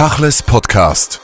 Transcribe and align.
Tachles 0.00 0.40
Podcast. 0.42 1.20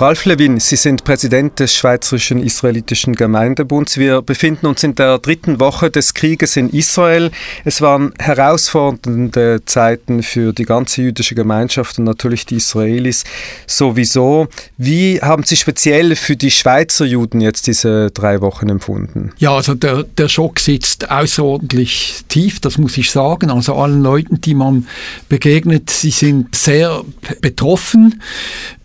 Ralf 0.00 0.26
Levin, 0.26 0.60
Sie 0.60 0.76
sind 0.76 1.02
Präsident 1.02 1.58
des 1.58 1.74
Schweizerischen 1.74 2.40
Israelitischen 2.40 3.16
Gemeindebunds. 3.16 3.98
Wir 3.98 4.22
befinden 4.22 4.66
uns 4.66 4.84
in 4.84 4.94
der 4.94 5.18
dritten 5.18 5.58
Woche 5.58 5.90
des 5.90 6.14
Krieges 6.14 6.56
in 6.56 6.70
Israel. 6.70 7.32
Es 7.64 7.80
waren 7.80 8.12
herausfordernde 8.16 9.62
Zeiten 9.66 10.22
für 10.22 10.52
die 10.52 10.66
ganze 10.66 11.02
jüdische 11.02 11.34
Gemeinschaft 11.34 11.98
und 11.98 12.04
natürlich 12.04 12.46
die 12.46 12.58
Israelis 12.58 13.24
sowieso. 13.66 14.46
Wie 14.76 15.20
haben 15.20 15.42
Sie 15.42 15.56
speziell 15.56 16.14
für 16.14 16.36
die 16.36 16.52
Schweizer 16.52 17.04
Juden 17.04 17.40
jetzt 17.40 17.66
diese 17.66 18.12
drei 18.12 18.40
Wochen 18.40 18.68
empfunden? 18.68 19.32
Ja, 19.38 19.56
also 19.56 19.74
der, 19.74 20.04
der 20.04 20.28
Schock 20.28 20.60
sitzt 20.60 21.10
außerordentlich 21.10 22.20
tief, 22.28 22.60
das 22.60 22.78
muss 22.78 22.96
ich 22.98 23.10
sagen. 23.10 23.50
Also 23.50 23.74
allen 23.74 24.04
Leuten, 24.04 24.40
die 24.40 24.54
man 24.54 24.86
begegnet, 25.28 25.90
sie 25.90 26.12
sind 26.12 26.54
sehr 26.54 27.02
betroffen 27.40 28.22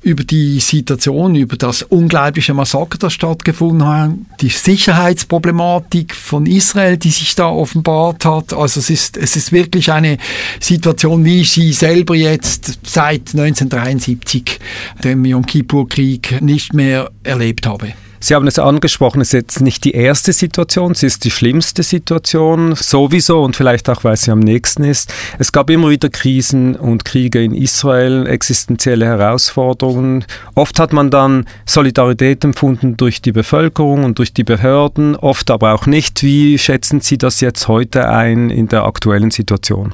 über 0.03 0.23
die 0.23 0.59
Situation, 0.59 1.35
über 1.35 1.55
das 1.55 1.81
unglaubliche 1.81 2.53
Massaker, 2.53 2.97
das 2.97 3.13
stattgefunden 3.13 3.87
hat, 3.87 4.11
die 4.41 4.49
Sicherheitsproblematik 4.49 6.13
von 6.13 6.45
Israel, 6.45 6.97
die 6.97 7.09
sich 7.09 7.35
da 7.35 7.47
offenbart 7.47 8.25
hat. 8.25 8.53
Also 8.53 8.81
es 8.81 8.89
ist, 8.89 9.17
es 9.17 9.35
ist 9.35 9.51
wirklich 9.51 9.91
eine 9.91 10.17
Situation, 10.59 11.23
wie 11.23 11.41
ich 11.41 11.51
sie 11.51 11.71
selber 11.71 12.15
jetzt 12.15 12.79
seit 12.83 13.29
1973, 13.33 14.59
dem 15.03 15.23
Yom 15.25 15.45
Kippur-Krieg, 15.45 16.41
nicht 16.41 16.73
mehr 16.73 17.09
erlebt 17.23 17.65
habe. 17.65 17.93
Sie 18.23 18.35
haben 18.35 18.47
es 18.47 18.57
angesprochen, 18.57 19.19
es 19.19 19.27
ist 19.27 19.33
jetzt 19.33 19.59
nicht 19.59 19.83
die 19.83 19.91
erste 19.91 20.31
Situation, 20.31 20.93
es 20.93 21.03
ist 21.03 21.25
die 21.25 21.29
schlimmste 21.29 21.83
Situation, 21.83 22.73
sowieso 22.73 23.43
und 23.43 23.57
vielleicht 23.57 23.89
auch, 23.89 24.05
weil 24.05 24.15
sie 24.15 24.31
am 24.31 24.39
nächsten 24.39 24.85
ist. 24.85 25.13
Es 25.39 25.51
gab 25.51 25.69
immer 25.69 25.89
wieder 25.89 26.07
Krisen 26.07 26.77
und 26.77 27.03
Kriege 27.03 27.43
in 27.43 27.53
Israel, 27.53 28.25
existenzielle 28.25 29.05
Herausforderungen. 29.05 30.23
Oft 30.55 30.79
hat 30.79 30.93
man 30.93 31.09
dann 31.09 31.47
Solidarität 31.65 32.45
empfunden 32.45 32.95
durch 32.95 33.21
die 33.21 33.33
Bevölkerung 33.33 34.05
und 34.05 34.19
durch 34.19 34.33
die 34.33 34.45
Behörden, 34.45 35.17
oft 35.17 35.51
aber 35.51 35.73
auch 35.73 35.85
nicht. 35.85 36.23
Wie 36.23 36.57
schätzen 36.57 37.01
Sie 37.01 37.17
das 37.17 37.41
jetzt 37.41 37.67
heute 37.67 38.07
ein 38.07 38.49
in 38.49 38.69
der 38.69 38.85
aktuellen 38.85 39.31
Situation? 39.31 39.93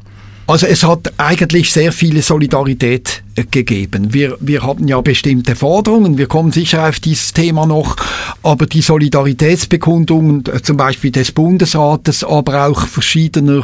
Also 0.50 0.66
es 0.66 0.84
hat 0.84 1.14
eigentlich 1.18 1.70
sehr 1.70 1.92
viele 1.92 2.24
Solidarität 2.24 3.22
äh, 3.36 3.44
gegeben. 3.44 4.16
Wir, 4.16 4.36
wir 4.40 4.64
hatten 4.64 4.88
ja 4.88 5.00
bestimmte 5.00 5.56
Forderungen, 5.56 6.18
wir 6.18 6.26
kommen 6.26 6.52
sicher 6.52 6.90
auf 6.90 7.00
dieses 7.00 7.34
Thema 7.34 7.68
noch, 7.68 7.96
aber 8.42 8.66
die 8.66 8.82
Solidaritätsbekundungen 8.82 10.44
äh, 10.48 10.60
zum 10.64 10.76
Beispiel 10.76 11.12
des 11.12 11.34
Bundesrates, 11.34 12.24
aber 12.24 12.66
auch 12.66 12.88
verschiedener 12.88 13.64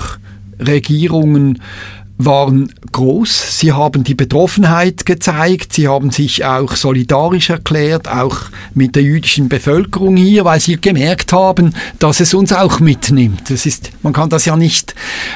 Regierungen 0.60 1.60
waren 2.18 2.72
groß. 2.92 3.60
Sie 3.60 3.74
haben 3.74 4.04
die 4.04 4.16
Betroffenheit 4.16 5.06
gezeigt. 5.06 5.74
Sie 5.74 5.88
haben 5.88 6.12
sich 6.12 6.46
auch 6.46 6.76
solidarisch 6.76 7.50
erklärt, 7.50 8.08
auch 8.08 8.38
mit 8.74 8.96
der 8.96 9.04
jüdischen 9.04 9.50
Bevölkerung 9.50 10.16
hier, 10.16 10.46
weil 10.46 10.60
sie 10.60 10.80
gemerkt 10.80 11.34
haben, 11.34 11.74
dass 12.00 12.20
es 12.22 12.34
uns 12.34 12.54
auch 12.54 12.80
mitnimmt. 12.80 13.50
Das 13.50 13.66
ist, 13.66 13.92
man 14.02 14.14
kann 14.14 14.30
das 14.30 14.46
ja 14.46 14.56
nicht 14.56 14.96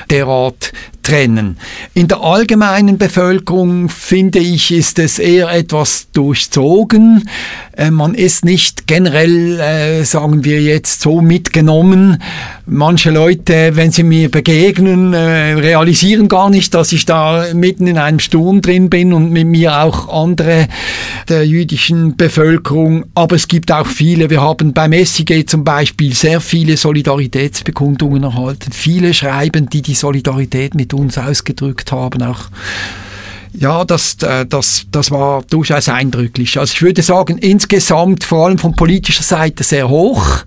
derart 0.09 0.72
trennen. 1.03 1.57
In 1.94 2.07
der 2.07 2.22
allgemeinen 2.22 2.97
Bevölkerung 2.97 3.89
finde 3.89 4.39
ich, 4.39 4.72
ist 4.72 5.00
es 5.00 5.17
eher 5.17 5.50
etwas 5.52 6.07
durchzogen. 6.13 7.27
Äh, 7.75 7.91
man 7.91 8.13
ist 8.13 8.45
nicht 8.45 8.88
generell, 8.88 9.59
äh, 9.59 10.03
sagen 10.03 10.44
wir 10.44 10.61
jetzt, 10.61 11.02
so 11.02 11.22
mitgenommen. 11.22 12.22
Manche 12.66 13.09
Leute, 13.09 13.75
wenn 13.75 13.91
sie 13.91 14.03
mir 14.03 14.30
begegnen, 14.30 15.13
äh, 15.13 15.53
realisieren 15.53 16.27
gar 16.27 16.50
nicht, 16.50 16.69
dass 16.70 16.92
ich 16.92 17.06
da 17.06 17.45
mitten 17.53 17.88
in 17.88 17.98
einem 17.98 18.20
Sturm 18.20 18.62
drin 18.62 18.89
bin 18.89 19.14
und 19.14 19.31
mit 19.31 19.48
mir 19.48 19.81
auch 19.81 20.08
andere 20.09 20.67
der 21.28 21.45
jüdischen 21.45 22.16
Bevölkerung. 22.16 23.06
Aber 23.16 23.35
es 23.35 23.47
gibt 23.47 23.72
auch 23.72 23.88
viele. 23.88 24.30
Wir 24.30 24.41
haben 24.41 24.74
beim 24.74 24.94
SIG 24.94 25.50
zum 25.50 25.63
Beispiel 25.63 26.13
sehr 26.13 26.41
viele 26.41 26.78
Solidaritätsbekundungen 26.78 28.24
erhalten. 28.24 28.72
Viele 28.72 29.13
schreiben, 29.13 29.69
die 29.69 29.81
die 29.81 29.96
Solidarität 29.96 30.75
mit 30.75 30.94
uns 30.94 31.18
ausgedrückt 31.18 31.91
haben, 31.91 32.24
auch 32.24 32.50
ja, 33.54 33.84
das, 33.84 34.18
äh, 34.22 34.46
das, 34.46 34.86
das 34.92 35.12
war 35.12 35.44
durchaus 35.50 35.90
eindrücklich. 35.90 36.60
Also 36.60 36.74
ich 36.74 36.82
würde 36.82 37.02
sagen, 37.02 37.38
insgesamt 37.38 38.24
vor 38.24 38.46
allem 38.46 38.58
von 38.58 38.76
politischer 38.76 39.24
Seite 39.24 39.64
sehr 39.64 39.90
hoch, 39.90 40.44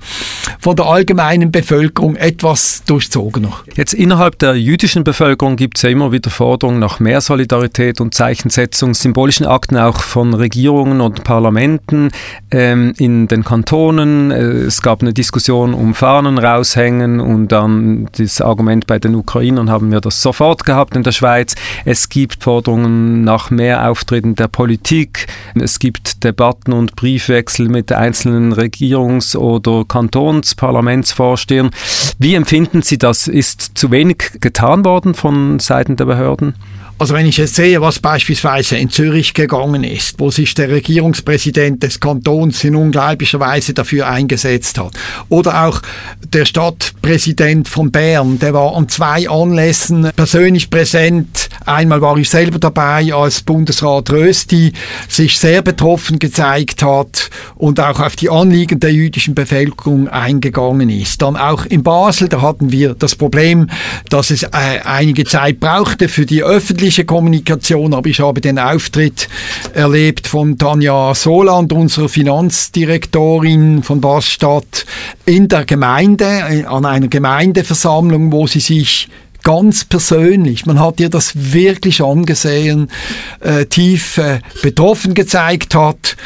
von 0.61 0.77
der 0.77 0.87
allgemeinen 0.87 1.51
Bevölkerung 1.51 2.17
etwas 2.17 2.83
durchzogener. 2.87 3.53
Jetzt 3.75 3.95
innerhalb 3.95 4.39
der 4.39 4.55
jüdischen 4.55 5.05
Bevölkerung 5.05 5.57
gibt 5.57 5.79
es 5.79 5.83
ja 5.83 5.91
immer 5.91 6.13
wieder 6.13 6.31
Forderungen 6.31 6.79
nach 6.79 7.01
mehr 7.01 7.21
Solidarität 7.21 8.01
und 8.01 8.15
Zeichensetzung, 8.15 8.95
symbolischen 8.95 9.47
Akten 9.47 9.77
auch 9.77 10.01
von 10.01 10.35
Regierungen 10.35 11.01
und 11.01 11.25
Parlamenten 11.25 12.11
ähm, 12.51 12.95
in 12.99 13.27
den 13.27 13.45
Kantonen. 13.45 14.31
Äh, 14.31 14.43
es 14.63 14.81
gab 14.81 15.03
eine 15.03 15.13
Diskussion 15.13 15.75
um 15.75 15.95
Fahnen 15.95 16.39
raushängen 16.39 17.21
und 17.21 17.49
dann 17.49 18.09
das 18.17 18.41
Argument 18.41 18.87
bei 18.87 18.99
den 18.99 19.15
Ukrainern 19.15 19.71
haben 19.71 19.91
wir 19.91 20.01
das 20.01 20.23
sofort 20.23 20.65
gehabt 20.65 20.95
in 20.95 21.03
der 21.03 21.13
Schweiz. 21.13 21.55
Es 21.85 22.09
gibt 22.09 22.45
Forderungen 22.45 22.92
nach 23.25 23.51
mehr 23.51 23.89
Auftreten 23.91 24.35
der 24.35 24.49
Politik. 24.49 25.27
Es 25.55 25.79
gibt 25.79 26.25
Debatten 26.25 26.73
und 26.73 26.97
Briefwechsel 26.97 27.69
mit 27.69 27.93
einzelnen 27.93 28.53
Regierungs- 28.53 29.37
oder 29.37 29.85
Kantonsparlamentsvorstehern. 29.85 31.71
Wie 32.19 32.35
empfinden 32.35 32.83
Sie 32.83 32.99
das? 32.99 33.29
Ist 33.29 33.73
zu 33.75 33.91
wenig 33.91 34.39
getan 34.41 34.85
worden 34.85 35.15
von 35.15 35.59
Seiten 35.59 35.97
der 35.97 36.05
Behörden? 36.05 36.55
Also 37.03 37.15
wenn 37.15 37.27
ich 37.27 37.37
jetzt 37.37 37.57
sehe, 37.57 37.81
was 37.81 37.99
beispielsweise 37.99 38.77
in 38.77 38.89
Zürich 38.89 39.35
gegangen 39.35 39.83
ist, 39.83 40.21
wo 40.21 40.31
sich 40.31 40.55
der 40.55 40.69
Regierungspräsident 40.71 41.83
des 41.83 41.99
Kantons 41.99 42.63
in 42.63 42.77
unglaublicher 42.77 43.41
Weise 43.41 43.75
dafür 43.75 44.07
eingesetzt 44.07 44.79
hat, 44.79 44.93
oder 45.29 45.65
auch 45.65 45.83
der 46.25 46.45
Stadtpräsident 46.45 47.69
von 47.69 47.91
Bern, 47.91 48.39
der 48.39 48.55
war 48.55 48.77
an 48.77 48.89
zwei 48.89 49.29
Anlässen 49.29 50.11
persönlich 50.15 50.71
präsent. 50.71 51.49
Einmal 51.67 52.01
war 52.01 52.17
ich 52.19 52.31
selber 52.31 52.61
dabei, 52.61 53.13
als 53.13 53.43
Bundesrat 53.43 54.11
Rösti 54.11 54.73
sich 55.09 55.39
sehr 55.39 55.63
betroffen 55.63 56.21
gezeigt 56.21 56.85
hat 56.85 57.31
und 57.57 57.81
auch 57.81 57.99
auf 57.99 58.15
die 58.15 58.31
Anliegen 58.31 58.79
der 58.79 58.93
jüdischen 58.93 59.35
Bevölkerung 59.35 60.09
eingegangen 60.09 60.89
ist. 60.89 61.21
Dann 61.23 61.37
auch 61.37 61.67
in 61.67 61.83
Basel, 61.83 62.29
da 62.29 62.43
hatten 62.43 62.71
wir 62.71 62.95
das 62.95 63.17
Problem, 63.17 63.69
dass 64.09 64.31
es 64.31 64.45
äh, 64.45 64.81
einige 64.85 65.25
Zeit 65.25 65.59
brauchte 65.59 66.09
für 66.09 66.27
die 66.27 66.43
öffentliche 66.43 66.82
politische 66.83 67.05
Kommunikation, 67.05 67.95
aber 67.95 68.09
ich 68.09 68.19
habe 68.19 68.41
den 68.41 68.59
Auftritt 68.59 69.29
erlebt 69.73 70.27
von 70.27 70.59
Tanja 70.59 71.15
Soland, 71.15 71.73
unserer 71.73 72.09
Finanzdirektorin 72.09 73.85
von 73.85 74.01
Basstadt, 74.01 74.85
in 75.25 75.47
der 75.47 75.65
Gemeinde, 75.65 76.25
äh, 76.25 76.65
an 76.65 76.85
einer 76.85 77.07
Gemeindeversammlung, 77.07 78.33
wo 78.33 78.49
sie 78.49 78.59
sich 78.59 79.09
ganz 79.45 79.85
persönlich. 79.85 80.67
Man 80.67 80.81
hat 80.81 80.99
ihr 80.99 81.09
das 81.09 81.53
wirklich 81.53 82.03
angesehen, 82.03 82.91
äh, 83.39 83.67
tief 83.67 84.19
äh, 84.19 84.41
betroffen 84.65 85.15
gezeigt 85.15 85.77
hat 85.77 86.17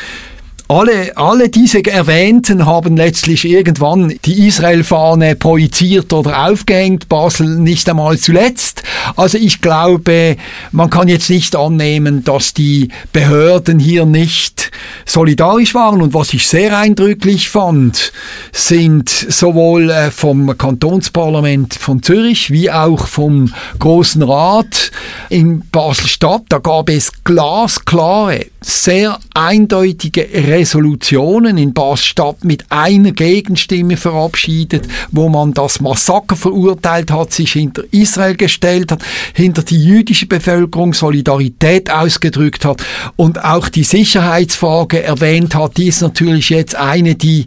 alle, 0.69 1.17
alle 1.17 1.49
diese 1.49 1.85
Erwähnten 1.85 2.67
haben 2.67 2.97
letztlich 2.97 3.45
irgendwann 3.45 4.15
die 4.25 4.49
Israel-Fahne 4.49 5.37
projiziert 5.37 6.13
oder 6.13 6.49
aufgehängt, 6.49 7.09
Basel 7.09 7.47
nicht 7.47 7.89
einmal 7.89 8.19
zuletzt. 8.19 8.83
Also 9.15 9.39
ich 9.39 9.61
glaube, 9.61 10.37
man 10.73 10.91
kann 10.91 11.07
jetzt 11.07 11.31
nicht 11.31 11.55
annehmen, 11.55 12.25
dass 12.25 12.53
die 12.53 12.89
Behörden 13.13 13.79
hier 13.79 14.07
nicht 14.07 14.73
solidarisch 15.05 15.75
waren. 15.75 16.03
Und 16.03 16.15
was 16.15 16.35
ich 16.35 16.47
sehr 16.47 16.77
eindrücklich 16.77 17.49
fand, 17.49 18.13
sind 18.53 19.09
sowohl 19.09 19.91
äh, 19.91 20.11
vom 20.11 20.59
Kantonsparlament 20.59 21.75
von 21.75 22.03
Zürich 22.03 22.51
wie 22.51 22.71
auch 22.73 23.07
vom 23.07 23.53
Großen 23.79 24.23
Rat 24.23 24.91
in 25.29 25.63
Basel-Stadt, 25.71 26.43
da 26.49 26.59
gab 26.59 26.91
es 26.91 27.13
glasklare, 27.23 28.47
sehr 28.61 29.19
eindeutige 29.37 30.27
Resolutionen 30.33 31.59
in 31.59 31.75
Basel-Stadt 31.75 32.45
mit 32.45 32.65
einer 32.71 33.13
Gegenstimme 33.13 33.99
verabschiedet, 33.99 34.89
wo 35.13 35.29
man 35.29 35.53
das 35.53 35.81
Massaker 35.81 36.37
verurteilt 36.37 37.11
hat, 37.11 37.33
sich 37.33 37.53
hinter 37.53 37.83
Israel 37.91 38.37
gestellt 38.37 38.93
hat, 38.93 39.03
hinter 39.35 39.63
die 39.63 39.83
jüdische 39.83 40.27
Bevölkerung 40.27 40.95
Solidarität 40.95 41.91
ausgedrückt 41.91 42.65
hat 42.65 42.83
und 43.17 43.45
auch 43.45 43.69
die 43.69 43.85
Sicherheitsfrage 43.85 45.03
erwähnt 45.03 45.55
hat. 45.55 45.77
Die 45.77 45.89
ist 45.89 46.01
natürlich 46.01 46.49
jetzt 46.49 46.75
eine, 46.75 47.15
die 47.15 47.45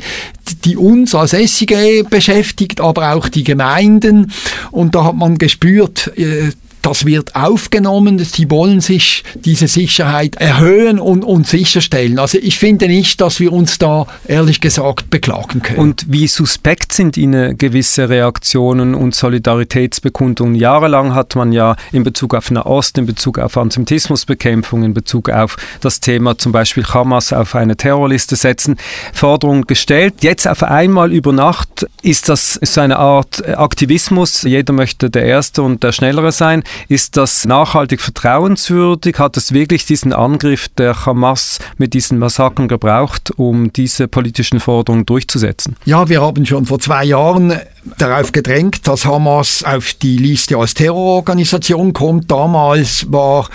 die 0.66 0.78
uns 0.78 1.14
als 1.14 1.32
SIG 1.32 2.10
beschäftigt, 2.10 2.82
aber 2.82 3.14
auch 3.14 3.30
die 3.30 3.44
Gemeinden. 3.44 4.32
Und 4.72 4.96
da 4.96 5.04
hat 5.04 5.16
man 5.16 5.38
gespürt, 5.38 6.12
äh, 6.18 6.50
das 6.82 7.06
wird 7.06 7.36
aufgenommen, 7.36 8.20
sie 8.20 8.50
wollen 8.50 8.82
sich 8.82 9.24
diese 9.36 9.68
Sicherheit 9.68 10.36
erhöhen 10.36 11.00
und, 11.00 11.24
und 11.24 11.48
sicherstellen. 11.48 12.20
Also 12.20 12.38
ich 12.42 12.60
finde 12.60 12.88
nicht, 12.88 13.22
dass 13.22 13.40
wir 13.40 13.52
uns 13.54 13.78
da 13.78 14.08
ehrlich 14.28 14.62
gesagt 14.62 15.10
beklagen 15.10 15.62
können. 15.62 15.80
Und 15.80 16.06
wie 16.08 16.28
suspekt 16.28 16.94
sind 16.94 17.18
Ihnen 17.18 17.58
gewisse 17.58 18.10
Reaktionen 18.10 18.96
und 18.96 19.16
Solidaritätsbekundungen? 19.16 20.56
Jahrelang 20.56 21.14
hat 21.14 21.36
man 21.36 21.52
ja 21.52 21.76
in 21.92 22.04
Bezug 22.04 22.34
auf 22.34 22.52
Nahost, 22.52 22.98
in 22.98 23.06
Bezug 23.06 23.40
auf 23.40 23.58
Antisemitismusbekämpfung, 23.58 24.84
in 24.84 24.94
Bezug 24.94 25.30
auf 25.30 25.58
das 25.82 26.00
Thema 26.00 26.38
zum 26.38 26.52
Beispiel 26.52 26.86
Hamas 26.86 27.34
auf 27.34 27.56
eine 27.56 27.76
Terrorliste 27.76 28.36
setzen, 28.36 28.78
Forderungen 29.14 29.68
gestellt. 29.68 30.16
Jetzt 30.22 30.48
auf 30.48 30.64
einmal 30.64 31.12
über 31.12 31.32
Nacht 31.34 31.88
ist 32.02 32.30
das 32.30 32.60
so 32.62 32.82
eine 32.82 32.98
Art 32.98 33.48
Aktivismus. 33.48 34.44
Jeder 34.44 34.74
möchte 34.74 35.10
der 35.10 35.24
Erste 35.24 35.62
und 35.62 35.84
der 35.84 35.92
Schnellere 35.92 36.32
sein. 36.32 36.64
Ist 36.88 37.18
das 37.18 37.46
nachhaltig 37.46 38.02
vertrauenswürdig? 38.02 39.20
Hat 39.20 39.38
es 39.38 39.54
wirklich 39.54 39.86
diesen 39.86 40.14
Angriff 40.14 40.68
der 40.70 41.06
Hamas 41.06 41.60
mit 41.78 41.94
diesen 41.94 42.18
Massakern 42.18 42.68
gebraucht, 42.68 43.32
um 43.38 43.72
diese 43.74 44.08
politischen 44.08 44.60
Forderungen 44.60 45.06
durchzusetzen? 45.06 45.76
Ja, 45.86 46.10
wir 46.10 46.22
haben 46.22 46.46
schon 46.46 46.66
vor 46.66 46.80
zwei 46.80 47.06
Jahren 47.06 47.60
darauf 47.98 48.32
gedrängt, 48.32 48.88
dass 48.88 49.06
Hamas 49.06 49.64
auf 49.64 49.94
die 49.94 50.18
Liste 50.18 50.58
als 50.58 50.74
Terrororganisation 50.74 51.94
kommt. 51.94 52.32
Damals 52.32 53.12
war 53.12 53.50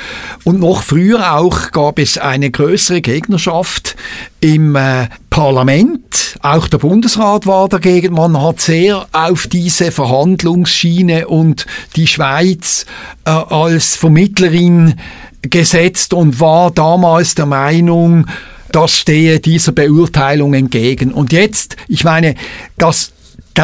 und 0.44 0.60
noch 0.60 0.82
früher 0.82 1.36
auch 1.36 1.70
gab 1.70 1.98
es 1.98 2.18
eine 2.18 2.50
größere 2.50 3.00
Gegnerschaft 3.00 3.96
im 4.40 4.76
äh, 4.76 5.08
Parlament. 5.30 6.38
Auch 6.42 6.68
der 6.68 6.78
Bundesrat 6.78 7.46
war 7.46 7.68
dagegen. 7.68 8.14
Man 8.14 8.40
hat 8.40 8.60
sehr 8.60 9.06
auf 9.12 9.46
diese 9.46 9.90
Verhandlungsschiene 9.90 11.28
und 11.28 11.66
die 11.96 12.06
Schweiz 12.06 12.84
äh, 13.24 13.30
als 13.30 13.96
Vermittlerin 13.96 14.94
gesetzt 15.42 16.12
und 16.12 16.40
war 16.40 16.70
damals 16.70 17.34
der 17.34 17.46
Meinung, 17.46 18.26
das 18.72 18.98
stehe 18.98 19.40
dieser 19.40 19.72
Beurteilung 19.72 20.52
entgegen. 20.52 21.12
Und 21.12 21.32
jetzt, 21.32 21.76
ich 21.88 22.04
meine, 22.04 22.34
das 22.76 23.13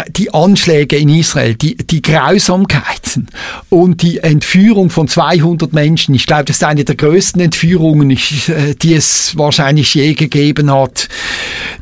die 0.08 0.32
Anschläge 0.32 0.96
in 0.96 1.08
Israel, 1.08 1.54
die, 1.54 1.76
die 1.76 2.02
Grausamkeiten 2.02 3.28
und 3.68 4.02
die 4.02 4.18
Entführung 4.18 4.90
von 4.90 5.08
200 5.08 5.72
Menschen, 5.72 6.14
ich 6.14 6.26
glaube, 6.26 6.44
das 6.44 6.56
ist 6.56 6.64
eine 6.64 6.84
der 6.84 6.94
größten 6.94 7.40
Entführungen, 7.40 8.10
äh, 8.10 8.74
die 8.80 8.94
es 8.94 9.36
wahrscheinlich 9.36 9.94
je 9.94 10.14
gegeben 10.14 10.72
hat, 10.72 11.08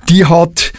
die 0.08 0.24
hat 0.24 0.72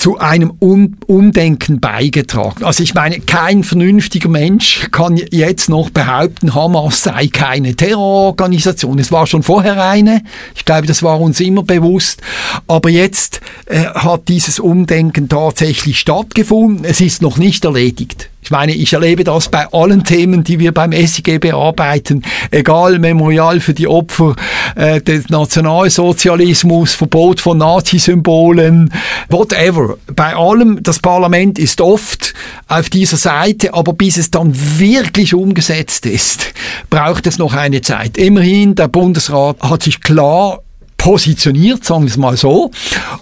zu 0.00 0.18
einem 0.18 0.50
Umdenken 0.60 1.78
beigetragen. 1.78 2.64
Also 2.64 2.82
ich 2.82 2.94
meine, 2.94 3.20
kein 3.20 3.62
vernünftiger 3.62 4.30
Mensch 4.30 4.88
kann 4.90 5.20
jetzt 5.30 5.68
noch 5.68 5.90
behaupten, 5.90 6.54
Hamas 6.54 7.02
sei 7.02 7.26
keine 7.26 7.76
Terrororganisation. 7.76 8.98
Es 8.98 9.12
war 9.12 9.26
schon 9.26 9.42
vorher 9.42 9.84
eine. 9.84 10.22
Ich 10.54 10.64
glaube, 10.64 10.86
das 10.86 11.02
war 11.02 11.20
uns 11.20 11.38
immer 11.40 11.64
bewusst. 11.64 12.22
Aber 12.66 12.88
jetzt 12.88 13.42
äh, 13.66 13.84
hat 13.84 14.28
dieses 14.28 14.58
Umdenken 14.58 15.28
tatsächlich 15.28 16.00
stattgefunden. 16.00 16.86
Es 16.86 17.02
ist 17.02 17.20
noch 17.20 17.36
nicht 17.36 17.66
erledigt. 17.66 18.29
Ich 18.42 18.50
meine, 18.50 18.72
ich 18.72 18.92
erlebe 18.92 19.22
das 19.22 19.48
bei 19.48 19.66
allen 19.72 20.02
Themen, 20.04 20.42
die 20.44 20.58
wir 20.58 20.72
beim 20.72 20.92
SIG 20.92 21.40
bearbeiten, 21.40 22.22
egal 22.50 22.98
Memorial 22.98 23.60
für 23.60 23.74
die 23.74 23.86
Opfer 23.86 24.34
äh, 24.76 25.00
des 25.00 25.28
Nationalsozialismus, 25.28 26.94
Verbot 26.94 27.40
von 27.40 27.58
Nazisymbolen, 27.58 28.92
whatever. 29.28 29.98
Bei 30.16 30.34
allem, 30.34 30.82
das 30.82 30.98
Parlament 30.98 31.58
ist 31.58 31.80
oft 31.80 32.34
auf 32.66 32.90
dieser 32.90 33.18
Seite, 33.18 33.74
aber 33.74 33.92
bis 33.92 34.16
es 34.16 34.30
dann 34.30 34.52
wirklich 34.78 35.34
umgesetzt 35.34 36.06
ist, 36.06 36.52
braucht 36.88 37.26
es 37.26 37.38
noch 37.38 37.54
eine 37.54 37.82
Zeit. 37.82 38.16
Immerhin, 38.16 38.74
der 38.74 38.88
Bundesrat 38.88 39.58
hat 39.62 39.82
sich 39.82 40.00
klar 40.00 40.60
positioniert, 41.00 41.82
sagen 41.82 42.02
wir 42.02 42.10
es 42.10 42.18
mal 42.18 42.36
so, 42.36 42.70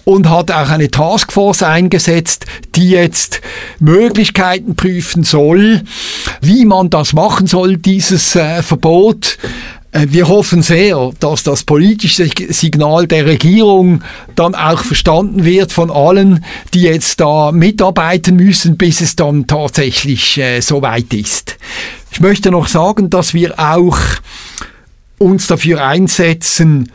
und 0.03 0.29
hat 0.29 0.51
auch 0.51 0.69
eine 0.69 0.91
Taskforce 0.91 1.63
eingesetzt, 1.63 2.45
die 2.75 2.89
jetzt 2.89 3.39
Möglichkeiten 3.79 4.75
prüfen 4.75 5.23
soll, 5.23 5.83
wie 6.41 6.65
man 6.65 6.89
das 6.89 7.13
machen 7.13 7.47
soll, 7.47 7.77
dieses 7.77 8.35
äh, 8.35 8.61
Verbot. 8.63 9.37
Äh, 9.93 10.07
wir 10.09 10.27
hoffen 10.27 10.61
sehr, 10.61 11.11
dass 11.21 11.43
das 11.43 11.63
politische 11.63 12.29
Signal 12.49 13.07
der 13.07 13.25
Regierung 13.25 14.03
dann 14.35 14.55
auch 14.55 14.83
verstanden 14.83 15.45
wird 15.45 15.71
von 15.71 15.89
allen, 15.89 16.43
die 16.73 16.81
jetzt 16.81 17.21
da 17.21 17.53
mitarbeiten 17.53 18.35
müssen, 18.35 18.75
bis 18.75 18.99
es 18.99 19.15
dann 19.15 19.47
tatsächlich 19.47 20.37
äh, 20.37 20.59
soweit 20.59 21.13
ist. 21.13 21.55
Ich 22.11 22.19
möchte 22.19 22.51
noch 22.51 22.67
sagen, 22.67 23.09
dass 23.09 23.33
wir 23.33 23.57
auch 23.57 23.97
uns 25.17 25.47
dafür 25.47 25.85
einsetzen, 25.85 26.91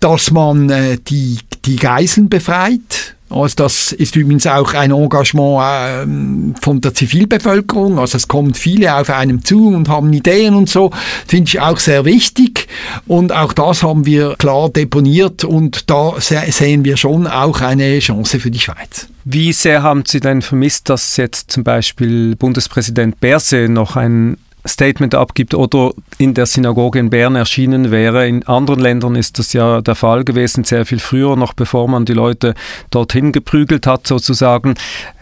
dass 0.00 0.30
man 0.30 0.70
äh, 0.70 0.98
die, 0.98 1.38
die 1.64 1.76
Geiseln 1.76 2.28
befreit. 2.28 3.14
Also 3.28 3.54
das 3.56 3.92
ist 3.92 4.16
übrigens 4.16 4.44
auch 4.48 4.74
ein 4.74 4.90
Engagement 4.90 5.62
äh, 5.62 6.60
von 6.60 6.80
der 6.80 6.94
Zivilbevölkerung. 6.94 7.98
Also 7.98 8.16
es 8.16 8.26
kommen 8.26 8.54
viele 8.54 8.96
auf 8.96 9.08
einem 9.08 9.44
zu 9.44 9.68
und 9.68 9.88
haben 9.88 10.12
Ideen 10.12 10.54
und 10.54 10.68
so. 10.68 10.90
Finde 11.26 11.48
ich 11.48 11.60
auch 11.60 11.78
sehr 11.78 12.04
wichtig. 12.04 12.66
Und 13.06 13.30
auch 13.30 13.52
das 13.52 13.84
haben 13.84 14.04
wir 14.04 14.34
klar 14.36 14.68
deponiert 14.68 15.44
und 15.44 15.88
da 15.88 16.14
sehen 16.18 16.84
wir 16.84 16.96
schon 16.96 17.28
auch 17.28 17.60
eine 17.60 18.00
Chance 18.00 18.40
für 18.40 18.50
die 18.50 18.58
Schweiz. 18.58 19.06
Wie 19.24 19.52
sehr 19.52 19.84
haben 19.84 20.02
Sie 20.06 20.18
denn 20.18 20.42
vermisst, 20.42 20.88
dass 20.88 21.16
jetzt 21.16 21.52
zum 21.52 21.62
Beispiel 21.62 22.34
Bundespräsident 22.34 23.20
Berse 23.20 23.68
noch 23.68 23.94
ein 23.94 24.38
Statement 24.66 25.14
abgibt 25.14 25.54
oder 25.54 25.92
in 26.18 26.34
der 26.34 26.46
Synagoge 26.46 26.98
in 26.98 27.10
Bern 27.10 27.36
erschienen 27.36 27.90
wäre. 27.90 28.28
In 28.28 28.46
anderen 28.46 28.80
Ländern 28.80 29.16
ist 29.16 29.38
das 29.38 29.52
ja 29.52 29.80
der 29.80 29.94
Fall 29.94 30.24
gewesen, 30.24 30.64
sehr 30.64 30.86
viel 30.86 31.00
früher, 31.00 31.36
noch 31.36 31.54
bevor 31.54 31.88
man 31.88 32.04
die 32.04 32.12
Leute 32.12 32.54
dorthin 32.90 33.32
geprügelt 33.32 33.86
hat 33.86 34.06
sozusagen. 34.06 34.74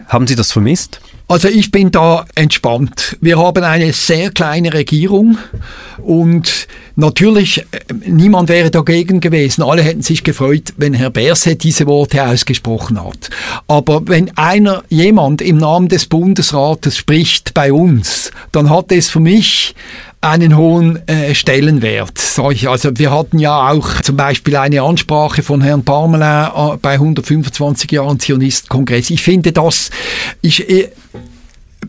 Haben 0.07 0.27
Sie 0.27 0.35
das 0.35 0.51
vermisst? 0.51 1.01
Also 1.31 1.47
ich 1.47 1.69
bin 1.69 1.91
da 1.91 2.25
entspannt. 2.33 3.15
Wir 3.21 3.37
haben 3.37 3.63
eine 3.63 3.93
sehr 3.93 4.31
kleine 4.31 4.73
Regierung 4.73 5.37
und 5.99 6.67
natürlich, 6.95 7.59
äh, 7.59 7.93
niemand 8.07 8.49
wäre 8.49 8.71
dagegen 8.71 9.19
gewesen. 9.19 9.61
Alle 9.61 9.83
hätten 9.83 10.01
sich 10.01 10.23
gefreut, 10.23 10.73
wenn 10.77 10.95
Herr 10.95 11.11
Berse 11.11 11.55
diese 11.55 11.85
Worte 11.85 12.25
ausgesprochen 12.25 12.99
hat. 12.99 13.29
Aber 13.67 14.01
wenn 14.07 14.35
einer, 14.39 14.83
jemand 14.89 15.43
im 15.43 15.57
Namen 15.57 15.87
des 15.87 16.07
Bundesrates 16.07 16.97
spricht 16.97 17.53
bei 17.53 17.71
uns, 17.71 18.31
dann 18.51 18.71
hat 18.71 18.91
es 18.91 19.11
für 19.11 19.19
mich 19.19 19.75
einen 20.21 20.57
hohen 20.57 21.07
äh, 21.07 21.33
Stellenwert. 21.33 22.19
Also 22.37 22.91
wir 22.97 23.11
hatten 23.11 23.39
ja 23.39 23.69
auch 23.69 24.01
zum 24.01 24.17
Beispiel 24.17 24.55
eine 24.57 24.81
Ansprache 24.81 25.43
von 25.43 25.61
Herrn 25.61 25.83
Parmelin 25.83 26.73
äh, 26.73 26.77
bei 26.81 26.93
125 26.93 27.91
Jahren 27.91 28.19
Zionistenkongress. 28.19 29.09
Ich 29.11 29.23
finde 29.23 29.53
das, 29.53 29.91
ich, 30.41 30.69
äh, 30.69 30.89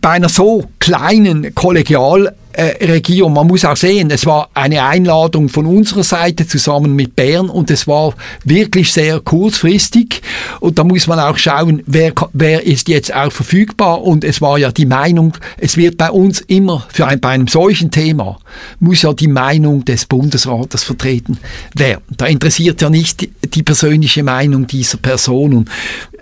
bei 0.00 0.10
einer 0.10 0.28
so 0.28 0.68
kleinen 0.78 1.54
Kollegial 1.54 2.34
äh. 2.52 3.28
Man 3.28 3.46
muss 3.46 3.64
auch 3.64 3.76
sehen, 3.76 4.10
es 4.10 4.26
war 4.26 4.50
eine 4.54 4.84
Einladung 4.84 5.48
von 5.48 5.66
unserer 5.66 6.02
Seite 6.02 6.46
zusammen 6.46 6.94
mit 6.94 7.16
Bern 7.16 7.48
und 7.48 7.70
es 7.70 7.86
war 7.86 8.14
wirklich 8.44 8.92
sehr 8.92 9.20
kurzfristig 9.20 10.22
und 10.60 10.78
da 10.78 10.84
muss 10.84 11.06
man 11.06 11.18
auch 11.18 11.38
schauen, 11.38 11.82
wer, 11.86 12.12
wer 12.32 12.66
ist 12.66 12.88
jetzt 12.88 13.14
auch 13.14 13.32
verfügbar 13.32 14.02
und 14.02 14.24
es 14.24 14.40
war 14.40 14.58
ja 14.58 14.72
die 14.72 14.86
Meinung, 14.86 15.34
es 15.58 15.76
wird 15.76 15.96
bei 15.96 16.10
uns 16.10 16.40
immer 16.40 16.86
für 16.92 17.06
ein, 17.06 17.20
bei 17.20 17.30
einem 17.30 17.46
solchen 17.46 17.90
Thema 17.90 18.38
muss 18.78 19.02
ja 19.02 19.12
die 19.12 19.28
Meinung 19.28 19.84
des 19.84 20.06
Bundesrates 20.06 20.84
vertreten 20.84 21.38
werden. 21.74 22.02
Da 22.16 22.26
interessiert 22.26 22.80
ja 22.80 22.90
nicht 22.90 23.20
die, 23.20 23.30
die 23.48 23.62
persönliche 23.62 24.22
Meinung 24.22 24.66
dieser 24.66 24.98
Person 24.98 25.54
und 25.54 25.70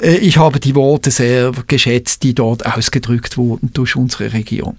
äh, 0.00 0.16
ich 0.16 0.36
habe 0.36 0.60
die 0.60 0.74
Worte 0.74 1.10
sehr 1.10 1.52
geschätzt, 1.66 2.22
die 2.22 2.34
dort 2.34 2.66
ausgedrückt 2.66 3.36
wurden 3.36 3.70
durch 3.72 3.96
unsere 3.96 4.32
Regierung. 4.32 4.76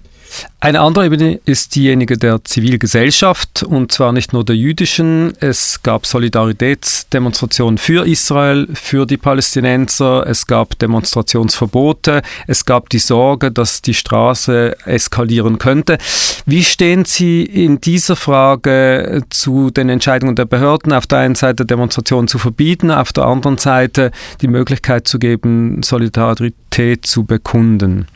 Eine 0.62 0.80
andere 0.80 1.06
Ebene 1.06 1.40
ist 1.46 1.74
diejenige 1.74 2.18
der 2.18 2.44
Zivilgesellschaft 2.44 3.62
und 3.62 3.92
zwar 3.92 4.12
nicht 4.12 4.32
nur 4.32 4.44
der 4.44 4.56
jüdischen. 4.56 5.32
Es 5.40 5.82
gab 5.82 6.06
Solidaritätsdemonstrationen 6.06 7.78
für 7.78 8.06
Israel, 8.06 8.68
für 8.74 9.06
die 9.06 9.16
Palästinenser, 9.16 10.26
es 10.26 10.46
gab 10.46 10.78
Demonstrationsverbote, 10.78 12.22
es 12.46 12.66
gab 12.66 12.90
die 12.90 12.98
Sorge, 12.98 13.50
dass 13.50 13.80
die 13.80 13.94
Straße 13.94 14.76
eskalieren 14.84 15.58
könnte. 15.58 15.96
Wie 16.44 16.62
stehen 16.62 17.04
Sie 17.06 17.42
in 17.42 17.80
dieser 17.80 18.16
Frage 18.16 19.22
zu 19.30 19.70
den 19.70 19.88
Entscheidungen 19.88 20.36
der 20.36 20.44
Behörden, 20.44 20.92
auf 20.92 21.06
der 21.06 21.20
einen 21.20 21.36
Seite 21.36 21.64
Demonstrationen 21.64 22.28
zu 22.28 22.38
verbieten, 22.38 22.90
auf 22.90 23.12
der 23.12 23.24
anderen 23.24 23.56
Seite 23.56 24.10
die 24.42 24.48
Möglichkeit 24.48 25.08
zu 25.08 25.18
geben, 25.18 25.82
Solidarität 25.82 27.06
zu 27.06 27.24
bekunden? 27.24 28.06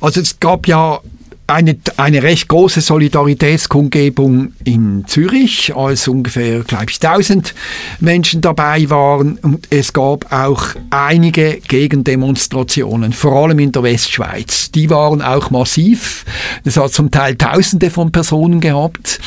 Also 0.00 0.20
es 0.20 0.38
gab 0.38 0.66
ja 0.66 1.00
eine, 1.46 1.76
eine 1.96 2.22
recht 2.22 2.48
große 2.48 2.80
Solidaritätskundgebung 2.80 4.52
in 4.64 5.04
Zürich, 5.06 5.74
als 5.76 6.08
ungefähr, 6.08 6.60
glaube 6.60 6.86
ich, 6.88 7.02
1000 7.02 7.54
Menschen 8.00 8.40
dabei 8.40 8.88
waren. 8.88 9.38
Und 9.42 9.66
es 9.70 9.92
gab 9.92 10.32
auch 10.32 10.68
einige 10.90 11.60
Gegendemonstrationen, 11.68 13.12
vor 13.12 13.32
allem 13.44 13.58
in 13.58 13.72
der 13.72 13.82
Westschweiz. 13.82 14.70
Die 14.70 14.88
waren 14.88 15.20
auch 15.20 15.50
massiv. 15.50 16.24
Es 16.64 16.76
hat 16.78 16.92
zum 16.92 17.10
Teil 17.10 17.36
Tausende 17.36 17.90
von 17.90 18.10
Personen 18.10 18.60
gehabt. 18.60 19.20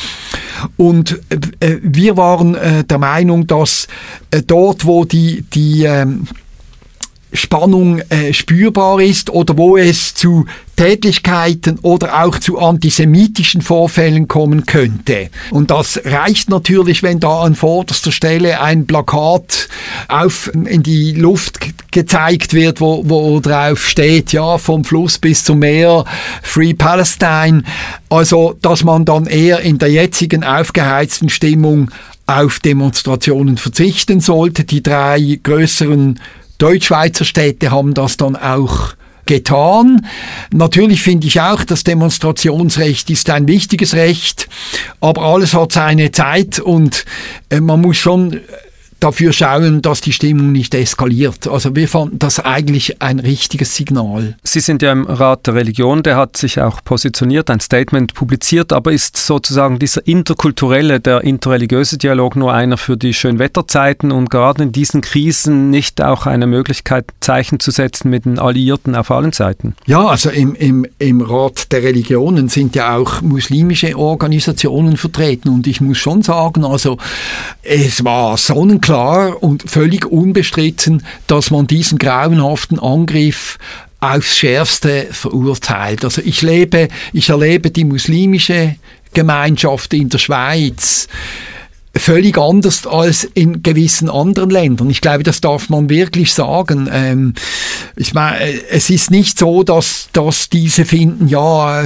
Und 0.76 1.20
äh, 1.60 1.76
wir 1.82 2.16
waren 2.16 2.56
äh, 2.56 2.82
der 2.82 2.98
Meinung, 2.98 3.46
dass 3.46 3.86
äh, 4.32 4.42
dort, 4.42 4.86
wo 4.86 5.04
die, 5.04 5.42
die 5.42 5.84
ähm, 5.84 6.26
Spannung 7.32 8.00
äh, 8.08 8.32
spürbar 8.32 9.00
ist 9.00 9.30
oder 9.30 9.56
wo 9.56 9.76
es 9.76 10.14
zu 10.14 10.46
Tätlichkeiten 10.76 11.78
oder 11.80 12.22
auch 12.22 12.38
zu 12.38 12.58
antisemitischen 12.58 13.62
Vorfällen 13.62 14.28
kommen 14.28 14.64
könnte. 14.64 15.28
Und 15.50 15.70
das 15.70 16.00
reicht 16.04 16.48
natürlich, 16.48 17.02
wenn 17.02 17.18
da 17.18 17.40
an 17.40 17.56
vorderster 17.56 18.12
Stelle 18.12 18.60
ein 18.60 18.86
Plakat 18.86 19.68
auf, 20.06 20.50
in 20.54 20.82
die 20.84 21.12
Luft 21.12 21.58
gezeigt 21.90 22.52
wird, 22.52 22.80
wo, 22.80 23.02
wo 23.06 23.40
drauf 23.40 23.86
steht, 23.88 24.32
ja, 24.32 24.56
vom 24.56 24.84
Fluss 24.84 25.18
bis 25.18 25.42
zum 25.42 25.58
Meer, 25.58 26.04
Free 26.42 26.74
Palestine. 26.74 27.64
Also, 28.08 28.56
dass 28.62 28.84
man 28.84 29.04
dann 29.04 29.26
eher 29.26 29.60
in 29.60 29.78
der 29.78 29.90
jetzigen 29.90 30.44
aufgeheizten 30.44 31.28
Stimmung 31.28 31.90
auf 32.26 32.60
Demonstrationen 32.60 33.56
verzichten 33.56 34.20
sollte. 34.20 34.64
Die 34.64 34.82
drei 34.82 35.40
größeren 35.42 36.20
Deutschschweizer 36.58 37.24
Städte 37.24 37.70
haben 37.70 37.94
das 37.94 38.16
dann 38.16 38.36
auch 38.36 38.94
getan. 39.26 40.06
Natürlich 40.52 41.02
finde 41.02 41.26
ich 41.26 41.40
auch, 41.40 41.62
das 41.62 41.84
Demonstrationsrecht 41.84 43.10
ist 43.10 43.30
ein 43.30 43.46
wichtiges 43.46 43.94
Recht, 43.94 44.48
aber 45.00 45.22
alles 45.22 45.54
hat 45.54 45.72
seine 45.72 46.10
Zeit 46.10 46.58
und 46.58 47.04
äh, 47.50 47.60
man 47.60 47.80
muss 47.80 47.98
schon 47.98 48.40
dafür 49.00 49.32
schauen, 49.32 49.82
dass 49.82 50.00
die 50.00 50.12
Stimmung 50.12 50.52
nicht 50.52 50.74
eskaliert. 50.74 51.46
Also 51.46 51.74
wir 51.76 51.88
fanden 51.88 52.18
das 52.18 52.40
eigentlich 52.40 53.00
ein 53.00 53.20
richtiges 53.20 53.74
Signal. 53.74 54.36
Sie 54.42 54.60
sind 54.60 54.82
ja 54.82 54.92
im 54.92 55.06
Rat 55.06 55.46
der 55.46 55.54
Religion, 55.54 56.02
der 56.02 56.16
hat 56.16 56.36
sich 56.36 56.60
auch 56.60 56.82
positioniert, 56.84 57.50
ein 57.50 57.60
Statement 57.60 58.14
publiziert, 58.14 58.72
aber 58.72 58.92
ist 58.92 59.16
sozusagen 59.16 59.78
dieser 59.78 60.06
interkulturelle, 60.06 61.00
der 61.00 61.22
interreligiöse 61.22 61.98
Dialog 61.98 62.36
nur 62.36 62.52
einer 62.52 62.76
für 62.76 62.96
die 62.96 63.14
Schönwetterzeiten 63.14 64.10
und 64.12 64.30
gerade 64.30 64.64
in 64.64 64.72
diesen 64.72 65.00
Krisen 65.00 65.70
nicht 65.70 66.02
auch 66.02 66.26
eine 66.26 66.46
Möglichkeit, 66.46 67.06
Zeichen 67.20 67.60
zu 67.60 67.70
setzen 67.70 68.10
mit 68.10 68.24
den 68.24 68.38
Alliierten 68.38 68.94
auf 68.94 69.10
allen 69.10 69.32
Seiten? 69.32 69.74
Ja, 69.86 70.06
also 70.06 70.30
im, 70.30 70.54
im, 70.54 70.86
im 70.98 71.20
Rat 71.20 71.72
der 71.72 71.82
Religionen 71.82 72.48
sind 72.48 72.74
ja 72.74 72.96
auch 72.96 73.22
muslimische 73.22 73.96
Organisationen 73.96 74.96
vertreten 74.96 75.48
und 75.48 75.66
ich 75.66 75.80
muss 75.80 75.98
schon 75.98 76.22
sagen, 76.22 76.64
also 76.64 76.98
es 77.62 78.04
war 78.04 78.36
sonnenklar, 78.36 78.87
klar 78.88 79.42
und 79.42 79.70
völlig 79.70 80.06
unbestritten, 80.06 81.02
dass 81.26 81.50
man 81.50 81.66
diesen 81.66 81.98
grauenhaften 81.98 82.78
Angriff 82.78 83.58
aufs 84.00 84.38
Schärfste 84.38 85.08
verurteilt. 85.10 86.04
Also 86.06 86.22
ich 86.24 86.40
lebe, 86.40 86.88
ich 87.12 87.28
erlebe 87.28 87.70
die 87.70 87.84
muslimische 87.84 88.76
Gemeinschaft 89.12 89.92
in 89.92 90.08
der 90.08 90.16
Schweiz 90.16 91.06
völlig 91.94 92.38
anders 92.38 92.86
als 92.86 93.24
in 93.24 93.62
gewissen 93.62 94.08
anderen 94.08 94.50
Ländern. 94.50 94.90
Ich 94.90 95.00
glaube, 95.00 95.22
das 95.22 95.40
darf 95.40 95.68
man 95.68 95.88
wirklich 95.88 96.32
sagen. 96.32 96.88
Ähm, 96.92 97.34
ich 97.96 98.14
meine, 98.14 98.38
es 98.70 98.90
ist 98.90 99.10
nicht 99.10 99.38
so, 99.38 99.62
dass, 99.62 100.08
dass 100.12 100.48
diese 100.48 100.84
finden, 100.84 101.28
ja, 101.28 101.84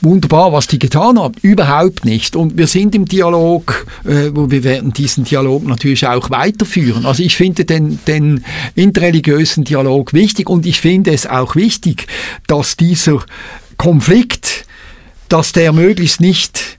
wunderbar, 0.00 0.52
was 0.52 0.66
die 0.66 0.78
getan 0.78 1.18
haben. 1.18 1.34
Überhaupt 1.42 2.04
nicht. 2.04 2.36
Und 2.36 2.56
wir 2.56 2.66
sind 2.66 2.94
im 2.94 3.06
Dialog, 3.06 3.86
äh, 4.04 4.30
wo 4.32 4.50
wir 4.50 4.62
werden 4.62 4.92
diesen 4.92 5.24
Dialog 5.24 5.66
natürlich 5.66 6.06
auch 6.06 6.30
weiterführen. 6.30 7.06
Also 7.06 7.22
ich 7.22 7.36
finde 7.36 7.64
den, 7.64 7.98
den 8.06 8.44
interreligiösen 8.74 9.64
Dialog 9.64 10.12
wichtig 10.12 10.48
und 10.48 10.66
ich 10.66 10.80
finde 10.80 11.12
es 11.12 11.26
auch 11.26 11.56
wichtig, 11.56 12.06
dass 12.46 12.76
dieser 12.76 13.24
Konflikt, 13.76 14.66
dass 15.28 15.52
der 15.52 15.72
möglichst 15.72 16.20
nicht 16.20 16.78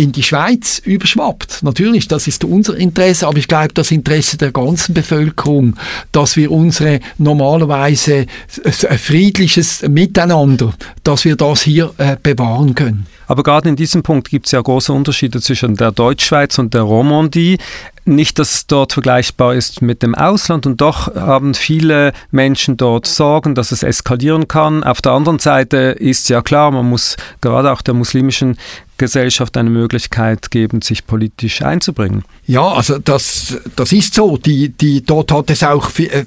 in 0.00 0.12
die 0.12 0.22
Schweiz 0.22 0.80
überschwappt. 0.82 1.62
Natürlich, 1.62 2.08
das 2.08 2.26
ist 2.26 2.44
unser 2.44 2.74
Interesse, 2.74 3.26
aber 3.26 3.36
ich 3.36 3.48
glaube, 3.48 3.74
das 3.74 3.90
Interesse 3.90 4.38
der 4.38 4.50
ganzen 4.50 4.94
Bevölkerung, 4.94 5.76
dass 6.10 6.36
wir 6.36 6.50
unsere 6.50 7.00
normalerweise 7.18 8.26
friedliches 8.48 9.82
Miteinander, 9.82 10.72
dass 11.04 11.26
wir 11.26 11.36
das 11.36 11.62
hier 11.62 11.92
äh, 11.98 12.16
bewahren 12.20 12.74
können. 12.74 13.06
Aber 13.30 13.44
gerade 13.44 13.68
in 13.68 13.76
diesem 13.76 14.02
Punkt 14.02 14.28
gibt 14.28 14.46
es 14.46 14.52
ja 14.52 14.60
große 14.60 14.92
Unterschiede 14.92 15.40
zwischen 15.40 15.76
der 15.76 15.92
Deutschschweiz 15.92 16.58
und 16.58 16.74
der 16.74 16.82
Romandie. 16.82 17.58
Nicht, 18.04 18.40
dass 18.40 18.50
es 18.50 18.66
dort 18.66 18.92
vergleichbar 18.92 19.54
ist 19.54 19.82
mit 19.82 20.02
dem 20.02 20.16
Ausland 20.16 20.66
und 20.66 20.80
doch 20.80 21.14
haben 21.14 21.54
viele 21.54 22.12
Menschen 22.32 22.76
dort 22.76 23.06
Sorgen, 23.06 23.54
dass 23.54 23.70
es 23.70 23.84
eskalieren 23.84 24.48
kann. 24.48 24.82
Auf 24.82 25.00
der 25.00 25.12
anderen 25.12 25.38
Seite 25.38 25.76
ist 25.76 26.28
ja 26.28 26.42
klar, 26.42 26.72
man 26.72 26.90
muss 26.90 27.16
gerade 27.40 27.70
auch 27.70 27.82
der 27.82 27.94
muslimischen 27.94 28.58
Gesellschaft 28.98 29.56
eine 29.56 29.70
Möglichkeit 29.70 30.50
geben, 30.50 30.82
sich 30.82 31.06
politisch 31.06 31.62
einzubringen. 31.62 32.24
Ja, 32.46 32.66
also 32.66 32.98
das, 32.98 33.58
das 33.76 33.92
ist 33.92 34.14
so. 34.14 34.38
Die, 34.38 34.70
die, 34.70 35.04
dort 35.04 35.30
hat 35.30 35.50
es 35.50 35.62
auch 35.62 35.88
äh, 36.00 36.24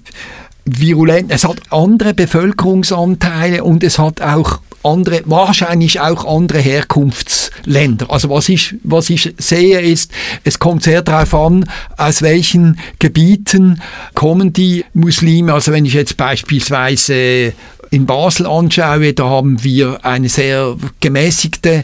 virulent, 0.65 1.31
es 1.31 1.43
hat 1.43 1.57
andere 1.69 2.13
Bevölkerungsanteile 2.13 3.63
und 3.63 3.83
es 3.83 3.99
hat 3.99 4.21
auch 4.21 4.59
andere, 4.83 5.21
wahrscheinlich 5.25 5.99
auch 5.99 6.25
andere 6.25 6.59
Herkunftsländer. 6.59 8.11
Also 8.11 8.29
was 8.29 8.49
ich, 8.49 8.75
was 8.83 9.09
ich 9.09 9.33
sehe 9.37 9.79
ist, 9.79 10.11
es 10.43 10.59
kommt 10.59 10.83
sehr 10.83 11.01
darauf 11.01 11.33
an, 11.33 11.65
aus 11.97 12.21
welchen 12.21 12.79
Gebieten 12.99 13.81
kommen 14.13 14.53
die 14.53 14.85
Muslime. 14.93 15.53
Also 15.53 15.71
wenn 15.71 15.85
ich 15.85 15.93
jetzt 15.93 16.17
beispielsweise 16.17 17.53
in 17.91 18.05
Basel 18.05 18.47
anschaue, 18.47 19.13
da 19.13 19.25
haben 19.25 19.63
wir 19.63 20.03
eine 20.03 20.27
sehr 20.27 20.75
gemäßigte 20.99 21.83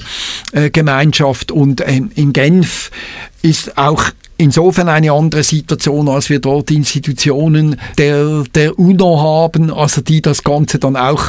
äh, 0.51 0.69
Gemeinschaft 0.71 1.51
und 1.51 1.81
ähm, 1.86 2.12
in 2.15 2.33
Genf 2.33 2.91
ist 3.41 3.77
auch 3.77 4.03
insofern 4.39 4.88
eine 4.88 5.12
andere 5.12 5.43
Situation, 5.43 6.08
als 6.08 6.29
wir 6.29 6.39
dort 6.39 6.72
Institutionen 6.72 7.75
der, 7.98 8.43
der 8.55 8.79
UNO 8.79 9.22
haben, 9.22 9.72
also 9.72 10.01
die 10.01 10.22
das 10.22 10.43
Ganze 10.43 10.79
dann 10.79 10.96
auch 10.96 11.24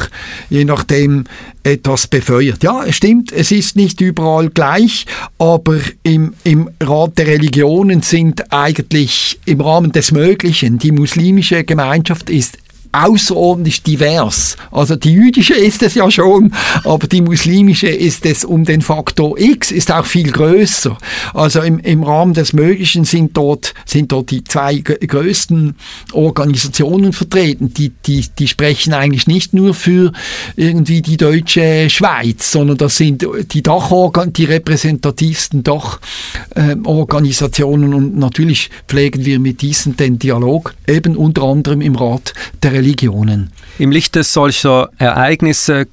je 0.49 0.65
nachdem 0.65 1.25
etwas 1.65 2.07
befeuert. 2.07 2.63
Ja, 2.63 2.85
es 2.87 2.97
stimmt, 2.97 3.33
es 3.33 3.51
ist 3.51 3.77
nicht 3.77 4.01
überall 4.01 4.49
gleich, 4.49 5.07
aber 5.39 5.79
im, 6.05 6.35
im 6.45 6.71
Rat 6.81 7.19
der 7.19 7.27
Religionen 7.27 8.01
sind 8.03 8.53
eigentlich 8.53 9.39
im 9.45 9.61
Rahmen 9.61 9.93
des 9.93 10.13
Möglichen, 10.13 10.79
die 10.79 10.93
muslimische 10.93 11.65
Gemeinschaft 11.65 12.31
ist 12.31 12.59
außerordentlich 12.93 13.83
divers. 13.83 14.57
Also 14.71 14.95
die 14.97 15.13
jüdische 15.13 15.55
ist 15.55 15.83
es 15.83 15.95
ja 15.95 16.11
schon, 16.11 16.53
aber 16.85 17.07
die 17.07 17.23
muslimische 17.23 17.89
ist 17.89 18.27
es 18.27 18.45
um 18.45 18.65
den 18.65 18.83
Faktor 18.83 19.39
X, 19.39 19.71
ist 19.71 19.93
auch 19.93 20.07
viel 20.07 20.33
größer. 20.33 20.99
Also 21.33 21.61
im, 21.61 21.79
im 21.79 22.03
Rahmen 22.03 22.35
des 22.35 22.53
Möglichen 22.53 23.05
sind 23.05 23.37
dort, 23.37 23.75
sind 23.87 24.11
dort 24.11 24.31
die 24.31 24.43
zwei 24.45 24.79
größten 24.79 25.77
Organisationen 26.13 27.13
vertreten. 27.13 27.73
Die, 27.75 27.93
die, 28.07 28.25
die 28.39 28.49
sprechen 28.49 28.93
eigentlich 28.93 29.29
nicht 29.29 29.55
nur 29.55 29.75
für 29.75 30.13
irgendwie 30.57 31.03
die 31.03 31.17
deutsche 31.17 31.89
Schweiz, 31.91 32.51
sondern 32.51 32.77
das 32.77 32.97
sind 32.97 33.25
die 33.53 33.63
Dachorgan, 33.63 34.33
die 34.33 34.47
repräsentativsten 34.47 35.63
Dachorganisationen 35.63 37.93
äh, 37.93 37.97
und 37.97 38.19
natürlich 38.19 38.71
pflegen 38.89 39.25
wir 39.25 39.39
mit 39.39 39.63
diesen 39.63 39.97
den 39.97 40.19
Dialog, 40.19 40.75
eben 40.89 41.17
unter 41.17 41.45
anderem 41.45 41.81
im 41.81 41.95
Rat 41.95 42.35
der 42.63 42.80
Religionen. 42.81 43.51
Im 43.79 43.91
Lichte 43.91 44.25
solcher 44.25 44.89
Ereignisse 44.99 45.87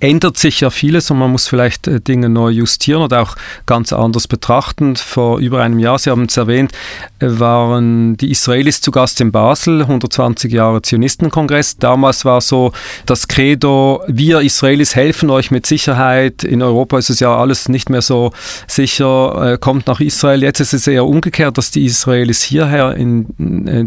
ändert 0.00 0.36
sich 0.36 0.60
ja 0.60 0.70
vieles 0.70 1.10
und 1.10 1.18
man 1.18 1.30
muss 1.30 1.46
vielleicht 1.46 1.86
äh, 1.86 2.00
Dinge 2.00 2.28
neu 2.28 2.50
justieren 2.50 3.02
oder 3.02 3.22
auch 3.22 3.36
ganz 3.64 3.92
anders 3.92 4.26
betrachten. 4.26 4.96
Vor 4.96 5.38
über 5.38 5.62
einem 5.62 5.78
Jahr, 5.78 5.98
Sie 5.98 6.10
haben 6.10 6.24
es 6.24 6.36
erwähnt, 6.36 6.72
äh, 7.20 7.26
waren 7.28 8.16
die 8.16 8.32
Israelis 8.32 8.80
zu 8.80 8.90
Gast 8.90 9.20
in 9.20 9.30
Basel, 9.30 9.82
120 9.82 10.52
Jahre 10.52 10.82
Zionistenkongress. 10.82 11.76
Damals 11.76 12.24
war 12.24 12.40
so 12.40 12.72
das 13.06 13.28
Credo, 13.28 14.02
wir 14.08 14.40
Israelis 14.40 14.96
helfen 14.96 15.30
euch 15.30 15.52
mit 15.52 15.64
Sicherheit. 15.64 16.42
In 16.42 16.60
Europa 16.60 16.98
ist 16.98 17.10
es 17.10 17.20
ja 17.20 17.36
alles 17.36 17.68
nicht 17.68 17.88
mehr 17.88 18.02
so 18.02 18.32
sicher, 18.66 19.52
äh, 19.52 19.58
kommt 19.58 19.86
nach 19.86 20.00
Israel. 20.00 20.42
Jetzt 20.42 20.58
ist 20.58 20.74
es 20.74 20.88
eher 20.88 21.06
umgekehrt, 21.06 21.56
dass 21.56 21.70
die 21.70 21.84
Israelis 21.84 22.42
hierher 22.42 22.94
in 22.94 23.26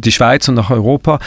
die 0.01 0.11
Schweiz 0.11 0.47
und 0.47 0.55
nach 0.55 0.69
Europa 0.69 1.19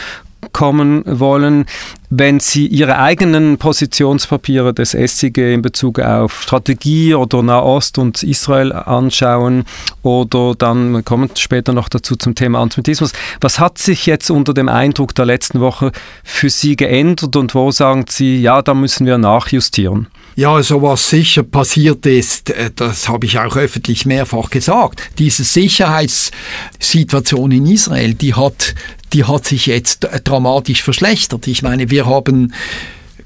kommen 0.51 1.03
wollen. 1.19 1.65
Wenn 2.09 2.39
Sie 2.39 2.67
Ihre 2.67 2.99
eigenen 2.99 3.57
Positionspapiere 3.57 4.73
des 4.73 4.91
SIG 4.91 5.37
in 5.37 5.61
Bezug 5.61 5.99
auf 5.99 6.41
Strategie 6.41 7.15
oder 7.15 7.43
Nahost 7.43 7.97
und 7.97 8.23
Israel 8.23 8.73
anschauen 8.73 9.65
oder 10.03 10.55
dann, 10.55 11.03
kommen 11.03 11.29
später 11.35 11.73
noch 11.73 11.89
dazu 11.89 12.15
zum 12.15 12.35
Thema 12.35 12.59
Antisemitismus, 12.59 13.13
was 13.41 13.59
hat 13.59 13.77
sich 13.77 14.05
jetzt 14.05 14.29
unter 14.29 14.53
dem 14.53 14.69
Eindruck 14.69 15.15
der 15.15 15.25
letzten 15.25 15.59
Woche 15.59 15.91
für 16.23 16.49
Sie 16.49 16.75
geändert 16.75 17.35
und 17.35 17.55
wo 17.55 17.71
sagen 17.71 18.05
Sie, 18.07 18.41
ja, 18.41 18.61
da 18.61 18.73
müssen 18.73 19.05
wir 19.05 19.17
nachjustieren? 19.17 20.07
Ja, 20.37 20.53
also 20.53 20.81
was 20.81 21.09
sicher 21.09 21.43
passiert 21.43 22.05
ist, 22.05 22.49
äh, 22.49 22.69
das 22.75 23.07
habe 23.07 23.25
ich 23.25 23.39
auch 23.39 23.55
öffentlich 23.55 24.05
mehrfach 24.05 24.49
gesagt, 24.49 25.01
diese 25.17 25.45
Sicherheitssituation 25.45 27.51
in 27.51 27.65
Israel, 27.67 28.15
die 28.15 28.33
hat 28.33 28.75
die 29.13 29.23
hat 29.23 29.45
sich 29.45 29.67
jetzt 29.67 30.09
dramatisch 30.25 30.83
verschlechtert. 30.83 31.47
Ich 31.47 31.61
meine, 31.61 31.89
wir 31.95 32.05
haben 32.05 32.53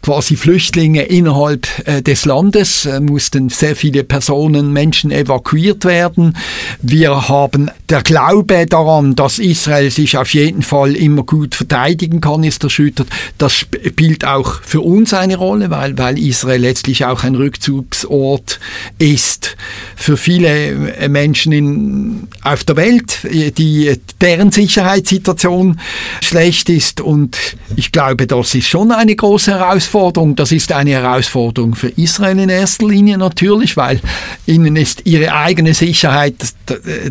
quasi 0.02 0.36
Flüchtlinge 0.36 1.04
innerhalb 1.04 1.68
äh, 1.86 2.02
des 2.02 2.26
Landes, 2.26 2.86
äh, 2.86 3.00
mussten 3.00 3.50
sehr 3.50 3.76
viele 3.76 4.04
Personen, 4.04 4.72
Menschen 4.72 5.12
evakuiert 5.12 5.86
werden. 5.86 6.38
Wir 6.82 7.28
haben 7.28 7.70
der 7.90 8.02
Glaube 8.02 8.66
daran, 8.66 9.16
dass 9.16 9.40
Israel 9.40 9.92
sich 9.92 10.18
auf 10.18 10.34
jeden 10.34 10.62
Fall 10.62 10.96
immer 10.96 11.24
gut 11.24 11.56
verteidigen 11.56 12.22
kann, 12.22 12.44
ist 12.44 12.64
erschüttert. 12.64 13.08
Das 13.38 13.54
spielt 13.54 14.26
auch 14.26 14.62
für 14.64 14.82
uns 14.82 15.14
eine 15.14 15.36
Rolle, 15.36 15.70
weil, 15.70 15.98
weil 15.98 16.18
Israel 16.18 16.62
letztlich 16.62 17.06
auch 17.06 17.24
ein 17.24 17.36
Rückzugsort 17.36 18.60
ist 18.98 19.58
für 19.96 20.18
viele 20.18 20.96
äh, 20.96 21.10
Menschen 21.10 21.52
in, 21.52 22.28
auf 22.44 22.64
der 22.64 22.78
Welt, 22.78 23.20
die, 23.58 24.00
deren 24.22 24.52
Sicherheitssituation 24.52 25.80
schlecht 26.22 26.70
ist. 26.70 27.02
Und 27.02 27.38
ich 27.76 27.92
glaube, 27.92 28.28
das 28.28 28.56
ist 28.56 28.68
schon 28.68 28.92
eine 28.92 29.16
große 29.16 29.52
Herausforderung 29.52 29.89
Herausforderung. 29.90 30.36
Das 30.36 30.52
ist 30.52 30.72
eine 30.72 30.92
Herausforderung 30.92 31.76
für 31.76 31.90
Israel 31.90 32.40
in 32.40 32.50
erster 32.50 32.88
Linie 32.88 33.18
natürlich, 33.18 33.76
weil 33.76 34.00
ihnen 34.46 34.76
ist 34.76 35.06
ihre 35.06 35.34
eigene 35.34 35.74
Sicherheit 35.74 36.36
das, 36.38 36.56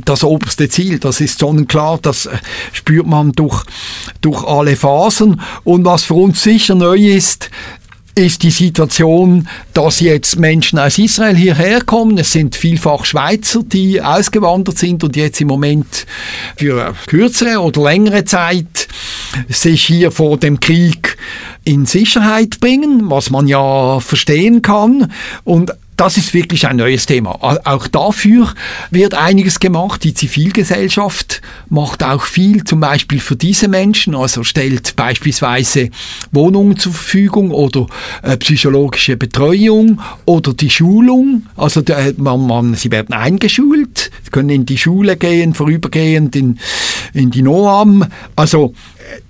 das 0.05 0.25
oberste 0.25 0.69
Ziel. 0.69 0.99
Das 0.99 1.21
ist 1.21 1.39
sonnenklar, 1.39 1.99
das 2.01 2.29
spürt 2.73 3.07
man 3.07 3.33
durch, 3.33 3.65
durch 4.21 4.45
alle 4.45 4.77
Phasen. 4.77 5.41
Und 5.65 5.85
was 5.85 6.05
für 6.05 6.15
uns 6.15 6.43
sicher 6.43 6.75
neu 6.75 6.97
ist, 6.97 7.51
ist 8.19 8.43
die 8.43 8.51
Situation, 8.51 9.49
dass 9.75 10.01
jetzt 10.01 10.39
Menschen 10.39 10.79
aus 10.79 10.99
Israel 10.99 11.37
hierher 11.37 11.83
kommen. 11.83 12.19
Es 12.19 12.33
sind 12.33 12.57
vielfach 12.57 13.05
Schweizer, 13.05 13.63
die 13.63 14.03
ausgewandert 14.03 14.79
sind 14.79 15.05
und 15.05 15.17
jetzt 15.17 15.41
im 15.41 15.49
Moment 15.49 16.07
für 16.57 16.95
kürzere 17.07 17.61
oder 17.61 17.83
längere 17.85 18.25
Zeit 18.25 18.89
sich 19.49 19.85
hier 19.85 20.11
vor 20.11 20.37
dem 20.37 20.59
Krieg 20.61 21.17
in 21.65 21.87
Sicherheit 21.87 22.61
bringen, 22.61 23.11
was 23.11 23.31
man 23.31 23.47
ja 23.47 24.01
verstehen 24.01 24.63
kann. 24.63 25.13
Und 25.45 25.73
das 25.99 26.17
ist 26.17 26.33
wirklich 26.33 26.67
ein 26.69 26.77
neues 26.77 27.07
Thema. 27.07 27.39
Auch 27.43 27.89
dafür 27.89 28.55
wird 28.91 29.15
einiges 29.15 29.59
gemacht. 29.59 30.05
Die 30.05 30.15
Zivilgesellschaft 30.15 31.43
macht 31.71 32.05
auch 32.05 32.23
viel, 32.23 32.63
zum 32.63 32.79
Beispiel 32.79 33.19
für 33.19 33.35
diese 33.35 33.67
Menschen, 33.67 34.15
also 34.15 34.45
stellt 34.45 34.95
beispielsweise 34.95 35.91
Wohnungen 36.31 36.77
zur 36.77 36.93
Verfügung 36.93 37.51
oder 37.51 37.89
äh, 38.23 38.37
psychologische 38.37 39.17
Betreuung 39.17 40.01
oder 40.25 40.55
die 40.55 40.71
Schulung. 40.71 41.47
Also 41.57 41.83
der, 41.83 42.15
man, 42.17 42.47
man, 42.47 42.75
sie 42.75 42.93
werden 42.93 43.13
eingeschult, 43.13 44.13
können 44.31 44.51
in 44.51 44.67
die 44.67 44.79
Schule 44.79 45.17
gehen, 45.17 45.53
vorübergehend 45.53 46.37
in, 46.37 46.61
in 47.13 47.33
die 47.33 47.43
Noam. 47.43 48.07
Also 48.37 48.73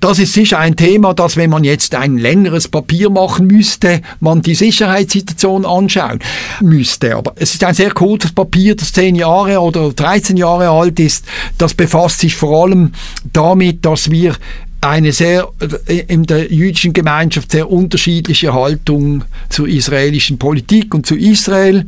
das 0.00 0.18
ist 0.18 0.32
sicher 0.32 0.58
ein 0.58 0.76
Thema, 0.76 1.14
dass 1.14 1.36
wenn 1.36 1.50
man 1.50 1.64
jetzt 1.64 1.94
ein 1.94 2.18
längeres 2.18 2.68
Papier 2.68 3.10
machen 3.10 3.46
müsste, 3.46 4.02
man 4.20 4.42
die 4.42 4.54
Sicherheitssituation 4.54 5.64
anschauen 5.64 6.20
müsste. 6.60 7.16
Aber 7.16 7.32
es 7.36 7.54
ist 7.54 7.64
ein 7.64 7.74
sehr 7.74 7.92
kurzes 7.92 8.32
Papier, 8.32 8.76
das 8.76 8.92
10 8.92 9.14
Jahre 9.14 9.60
oder 9.60 9.92
13 9.92 10.36
Jahre 10.36 10.70
alt 10.70 10.98
ist. 11.00 11.24
Das 11.58 11.74
befasst 11.74 12.20
sich 12.20 12.34
vor 12.34 12.64
allem 12.64 12.92
damit, 13.32 13.84
dass 13.84 14.10
wir 14.10 14.34
eine 14.80 15.12
sehr 15.12 15.48
in 15.86 16.24
der 16.24 16.52
jüdischen 16.52 16.92
Gemeinschaft 16.92 17.50
sehr 17.50 17.68
unterschiedliche 17.70 18.54
Haltung 18.54 19.24
zur 19.48 19.66
israelischen 19.66 20.38
Politik 20.38 20.94
und 20.94 21.04
zu 21.04 21.16
Israel 21.16 21.86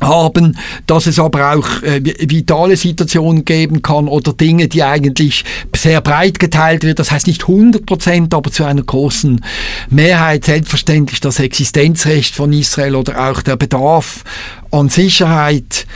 haben, 0.00 0.58
dass 0.86 1.06
es 1.06 1.18
aber 1.18 1.52
auch 1.52 1.82
äh, 1.82 2.00
vitale 2.02 2.76
Situationen 2.76 3.44
geben 3.44 3.82
kann 3.82 4.08
oder 4.08 4.32
Dinge, 4.32 4.68
die 4.68 4.82
eigentlich 4.82 5.44
sehr 5.74 6.00
breit 6.00 6.38
geteilt 6.38 6.84
wird. 6.84 6.98
Das 6.98 7.10
heißt 7.10 7.26
nicht 7.26 7.42
100 7.42 7.86
Prozent, 7.86 8.34
aber 8.34 8.50
zu 8.50 8.64
einer 8.64 8.82
großen 8.82 9.44
Mehrheit. 9.90 10.44
Selbstverständlich 10.44 11.20
das 11.20 11.40
Existenzrecht 11.40 12.34
von 12.34 12.52
Israel 12.52 12.94
oder 12.94 13.30
auch 13.30 13.42
der 13.42 13.56
Bedarf 13.56 14.24
an 14.70 14.88
Sicherheit 14.88 15.86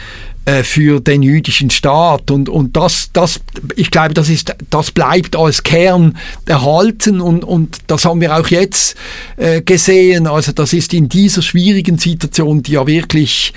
äh, 0.45 0.65
für 0.65 0.99
den 0.99 1.23
jüdischen 1.23 1.71
Staat. 1.71 2.33
Und 2.33 2.49
und 2.49 2.77
das 2.77 3.11
das 3.13 3.41
ich 3.77 3.93
glaube 3.93 4.13
das 4.13 4.29
ist 4.29 4.53
das 4.71 4.91
bleibt 4.91 5.37
als 5.37 5.63
Kern 5.63 6.19
erhalten 6.47 7.21
und 7.21 7.45
und 7.45 7.79
das 7.87 8.05
haben 8.05 8.21
wir 8.21 8.37
auch 8.37 8.49
jetzt 8.49 8.97
äh, 9.37 9.63
gesehen. 9.63 10.27
Also 10.27 10.51
das 10.51 10.73
ist 10.73 10.95
in 10.95 11.09
dieser 11.09 11.43
schwierigen 11.43 11.97
Situation 11.97 12.61
die 12.61 12.73
ja 12.73 12.89
wirklich 12.89 13.53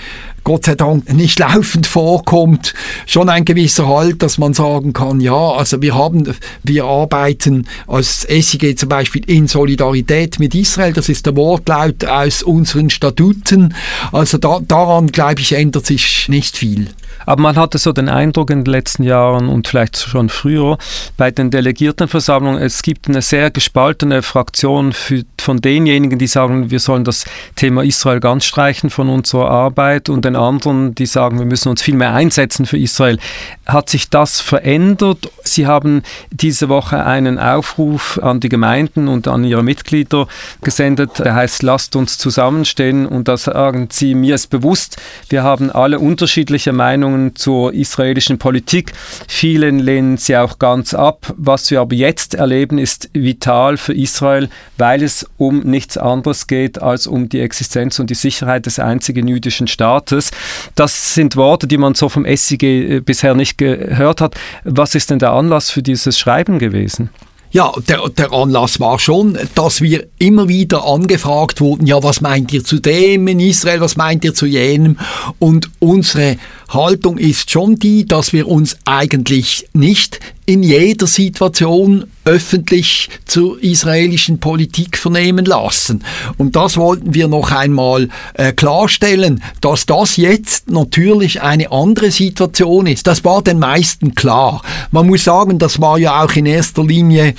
Gott 0.46 0.66
sei 0.66 0.76
Dank 0.76 1.12
nicht 1.12 1.40
laufend 1.40 1.88
vorkommt, 1.88 2.76
schon 3.08 3.30
ein 3.30 3.46
gewisser 3.46 3.88
Halt, 3.88 4.22
dass 4.22 4.38
man 4.38 4.54
sagen 4.54 4.94
kann, 4.94 5.20
ja, 5.20 5.34
also 5.34 5.82
wir 5.82 5.96
haben, 5.96 6.32
wir 6.64 6.86
arbeiten 6.86 7.68
als 7.88 8.22
SIG 8.22 8.78
zum 8.78 8.88
Beispiel 8.88 9.24
in 9.26 9.48
Solidarität 9.48 10.40
mit 10.40 10.54
Israel, 10.54 10.94
das 10.94 11.10
ist 11.10 11.26
der 11.26 11.36
Wortlaut 11.36 12.06
aus 12.06 12.44
unseren 12.44 12.92
Statuten. 12.92 13.74
Also 14.12 14.38
da, 14.38 14.60
daran, 14.66 15.08
glaube 15.08 15.42
ich, 15.42 15.54
ändert 15.54 15.88
sich 15.88 16.30
nicht 16.30 16.56
viel. 16.56 16.90
Aber 17.26 17.42
man 17.42 17.56
hatte 17.56 17.78
so 17.78 17.92
den 17.92 18.10
Eindruck 18.10 18.50
in 18.50 18.64
den 18.64 18.72
letzten 18.72 19.04
Jahren 19.04 19.50
und 19.50 19.68
vielleicht 19.68 19.98
schon 19.98 20.30
früher 20.30 20.78
bei 21.18 21.32
den 21.32 21.52
Delegiertenversammlungen, 21.52 22.62
es 22.62 22.82
gibt 22.82 23.08
eine 23.08 23.22
sehr 23.22 23.52
gespaltene 23.52 24.22
Fraktion 24.22 24.94
für, 24.94 25.24
von 25.40 25.62
denjenigen, 25.62 26.20
die 26.20 26.28
sagen, 26.28 26.72
wir 26.72 26.80
sollen 26.80 27.04
das 27.04 27.26
Thema 27.56 27.84
Israel 27.84 28.20
ganz 28.20 28.46
streichen 28.46 28.90
von 28.90 29.10
unserer 29.10 29.50
Arbeit 29.50 30.10
und 30.10 30.26
den 30.26 30.36
anderen, 30.36 30.96
die 30.96 31.06
sagen, 31.06 31.40
wir 31.40 31.46
müssen 31.46 31.70
uns 31.70 31.82
viel 31.82 31.96
mehr 31.96 32.14
einsetzen 32.14 32.66
für 32.66 32.78
Israel. 32.78 33.18
Hat 33.66 33.90
sich 33.90 34.10
das 34.10 34.42
verändert? 34.42 35.30
Sie 35.44 35.68
haben 35.68 36.04
diese 36.32 36.70
Woche 36.70 37.06
einen 37.06 37.40
Aufruf 37.40 38.20
an 38.22 38.40
die 38.40 38.50
Gemeinden 38.50 39.08
und 39.08 39.28
an 39.28 39.44
ihre 39.44 39.64
Mitglieder 39.64 40.28
gesendet, 40.62 41.20
der 41.20 41.36
heißt, 41.36 41.64
lasst 41.64 41.96
uns 41.96 42.18
zusammenstehen 42.18 43.06
und 43.06 43.28
da 43.28 43.38
sagen 43.38 43.88
Sie, 43.92 44.16
mir 44.16 44.36
ist 44.36 44.50
bewusst, 44.50 44.98
wir 45.30 45.44
haben 45.44 45.72
alle 45.72 46.00
unterschiedliche 46.00 46.74
Meinungen 46.74 47.15
Meinungen 47.16 47.36
zur 47.36 47.74
israelischen 47.74 48.38
Politik. 48.38 48.94
Vielen 49.28 49.80
lehnen 49.80 50.18
sie 50.18 50.36
auch 50.38 50.60
ganz 50.60 50.94
ab. 50.94 51.34
Was 51.38 51.72
wir 51.72 51.82
aber 51.82 51.96
jetzt 51.96 52.36
erleben, 52.36 52.78
ist 52.78 53.10
vital 53.14 53.78
für 53.78 53.94
Israel, 53.94 54.50
weil 54.78 55.04
es 55.04 55.26
um 55.38 55.60
nichts 55.62 55.98
anderes 55.98 56.48
geht 56.48 56.82
als 56.82 57.08
um 57.08 57.30
die 57.30 57.40
Existenz 57.40 58.00
und 58.00 58.10
die 58.10 58.16
Sicherheit 58.16 58.66
des 58.66 58.80
einzigen 58.80 59.28
jüdischen 59.28 59.68
Staates. 59.68 60.32
Das 60.76 61.14
sind 61.14 61.36
Worte, 61.36 61.68
die 61.68 61.78
man 61.78 61.96
so 61.96 62.10
vom 62.10 62.26
SIG 62.26 62.64
äh, 62.64 63.00
bisher 63.00 63.36
nicht 63.36 63.58
gehört 63.58 64.22
hat. 64.22 64.36
Was 64.64 64.96
ist 64.96 65.10
denn 65.10 65.20
der 65.20 65.32
Anlass 65.32 65.70
für 65.70 65.82
dieses 65.82 66.20
Schreiben 66.20 66.60
gewesen? 66.60 67.10
Ja, 67.56 67.72
der, 67.88 68.10
der 68.10 68.34
Anlass 68.34 68.82
war 68.82 69.00
schon, 69.00 69.38
dass 69.56 69.80
wir 69.80 70.08
immer 70.20 70.50
wieder 70.50 70.86
angefragt 70.86 71.62
wurden, 71.62 71.88
ja, 71.88 72.04
was 72.04 72.20
meint 72.20 72.52
ihr 72.52 72.66
zu 72.66 72.80
dem 72.80 73.30
in 73.30 73.40
Israel, 73.40 73.80
was 73.80 73.96
meint 73.96 74.26
ihr 74.26 74.34
zu 74.34 74.46
jenem? 74.46 74.98
Und 75.40 75.70
unsere 75.80 76.36
Haltung 76.70 77.18
ist 77.18 77.52
schon 77.52 77.76
die, 77.76 78.06
dass 78.06 78.34
wir 78.34 78.48
uns 78.48 78.78
eigentlich 78.86 79.68
nicht 79.74 80.20
in 80.46 80.62
jeder 80.62 81.08
Situation 81.08 82.06
öffentlich 82.24 83.10
zur 83.26 83.62
israelischen 83.64 84.40
Politik 84.40 84.98
vernehmen 84.98 85.46
lassen. 85.46 86.04
Und 86.38 86.56
das 86.56 86.78
wollten 86.78 87.14
wir 87.14 87.28
noch 87.28 87.52
einmal 87.52 88.10
äh, 88.36 88.52
klarstellen, 88.52 89.44
dass 89.62 89.86
das 89.86 90.18
jetzt 90.18 90.70
natürlich 90.70 91.42
eine 91.42 91.72
andere 91.72 92.12
Situation 92.12 92.88
ist. 92.88 93.08
Das 93.08 93.24
war 93.24 93.42
den 93.44 93.60
meisten 93.60 94.14
klar. 94.14 94.62
Man 94.92 95.08
muss 95.08 95.24
sagen, 95.24 95.58
das 95.58 95.82
war 95.82 95.98
ja 95.98 96.24
auch 96.24 96.34
in 96.34 96.46
erster 96.46 96.84
Linie 96.84 97.34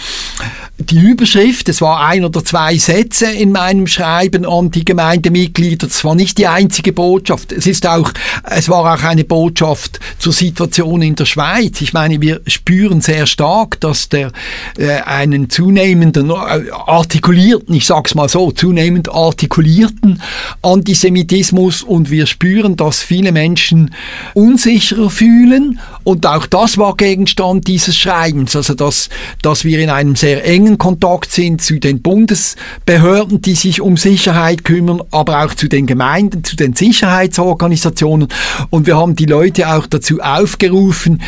die 0.78 0.98
Überschrift, 0.98 1.70
es 1.70 1.80
war 1.80 2.06
ein 2.06 2.24
oder 2.24 2.44
zwei 2.44 2.76
Sätze 2.76 3.30
in 3.30 3.50
meinem 3.50 3.86
Schreiben 3.86 4.44
an 4.44 4.70
die 4.70 4.84
Gemeindemitglieder, 4.84 5.86
das 5.86 6.04
war 6.04 6.14
nicht 6.14 6.36
die 6.36 6.48
einzige 6.48 6.92
Botschaft. 6.92 7.52
Es 7.52 7.66
ist 7.66 7.86
auch, 7.86 8.12
es 8.44 8.68
war 8.68 8.94
auch 8.94 9.02
ein 9.02 9.15
eine 9.16 9.24
Botschaft 9.24 9.98
zur 10.18 10.32
Situation 10.32 11.00
in 11.00 11.14
der 11.14 11.24
Schweiz. 11.24 11.80
Ich 11.80 11.92
meine, 11.92 12.20
wir 12.20 12.42
spüren 12.46 13.00
sehr 13.00 13.26
stark, 13.26 13.80
dass 13.80 14.10
der 14.10 14.30
äh, 14.76 15.00
einen 15.00 15.48
zunehmenden, 15.48 16.30
äh, 16.30 16.70
artikulierten, 16.86 17.74
ich 17.74 17.86
sag's 17.86 18.14
mal 18.14 18.28
so, 18.28 18.52
zunehmend 18.52 19.10
artikulierten 19.10 20.22
Antisemitismus. 20.60 21.82
Und 21.82 22.10
wir 22.10 22.26
spüren, 22.26 22.76
dass 22.76 23.02
viele 23.02 23.32
Menschen 23.32 23.94
unsicherer 24.34 25.08
fühlen. 25.08 25.80
Und 26.04 26.26
auch 26.26 26.46
das 26.46 26.76
war 26.76 26.94
Gegenstand 26.96 27.66
dieses 27.66 27.96
Schreibens, 27.96 28.54
also 28.54 28.74
dass, 28.74 29.08
dass 29.42 29.64
wir 29.64 29.80
in 29.80 29.90
einem 29.90 30.14
sehr 30.14 30.44
engen 30.44 30.76
Kontakt 30.78 31.32
sind 31.32 31.62
zu 31.62 31.78
den 31.78 32.02
Bundesbehörden, 32.02 33.40
die 33.40 33.54
sich 33.54 33.80
um 33.80 33.96
Sicherheit 33.96 34.64
kümmern, 34.64 35.00
aber 35.10 35.44
auch 35.44 35.54
zu 35.54 35.68
den 35.68 35.86
Gemeinden, 35.86 36.44
zu 36.44 36.54
den 36.54 36.74
Sicherheitsorganisationen. 36.74 38.28
Und 38.70 38.86
wir 38.86 38.96
haben 38.96 39.05
die 39.14 39.26
Leute 39.26 39.68
auch 39.68 39.86
dazu 39.86 40.20
aufgerufen, 40.20 41.22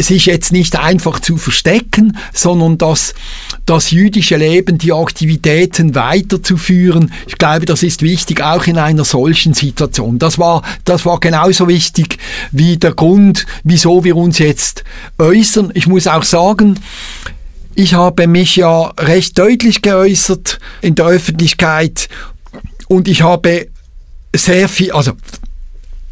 sich 0.00 0.26
jetzt 0.26 0.52
nicht 0.52 0.78
einfach 0.78 1.20
zu 1.20 1.36
verstecken, 1.36 2.16
sondern 2.32 2.78
das, 2.78 3.14
das 3.64 3.92
jüdische 3.92 4.36
Leben, 4.36 4.76
die 4.76 4.92
Aktivitäten 4.92 5.94
weiterzuführen. 5.94 7.12
Ich 7.28 7.38
glaube, 7.38 7.64
das 7.64 7.82
ist 7.82 8.02
wichtig, 8.02 8.42
auch 8.42 8.66
in 8.66 8.76
einer 8.76 9.04
solchen 9.04 9.54
Situation. 9.54 10.18
Das 10.18 10.38
war, 10.38 10.62
das 10.84 11.06
war 11.06 11.20
genauso 11.20 11.68
wichtig 11.68 12.18
wie 12.50 12.76
der 12.76 12.92
Grund, 12.92 13.46
wieso 13.62 14.02
wir 14.02 14.16
uns 14.16 14.38
jetzt 14.38 14.82
äußern. 15.18 15.70
Ich 15.74 15.86
muss 15.86 16.08
auch 16.08 16.24
sagen, 16.24 16.80
ich 17.76 17.94
habe 17.94 18.26
mich 18.26 18.56
ja 18.56 18.92
recht 18.98 19.38
deutlich 19.38 19.82
geäußert 19.82 20.58
in 20.80 20.96
der 20.96 21.06
Öffentlichkeit 21.06 22.08
und 22.88 23.08
ich 23.08 23.22
habe 23.22 23.68
sehr 24.34 24.68
viel, 24.68 24.92
also 24.92 25.12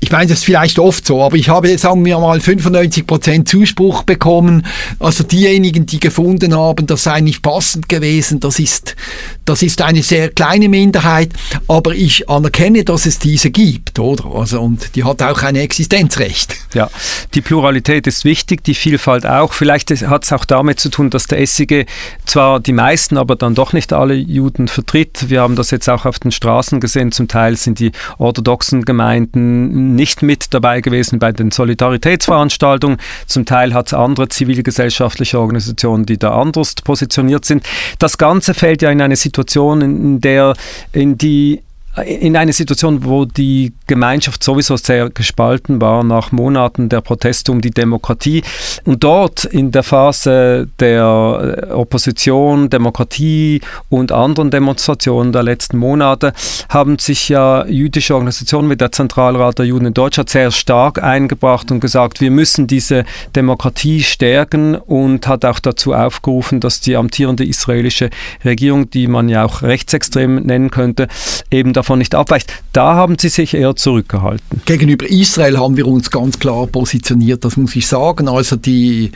ich 0.03 0.11
meine, 0.11 0.27
das 0.27 0.39
ist 0.39 0.45
vielleicht 0.45 0.81
oft 0.81 1.07
so, 1.07 1.23
aber 1.23 1.37
ich 1.37 1.49
habe, 1.49 1.79
sagen 1.79 2.05
wir 2.05 2.19
mal, 2.19 2.39
95% 2.39 3.45
Zuspruch 3.45 4.03
bekommen. 4.03 4.67
Also 4.99 5.23
diejenigen, 5.23 5.87
die 5.87 6.01
gefunden 6.01 6.57
haben, 6.57 6.89
das 6.89 7.05
sei 7.05 7.21
nicht 7.21 7.41
passend 7.41 7.89
gewesen, 7.89 8.41
das 8.41 8.59
ist, 8.59 8.97
das 9.45 9.63
ist 9.63 9.81
eine 9.81 10.03
sehr 10.03 10.31
kleine 10.31 10.69
Minderheit, 10.69 11.31
aber 11.69 11.95
ich 11.95 12.29
anerkenne, 12.29 12.83
dass 12.83 13.07
es 13.07 13.21
diese 13.21 13.53
gibt, 13.53 14.01
oder? 14.01 14.27
Also, 14.35 14.61
und 14.61 14.97
die 14.97 15.05
hat 15.05 15.23
auch 15.23 15.41
ein 15.45 15.55
Existenzrecht. 15.55 16.57
Ja, 16.75 16.91
die 17.35 17.41
Pluralität 17.41 18.09
ist 18.09 18.25
wichtig, 18.25 18.65
die 18.65 18.75
Vielfalt 18.75 19.25
auch. 19.25 19.53
Vielleicht 19.53 19.89
hat 20.09 20.25
es 20.25 20.33
auch 20.33 20.45
damit 20.45 20.81
zu 20.81 20.89
tun, 20.89 21.11
dass 21.11 21.29
der 21.29 21.47
SIG 21.47 21.87
zwar 22.27 22.59
die 22.59 22.73
meisten, 22.73 23.17
aber 23.17 23.37
dann 23.37 23.55
doch 23.55 23.73
nicht 23.73 23.93
alle 23.93 24.15
Juden 24.15 24.67
vertritt. 24.67 25.31
Wir 25.31 25.43
haben 25.43 25.55
das 25.55 25.71
jetzt 25.71 25.89
auch 25.89 26.07
auf 26.07 26.19
den 26.19 26.33
Straßen 26.33 26.81
gesehen. 26.81 27.13
Zum 27.13 27.29
Teil 27.29 27.57
sind 27.57 27.79
die 27.79 27.93
orthodoxen 28.19 28.85
Gemeinden 28.85 29.92
nicht 29.95 30.23
mit 30.23 30.53
dabei 30.55 30.81
gewesen 30.81 31.19
bei 31.19 31.33
den 31.33 31.51
Solidaritätsveranstaltungen. 31.51 32.99
Zum 33.27 33.45
Teil 33.45 33.75
hat 33.75 33.89
es 33.89 33.95
andere 33.95 34.29
zivilgesellschaftliche 34.29 35.39
Organisationen, 35.39 36.07
die 36.07 36.19
da 36.19 36.33
anders 36.33 36.75
positioniert 36.75 37.45
sind. 37.45 37.65
Das 37.99 38.19
Ganze 38.19 38.55
fällt 38.55 38.83
ja 38.83 38.91
in 38.91 39.01
eine 39.01 39.17
Situation, 39.17 39.81
in 39.81 40.21
der 40.21 40.55
in 40.93 41.19
die 41.19 41.63
in 42.07 42.37
eine 42.39 42.55
Situation, 42.55 43.05
wo 43.05 43.27
die 43.27 43.75
Gemeinschaft 43.87 44.43
sowieso 44.43 44.77
sehr 44.79 45.11
gespalten 45.11 45.81
war 45.81 46.03
nach 46.03 46.33
Monaten 46.33 46.89
der 46.89 47.03
Proteste 47.03 47.53
um 47.53 47.61
die 47.61 47.71
Demokratie. 47.71 48.43
Und 48.85 49.05
dort 49.05 49.45
in 49.45 49.73
der 49.73 49.83
Phase 49.83 50.69
der 50.81 51.69
Opposition, 51.71 52.71
Demokratie 52.71 53.61
und 53.91 54.11
anderen 54.11 54.51
Demonstrationen 54.51 55.33
der 55.33 55.43
letzten 55.43 55.77
Monate 55.77 56.33
haben 56.71 56.99
sich 56.99 57.29
ja 57.29 57.67
jüdische 57.67 58.15
Organisationen 58.15 58.71
wie 58.71 58.77
der 58.77 58.91
Zentralrat 58.91 59.59
der 59.59 59.67
Juden 59.67 59.87
in 59.87 59.95
Deutschland 59.95 60.31
sehr 60.31 60.51
stark 60.51 61.03
eingebracht 61.03 61.71
und 61.71 61.81
gesagt, 61.81 62.23
wir 62.23 62.31
müssen 62.31 62.67
diese 62.67 63.05
Demokratie 63.37 64.03
stärken 64.03 64.77
und 64.77 65.27
hat 65.27 65.45
auch 65.45 65.59
dazu 65.59 65.93
aufgerufen, 65.93 66.61
dass 66.61 66.81
die 66.81 66.97
amtierende 66.97 67.45
israelische 67.45 68.09
Regierung, 68.47 68.89
die 68.89 69.09
man 69.09 69.29
ja 69.29 69.45
auch 69.45 69.61
rechtsextrem 69.61 70.37
nennen 70.37 70.71
könnte, 70.71 71.09
eben 71.51 71.75
davon 71.83 71.99
nicht 71.99 72.15
abweicht. 72.15 72.63
Da 72.73 72.95
haben 72.95 73.19
Sie 73.19 73.29
sich 73.29 73.55
eher 73.55 73.75
zurückgehalten. 73.75 74.63
Gegenüber 74.65 75.09
Israel 75.09 75.59
haben 75.59 75.77
wir 75.77 75.87
uns 75.87 76.11
ganz 76.11 76.39
klar 76.39 76.67
positioniert, 76.67 77.45
das 77.45 77.57
muss 77.57 77.75
ich 77.75 77.87
sagen. 77.87 78.29
Also 78.29 78.57
die 78.57 79.11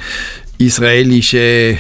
israelische 0.59 1.79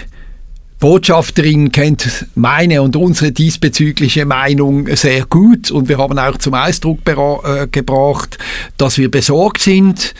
Botschafterin 0.78 1.72
kennt 1.72 2.26
meine 2.34 2.82
und 2.82 2.96
unsere 2.96 3.32
diesbezügliche 3.32 4.26
Meinung 4.26 4.94
sehr 4.94 5.24
gut 5.24 5.70
und 5.70 5.88
wir 5.88 5.98
haben 5.98 6.18
auch 6.18 6.36
zum 6.36 6.54
Ausdruck 6.54 7.00
äh, 7.06 7.66
gebracht, 7.66 8.38
dass 8.76 8.98
wir 8.98 9.10
besorgt 9.10 9.62
sind 9.62 10.14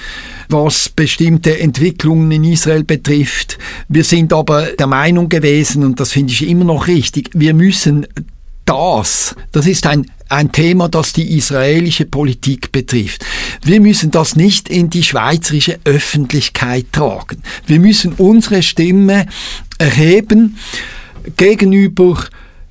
was 0.48 0.88
bestimmte 0.88 1.58
Entwicklungen 1.58 2.30
in 2.30 2.44
Israel 2.44 2.84
betrifft. 2.84 3.58
Wir 3.88 4.04
sind 4.04 4.32
aber 4.32 4.66
der 4.78 4.86
Meinung 4.86 5.28
gewesen, 5.28 5.84
und 5.84 5.98
das 5.98 6.12
finde 6.12 6.32
ich 6.32 6.48
immer 6.48 6.64
noch 6.64 6.86
richtig, 6.86 7.30
wir 7.34 7.52
müssen 7.52 8.06
das, 8.64 9.34
das 9.52 9.66
ist 9.66 9.86
ein 9.86 10.06
ein 10.28 10.52
Thema, 10.52 10.88
das 10.88 11.12
die 11.12 11.36
israelische 11.36 12.04
Politik 12.04 12.72
betrifft. 12.72 13.24
Wir 13.62 13.80
müssen 13.80 14.10
das 14.10 14.36
nicht 14.36 14.68
in 14.68 14.90
die 14.90 15.02
schweizerische 15.02 15.78
Öffentlichkeit 15.84 16.86
tragen. 16.92 17.42
Wir 17.66 17.80
müssen 17.80 18.12
unsere 18.14 18.62
Stimme 18.62 19.26
erheben 19.78 20.58
gegenüber 21.36 22.24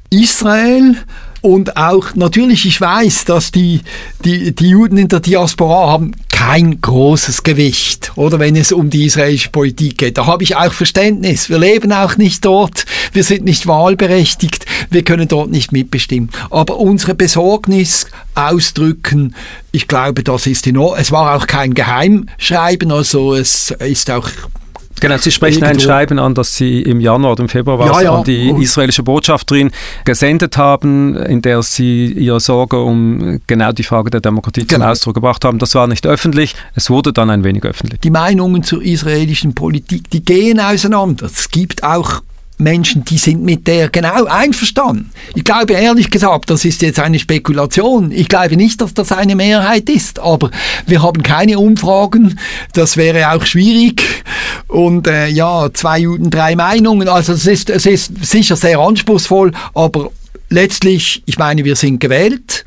Israel 0.10 0.98
und 1.46 1.78
auch 1.78 2.16
natürlich, 2.16 2.66
ich 2.66 2.82
weiß, 2.82 3.26
dass 3.26 3.52
die, 3.52 3.82
die, 4.24 4.56
die 4.56 4.70
Juden 4.70 4.98
in 4.98 5.10
der 5.10 5.20
Diaspora 5.20 5.92
haben 5.92 6.14
kein 6.32 6.82
großes 6.82 7.44
Gewicht, 7.44 8.12
oder 8.16 8.40
wenn 8.40 8.56
es 8.56 8.72
um 8.72 8.90
die 8.90 9.06
israelische 9.06 9.52
Politik 9.52 10.00
geht. 10.00 10.18
Da 10.18 10.26
habe 10.26 10.44
ich 10.44 10.56
auch 10.56 10.74
Verständnis. 10.74 11.48
Wir 11.48 11.60
leben 11.60 11.94
auch 11.94 12.18
nicht 12.18 12.44
dort, 12.44 12.86
wir 13.14 13.24
sind 13.24 13.46
nicht 13.46 13.68
wahlberechtigt, 13.68 14.66
wir 14.90 15.04
können 15.04 15.28
dort 15.28 15.52
nicht 15.52 15.72
mitbestimmen. 15.72 16.32
Aber 16.50 16.78
unsere 16.78 17.14
Besorgnis 17.14 18.08
ausdrücken, 18.34 19.36
ich 19.72 19.88
glaube, 19.88 20.24
das 20.24 20.48
ist 20.48 20.66
in 20.66 20.78
Ordnung. 20.78 21.00
Es 21.00 21.12
war 21.12 21.36
auch 21.36 21.46
kein 21.46 21.76
Geheimschreiben, 21.76 22.92
also 22.92 23.36
es 23.36 23.70
ist 23.70 24.10
auch 24.10 24.30
Genau, 25.00 25.18
Sie 25.18 25.32
sprechen 25.32 25.64
ein 25.64 25.80
Schreiben 25.80 26.20
an, 26.20 26.34
das 26.34 26.56
Sie 26.56 26.82
im 26.82 27.00
Januar 27.00 27.34
oder 27.34 27.44
im 27.44 27.50
Februar 27.50 27.86
ja, 27.86 28.02
ja. 28.02 28.16
an 28.16 28.24
die 28.24 28.50
israelische 28.50 29.04
Botschafterin 29.04 29.72
gesendet 30.06 30.58
haben, 30.58 31.16
in 31.18 31.42
der 31.42 31.62
Sie 31.64 32.06
Ihre 32.06 32.40
Sorge 32.40 32.82
um 32.82 33.42
genau 33.48 33.72
die 33.72 33.84
Frage 33.84 34.10
der 34.10 34.22
Demokratie 34.22 34.66
genau. 34.66 34.86
zum 34.86 34.92
Ausdruck 34.92 35.16
gebracht 35.16 35.44
haben. 35.44 35.60
Das 35.60 35.76
war 35.76 35.88
nicht 35.88 36.08
öffentlich, 36.08 36.56
es 36.76 36.90
wurde 36.90 37.14
dann 37.14 37.30
ein 37.30 37.44
wenig 37.44 37.64
öffentlich. 37.64 38.00
Die 38.02 38.10
Meinungen 38.10 38.64
zur 38.64 38.82
israelischen 38.82 39.54
Politik, 39.54 40.10
die 40.10 40.24
gehen 40.24 40.60
auseinander. 40.60 41.26
Es 41.26 41.50
gibt 41.50 41.84
auch 41.84 42.22
Menschen, 42.58 43.04
die 43.04 43.18
sind 43.18 43.44
mit 43.44 43.68
der 43.68 43.90
genau 43.90 44.26
einverstanden. 44.26 45.12
Ich 45.36 45.44
glaube 45.44 45.74
ehrlich 45.74 46.10
gesagt, 46.10 46.50
das 46.50 46.64
ist 46.64 46.82
jetzt 46.82 47.00
eine 47.00 47.20
Spekulation. 47.20 48.12
Ich 48.12 48.30
glaube 48.30 48.56
nicht, 48.56 48.80
dass 48.82 48.94
das 48.94 49.12
eine 49.12 49.36
Mehrheit 49.36 49.90
ist, 49.90 50.20
aber 50.20 50.52
wir 50.86 51.02
haben 51.02 51.22
keine 51.22 51.60
Umfragen. 51.60 52.40
Das 52.74 52.98
wäre 52.98 53.32
auch 53.32 53.46
schwierig. 53.46 54.04
Und 54.68 55.08
äh, 55.08 55.28
ja, 55.28 55.70
zwei 55.74 56.00
Juden, 56.00 56.30
drei 56.30 56.56
Meinungen. 56.56 57.10
Also 57.10 57.34
es 57.34 57.46
ist, 57.46 57.70
es 57.70 57.86
ist 57.86 58.26
sicher 58.26 58.56
sehr 58.56 58.80
anspruchsvoll, 58.80 59.52
aber 59.74 60.12
letztlich, 60.50 61.24
ich 61.26 61.38
meine, 61.38 61.66
wir 61.66 61.76
sind 61.76 62.00
gewählt 62.00 62.66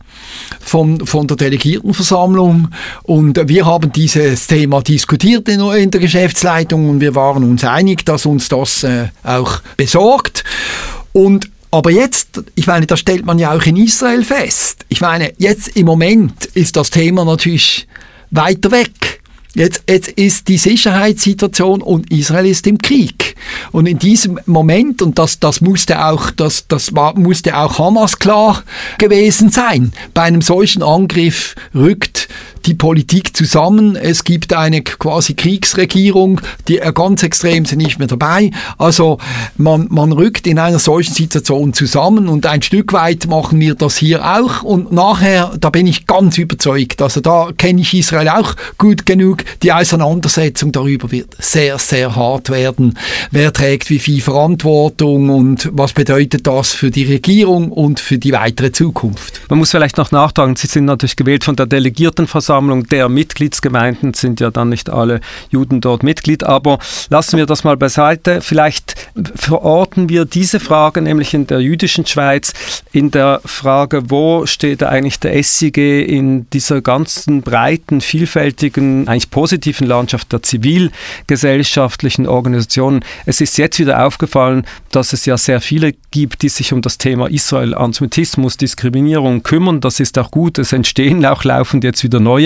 von, 0.61 1.05
von 1.07 1.27
der 1.27 1.37
Delegiertenversammlung 1.37 2.69
und 3.03 3.49
wir 3.49 3.67
haben 3.67 3.93
dieses 3.93 4.47
Thema 4.47 4.83
diskutiert 4.83 5.49
in, 5.49 5.61
in 5.61 5.91
der 5.91 6.01
Geschäftsleitung 6.01 6.89
und 6.89 7.01
wir 7.01 7.15
waren 7.15 7.45
uns 7.45 7.65
einig, 7.65 8.05
dass 8.05 8.27
uns 8.27 8.49
das 8.49 8.83
äh, 8.85 9.09
auch 9.23 9.61
besorgt. 9.77 10.45
Und 11.13 11.51
aber 11.71 11.91
jetzt, 11.91 12.43
ich 12.55 12.67
meine, 12.67 12.87
das 12.87 13.01
stellt 13.01 13.27
man 13.27 13.39
ja 13.39 13.55
auch 13.55 13.63
in 13.65 13.77
Israel 13.77 14.25
fest. 14.25 14.87
Ich 14.89 15.01
meine, 15.01 15.33
jetzt 15.37 15.77
im 15.77 15.87
Moment 15.87 16.47
ist 16.55 16.77
das 16.77 16.91
Thema 16.91 17.25
natürlich 17.25 17.87
weiter 18.31 18.71
weg. 18.71 19.18
Jetzt, 19.59 19.83
jetzt 19.91 20.09
ist 20.11 20.47
die 20.47 20.57
Sicherheitssituation 20.57 21.83
und 21.83 22.13
Israel 22.13 22.47
ist 22.47 22.65
im 22.69 22.79
Krieg. 22.79 23.35
Und 23.73 23.87
in 23.87 23.99
diesem 23.99 24.39
Moment, 24.47 25.03
und 25.03 25.19
das, 25.19 25.41
das 25.41 25.61
musste 25.61 26.05
auch, 26.05 26.31
das, 26.31 26.69
das 26.69 26.95
war, 26.95 27.19
musste 27.19 27.57
auch 27.57 27.77
Hamas 27.77 28.21
klar 28.21 28.63
gewesen 28.99 29.51
sein, 29.51 29.93
bei 30.15 30.23
einem 30.23 30.43
solchen 30.43 30.85
Angriff 30.85 31.57
rückt 31.75 32.29
die 32.67 32.75
Politik 32.75 33.37
zusammen. 33.37 33.97
Es 33.97 34.25
gibt 34.25 34.53
eine 34.53 34.83
quasi 34.83 35.35
Kriegsregierung, 35.35 36.41
die 36.67 36.81
ganz 36.95 37.23
extrem 37.23 37.65
sind 37.65 37.79
nicht 37.79 37.99
mehr 37.99 38.09
dabei. 38.09 38.51
Also 38.77 39.19
man, 39.57 39.87
man 39.91 40.13
rückt 40.13 40.47
in 40.47 40.59
einer 40.59 40.79
solchen 40.79 41.15
Situation 41.15 41.73
zusammen 41.73 42.29
und 42.29 42.47
ein 42.47 42.63
Stück 42.63 42.93
weit 42.93 43.27
machen 43.27 43.61
wir 43.61 43.75
das 43.75 43.97
hier 43.97 44.25
auch. 44.25 44.63
Und 44.63 44.93
nachher, 44.93 45.53
da 45.59 45.71
bin 45.71 45.87
ich 45.87 46.07
ganz 46.07 46.39
überzeugt, 46.39 47.01
also 47.03 47.21
da 47.21 47.51
kenne 47.57 47.81
ich 47.81 47.95
Israel 47.95 48.29
auch 48.29 48.55
gut 48.77 49.07
genug, 49.07 49.45
die 49.63 49.73
Auseinandersetzung 49.73 50.73
darüber 50.73 51.11
wird 51.11 51.37
sehr, 51.39 51.79
sehr 51.79 52.17
hart 52.17 52.51
werden. 52.51 52.99
Wer 53.31 53.53
trägt 53.53 53.91
wie 53.91 53.99
viel 53.99 54.21
Verantwortung 54.21 55.31
und 55.31 55.69
was 55.73 55.93
bedeutet 55.93 56.47
das 56.47 56.73
für 56.73 56.91
die 56.91 57.05
Regierung 57.05 57.71
und 57.71 58.01
für 58.01 58.19
die 58.19 58.33
weitere 58.33 58.73
Zukunft? 58.73 59.41
Man 59.49 59.59
muss 59.59 59.71
vielleicht 59.71 59.97
noch 59.97 60.11
nachtragen, 60.11 60.57
Sie 60.57 60.67
sind 60.67 60.87
natürlich 60.87 61.17
gewählt 61.17 61.45
von 61.45 61.57
der 61.57 61.67
Delegiertenversammlung 61.67 62.48
Bundesversammlung 62.49 62.87
der 62.89 63.09
Mitgliedsgemeinden, 63.09 64.15
sind 64.15 64.41
ja 64.41 64.51
dann 64.51 64.71
nicht 64.71 64.89
alle 64.91 65.21
Juden 65.51 65.81
dort 65.81 66.03
Mitglied, 66.03 66.45
aber 66.45 66.79
lassen 67.11 67.37
wir 67.37 67.47
das 67.47 67.63
mal 67.63 67.77
beiseite. 67.77 68.41
Vielleicht 68.41 69.11
verorten 69.35 70.09
wir 70.09 70.25
diese 70.25 70.59
Frage 70.59 71.03
nämlich 71.03 71.35
in 71.35 71.47
der 71.47 71.61
jüdischen 71.61 72.07
Schweiz 72.07 72.55
in 72.93 73.11
der 73.11 73.41
Frage, 73.45 74.11
wo 74.11 74.47
steht 74.47 74.83
eigentlich 74.83 75.21
der 75.21 75.43
SIG 75.43 75.77
in 75.77 76.49
dieser 76.51 76.81
ganzen 76.81 77.43
breiten, 77.43 78.01
vielfältigen, 78.01 79.07
eigentlich 79.09 79.31
positiven 79.31 79.87
Landschaft 79.87 80.33
der 80.33 80.43
zivilgesellschaftlichen 80.43 82.27
Organisationen. 82.27 83.05
Es 83.27 83.41
ist 83.41 83.59
jetzt 83.59 83.79
wieder 83.79 84.07
aufgefallen, 84.07 84.65
dass 84.91 85.13
es 85.13 85.27
ja 85.27 85.37
sehr 85.37 85.61
viele 85.61 85.93
gibt, 86.11 86.43
die 86.43 86.49
sich 86.49 86.73
um 86.73 86.81
das 86.81 86.97
Thema 86.97 87.29
Israel, 87.31 87.75
Antisemitismus, 87.75 88.57
Diskriminierung 88.57 89.43
kümmern. 89.43 89.81
Das 89.81 90.01
ist 90.01 90.19
auch 90.19 90.31
gut. 90.31 90.59
Es 90.59 90.73
entstehen 90.73 91.25
auch 91.27 91.45
laufend 91.45 91.85
jetzt 91.85 92.03
wieder 92.03 92.21
neue. 92.21 92.38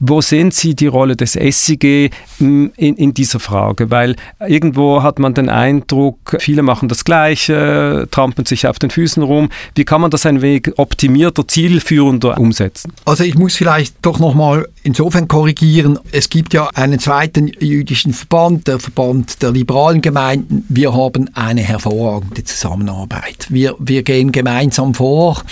Wo 0.00 0.20
sehen 0.20 0.50
Sie 0.50 0.74
die 0.74 0.86
Rolle 0.86 1.16
des 1.16 1.32
SIG 1.32 2.10
in, 2.38 2.70
in 2.76 3.14
dieser 3.14 3.40
Frage? 3.40 3.90
Weil 3.90 4.16
irgendwo 4.46 5.02
hat 5.02 5.18
man 5.18 5.34
den 5.34 5.48
Eindruck, 5.48 6.36
viele 6.38 6.62
machen 6.62 6.88
das 6.88 7.04
Gleiche, 7.04 8.08
trampeln 8.10 8.46
sich 8.46 8.66
auf 8.66 8.78
den 8.78 8.90
Füßen 8.90 9.22
rum. 9.22 9.50
Wie 9.74 9.84
kann 9.84 10.00
man 10.00 10.10
das 10.10 10.26
ein 10.26 10.42
wenig 10.42 10.72
optimierter, 10.76 11.46
zielführender 11.46 12.38
umsetzen? 12.38 12.92
Also 13.04 13.24
ich 13.24 13.34
muss 13.36 13.56
vielleicht 13.56 13.96
doch 14.02 14.18
nochmal 14.18 14.68
insofern 14.84 15.28
korrigieren. 15.28 15.98
Es 16.12 16.28
gibt 16.28 16.52
ja 16.52 16.68
einen 16.74 16.98
zweiten 17.00 17.50
jüdischen 17.58 18.12
Verband, 18.12 18.68
der 18.68 18.78
Verband 18.78 19.42
der 19.42 19.50
liberalen 19.50 20.02
Gemeinden. 20.02 20.64
Wir 20.68 20.94
haben 20.94 21.30
eine 21.34 21.62
hervorragende 21.62 22.44
Zusammenarbeit. 22.44 23.46
Wir, 23.48 23.74
wir 23.78 24.02
gehen 24.02 24.30
gemeinsam 24.30 24.94
vor. 24.94 25.42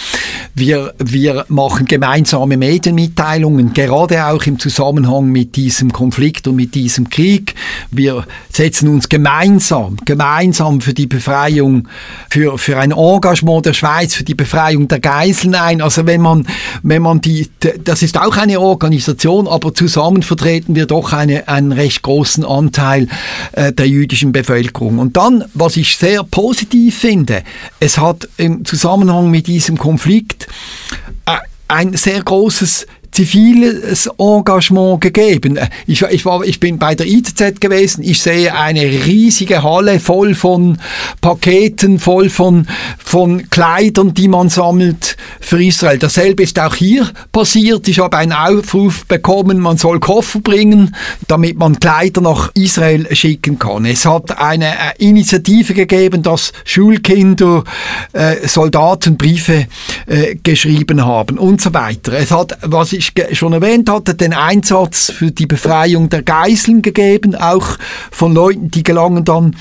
Wir, 0.54 0.94
wir 0.98 1.46
machen 1.48 1.86
gemeinsame 1.86 2.58
Medienmitteilungen, 2.58 3.72
gerade 3.72 4.26
auch 4.26 4.44
im 4.44 4.58
Zusammenhang 4.58 5.26
mit 5.28 5.56
diesem 5.56 5.92
Konflikt 5.92 6.46
und 6.46 6.56
mit 6.56 6.74
diesem 6.74 7.08
Krieg. 7.08 7.54
Wir 7.90 8.26
setzen 8.50 8.88
uns 8.88 9.08
gemeinsam, 9.08 9.96
gemeinsam 10.04 10.82
für 10.82 10.92
die 10.92 11.06
Befreiung, 11.06 11.88
für, 12.28 12.58
für 12.58 12.78
ein 12.78 12.92
Engagement 12.92 13.64
der 13.64 13.72
Schweiz, 13.72 14.14
für 14.14 14.24
die 14.24 14.34
Befreiung 14.34 14.88
der 14.88 15.00
Geiseln 15.00 15.54
ein. 15.54 15.80
Also 15.80 16.04
wenn 16.06 16.20
man, 16.20 16.46
wenn 16.82 17.00
man 17.00 17.22
die, 17.22 17.48
das 17.82 18.02
ist 18.02 18.20
auch 18.20 18.36
eine 18.36 18.60
Organisation, 18.60 19.21
aber 19.30 19.74
zusammen 19.74 20.22
vertreten 20.22 20.74
wir 20.74 20.86
doch 20.86 21.12
eine, 21.12 21.48
einen 21.48 21.72
recht 21.72 22.02
großen 22.02 22.44
Anteil 22.44 23.08
äh, 23.52 23.72
der 23.72 23.88
jüdischen 23.88 24.32
Bevölkerung. 24.32 24.98
Und 24.98 25.16
dann, 25.16 25.44
was 25.54 25.76
ich 25.76 25.96
sehr 25.96 26.24
positiv 26.24 26.98
finde, 26.98 27.42
es 27.80 27.98
hat 27.98 28.28
im 28.36 28.64
Zusammenhang 28.64 29.30
mit 29.30 29.46
diesem 29.46 29.78
Konflikt 29.78 30.48
äh, 31.26 31.36
ein 31.68 31.94
sehr 31.94 32.22
großes 32.22 32.86
ziviles 33.12 34.08
Engagement 34.18 35.00
gegeben. 35.00 35.58
Ich, 35.86 36.02
ich, 36.02 36.24
war, 36.24 36.42
ich 36.44 36.58
bin 36.60 36.78
bei 36.78 36.94
der 36.94 37.06
ITZ 37.06 37.60
gewesen, 37.60 38.02
ich 38.02 38.20
sehe 38.20 38.54
eine 38.54 38.80
riesige 38.80 39.62
Halle 39.62 40.00
voll 40.00 40.34
von 40.34 40.78
Paketen, 41.20 41.98
voll 41.98 42.30
von, 42.30 42.66
von 42.98 43.48
Kleidern, 43.50 44.14
die 44.14 44.28
man 44.28 44.48
sammelt 44.48 45.16
für 45.40 45.62
Israel. 45.62 45.98
Dasselbe 45.98 46.42
ist 46.42 46.58
auch 46.58 46.74
hier 46.74 47.08
passiert. 47.32 47.86
Ich 47.88 47.98
habe 47.98 48.16
einen 48.16 48.32
Aufruf 48.32 49.04
bekommen, 49.06 49.60
man 49.60 49.76
soll 49.76 50.00
Koffer 50.00 50.40
bringen, 50.40 50.96
damit 51.28 51.58
man 51.58 51.78
Kleider 51.78 52.22
nach 52.22 52.50
Israel 52.54 53.14
schicken 53.14 53.58
kann. 53.58 53.84
Es 53.84 54.06
hat 54.06 54.38
eine 54.38 54.68
äh, 54.68 55.06
Initiative 55.06 55.74
gegeben, 55.74 56.22
dass 56.22 56.52
Schulkinder 56.64 57.64
äh, 58.12 58.48
Soldaten 58.48 59.18
Briefe 59.18 59.66
äh, 60.06 60.36
geschrieben 60.42 61.04
haben 61.04 61.38
und 61.38 61.60
so 61.60 61.74
weiter. 61.74 62.14
Es 62.14 62.30
hat, 62.30 62.56
was 62.62 62.94
ich 62.94 63.01
ich 63.02 63.38
schon 63.38 63.52
erwähnt 63.52 63.90
hatte, 63.90 64.14
den 64.14 64.32
Einsatz 64.32 65.10
für 65.10 65.30
die 65.30 65.46
Befreiung 65.46 66.08
der 66.08 66.22
Geiseln 66.22 66.82
gegeben, 66.82 67.34
auch 67.34 67.78
von 68.10 68.32
Leuten, 68.32 68.70
die 68.70 68.82
gelangen 68.82 69.24
dann 69.24 69.56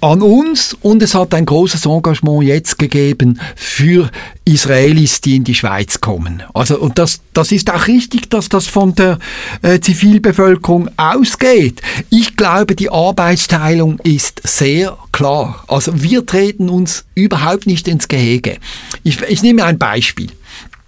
an 0.00 0.22
uns. 0.22 0.76
Und 0.80 1.02
es 1.02 1.14
hat 1.14 1.34
ein 1.34 1.46
großes 1.46 1.86
Engagement 1.86 2.44
jetzt 2.44 2.78
gegeben 2.78 3.40
für 3.54 4.10
Israelis, 4.44 5.20
die 5.20 5.36
in 5.36 5.44
die 5.44 5.54
Schweiz 5.54 6.00
kommen. 6.00 6.42
Also, 6.54 6.78
und 6.78 6.98
das, 6.98 7.20
das 7.32 7.52
ist 7.52 7.72
auch 7.72 7.86
richtig, 7.86 8.28
dass 8.30 8.48
das 8.48 8.66
von 8.66 8.94
der 8.94 9.18
äh, 9.62 9.80
Zivilbevölkerung 9.80 10.90
ausgeht. 10.96 11.80
Ich 12.10 12.36
glaube, 12.36 12.74
die 12.74 12.90
Arbeitsteilung 12.90 13.98
ist 14.00 14.40
sehr 14.44 14.96
klar. 15.12 15.64
Also 15.68 16.02
wir 16.02 16.26
treten 16.26 16.68
uns 16.68 17.04
überhaupt 17.14 17.66
nicht 17.66 17.86
ins 17.86 18.08
Gehege. 18.08 18.58
Ich, 19.04 19.20
ich 19.22 19.42
nehme 19.42 19.64
ein 19.64 19.78
Beispiel 19.78 20.28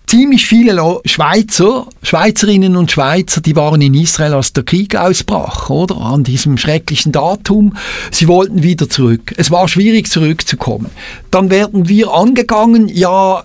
ziemlich 0.07 0.47
viele 0.47 1.01
Schweizer, 1.05 1.87
Schweizerinnen 2.03 2.77
und 2.77 2.91
Schweizer, 2.91 3.41
die 3.41 3.57
waren 3.57 3.81
in 3.81 3.95
Israel, 3.95 4.35
als 4.35 4.53
der 4.53 4.65
Krieg 4.65 4.97
ausbrach, 4.97 5.71
oder? 5.71 5.97
An 5.97 6.25
diesem 6.25 6.59
schrecklichen 6.59 7.13
Datum. 7.13 7.77
Sie 8.11 8.29
wollten 8.29 8.63
wieder 8.63 8.89
zurück. 8.89 9.35
Es 9.37 9.51
war 9.51 9.69
schwierig 9.69 10.09
zurückzukommen. 10.09 10.91
Dann 11.31 11.51
werden 11.51 11.89
wir 11.89 12.13
angegangen, 12.13 12.89
ja, 12.89 13.43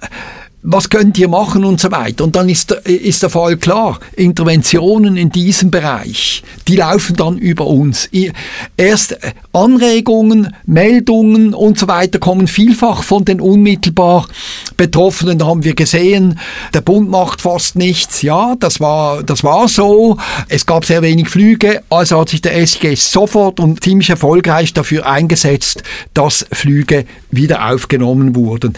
was 0.61 0.89
könnt 0.89 1.17
ihr 1.17 1.29
machen 1.29 1.63
und 1.63 1.79
so 1.79 1.89
weiter. 1.91 2.23
Und 2.25 2.35
dann 2.35 2.49
ist, 2.49 2.71
ist 2.71 3.23
der 3.23 3.29
Fall 3.29 3.57
klar. 3.57 3.99
Interventionen 4.15 5.15
in 5.15 5.29
diesem 5.29 5.71
Bereich, 5.71 6.43
die 6.67 6.75
laufen 6.75 7.15
dann 7.15 7.37
über 7.37 7.65
uns. 7.65 8.09
Erst 8.75 9.17
Anregungen, 9.53 10.53
Meldungen 10.65 11.53
und 11.53 11.79
so 11.79 11.87
weiter 11.87 12.19
kommen 12.19 12.47
vielfach 12.47 13.03
von 13.03 13.23
den 13.23 13.39
unmittelbar 13.39 14.27
Betroffenen. 14.75 15.39
Da 15.39 15.47
haben 15.47 15.63
wir 15.63 15.75
gesehen, 15.75 16.39
der 16.73 16.81
Bund 16.81 17.09
macht 17.09 17.41
fast 17.41 17.75
nichts. 17.77 18.21
Ja, 18.21 18.55
das 18.59 18.81
war, 18.81 19.23
das 19.23 19.43
war 19.43 19.69
so. 19.69 20.17
Es 20.49 20.65
gab 20.65 20.83
sehr 20.83 21.01
wenig 21.01 21.29
Flüge. 21.29 21.83
Also 21.89 22.19
hat 22.19 22.29
sich 22.29 22.41
der 22.41 22.57
SG 22.57 22.95
sofort 22.95 23.61
und 23.61 23.81
ziemlich 23.81 24.09
erfolgreich 24.09 24.73
dafür 24.73 25.07
eingesetzt, 25.07 25.83
dass 26.13 26.45
Flüge 26.51 27.05
wieder 27.31 27.69
aufgenommen 27.69 28.35
wurden. 28.35 28.73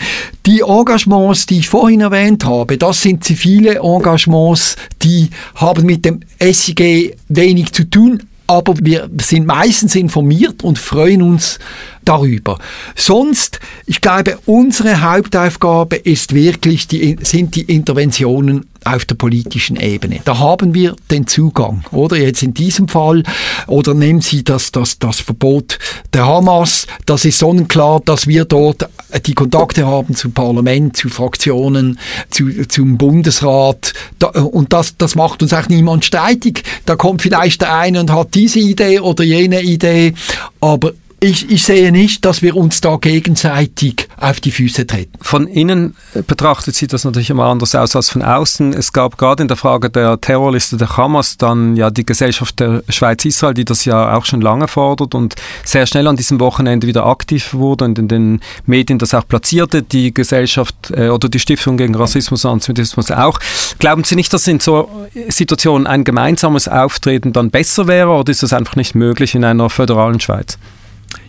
Die 0.45 0.61
Engagements, 0.61 1.47
die 1.47 1.59
ich 1.59 1.70
vorhin 1.71 2.01
erwähnt 2.01 2.43
habe, 2.43 2.77
das 2.77 3.01
sind 3.01 3.23
zivile 3.23 3.75
Engagements, 3.75 4.75
die 5.03 5.29
haben 5.55 5.85
mit 5.85 6.03
dem 6.03 6.19
SIG 6.37 7.15
wenig 7.29 7.71
zu 7.71 7.85
tun, 7.85 8.23
aber 8.45 8.73
wir 8.81 9.09
sind 9.21 9.47
meistens 9.47 9.95
informiert 9.95 10.65
und 10.65 10.77
freuen 10.77 11.21
uns 11.21 11.59
darüber. 12.03 12.59
Sonst, 12.97 13.61
ich 13.85 14.01
glaube, 14.01 14.37
unsere 14.45 15.01
Hauptaufgabe 15.01 15.95
ist 15.95 16.33
wirklich 16.33 16.87
die, 16.87 17.15
sind 17.21 17.55
die 17.55 17.61
Interventionen 17.61 18.65
auf 18.83 19.05
der 19.05 19.15
politischen 19.15 19.77
Ebene. 19.77 20.19
Da 20.25 20.39
haben 20.39 20.73
wir 20.73 20.95
den 21.09 21.25
Zugang, 21.25 21.85
oder 21.91 22.17
jetzt 22.17 22.43
in 22.43 22.53
diesem 22.53 22.89
Fall, 22.89 23.23
oder 23.67 23.93
nehmen 23.93 24.19
Sie 24.19 24.43
das, 24.43 24.71
das, 24.71 24.99
das 24.99 25.21
Verbot 25.21 25.79
der 26.11 26.25
Hamas, 26.25 26.85
das 27.05 27.23
ist 27.23 27.39
sonnenklar, 27.39 28.01
dass 28.03 28.27
wir 28.27 28.43
dort 28.43 28.89
die 29.19 29.33
Kontakte 29.33 29.85
haben 29.85 30.15
zum 30.15 30.31
Parlament, 30.33 30.95
zu 30.97 31.09
Fraktionen, 31.09 31.99
zu, 32.29 32.67
zum 32.67 32.97
Bundesrat, 32.97 33.93
da, 34.19 34.27
und 34.27 34.73
das, 34.73 34.97
das 34.97 35.15
macht 35.15 35.41
uns 35.41 35.53
auch 35.53 35.67
niemand 35.69 36.05
streitig. 36.05 36.63
Da 36.85 36.95
kommt 36.95 37.21
vielleicht 37.21 37.61
der 37.61 37.75
eine 37.75 37.99
und 37.99 38.11
hat 38.11 38.33
diese 38.33 38.59
Idee 38.59 38.99
oder 38.99 39.23
jene 39.23 39.61
Idee, 39.61 40.13
aber 40.59 40.93
ich, 41.23 41.51
ich 41.51 41.63
sehe 41.63 41.91
nicht, 41.91 42.25
dass 42.25 42.41
wir 42.41 42.57
uns 42.57 42.81
da 42.81 42.95
gegenseitig 42.95 44.07
auf 44.17 44.39
die 44.39 44.49
Füße 44.49 44.87
treten. 44.87 45.19
Von 45.21 45.45
innen 45.45 45.95
betrachtet 46.25 46.73
sieht 46.73 46.93
das 46.93 47.03
natürlich 47.03 47.29
immer 47.29 47.45
anders 47.45 47.75
aus 47.75 47.95
als 47.95 48.09
von 48.09 48.23
außen. 48.23 48.73
Es 48.73 48.91
gab 48.91 49.19
gerade 49.19 49.43
in 49.43 49.47
der 49.47 49.55
Frage 49.55 49.91
der 49.91 50.19
Terrorliste 50.19 50.77
der 50.77 50.97
Hamas 50.97 51.37
dann 51.37 51.75
ja 51.75 51.91
die 51.91 52.07
Gesellschaft 52.07 52.59
der 52.59 52.83
Schweiz-Israel, 52.89 53.53
die 53.53 53.65
das 53.65 53.85
ja 53.85 54.17
auch 54.17 54.25
schon 54.25 54.41
lange 54.41 54.67
fordert 54.67 55.13
und 55.13 55.35
sehr 55.63 55.85
schnell 55.85 56.07
an 56.07 56.15
diesem 56.15 56.39
Wochenende 56.39 56.87
wieder 56.87 57.05
aktiv 57.05 57.53
wurde 57.53 57.85
und 57.85 57.99
in 57.99 58.07
den 58.07 58.41
Medien 58.65 58.97
das 58.97 59.13
auch 59.13 59.27
platzierte, 59.27 59.83
die 59.83 60.11
Gesellschaft 60.11 60.89
äh, 60.89 61.09
oder 61.09 61.29
die 61.29 61.39
Stiftung 61.39 61.77
gegen 61.77 61.93
Rassismus 61.93 62.45
und 62.45 62.53
Antisemitismus 62.53 63.11
auch. 63.11 63.39
Glauben 63.77 64.03
Sie 64.03 64.15
nicht, 64.15 64.33
dass 64.33 64.47
in 64.47 64.59
so 64.59 64.89
Situationen 65.27 65.85
ein 65.85 66.03
gemeinsames 66.03 66.67
Auftreten 66.67 67.31
dann 67.31 67.51
besser 67.51 67.85
wäre 67.85 68.09
oder 68.09 68.31
ist 68.31 68.41
das 68.41 68.53
einfach 68.53 68.75
nicht 68.75 68.95
möglich 68.95 69.35
in 69.35 69.43
einer 69.43 69.69
föderalen 69.69 70.19
Schweiz? 70.19 70.57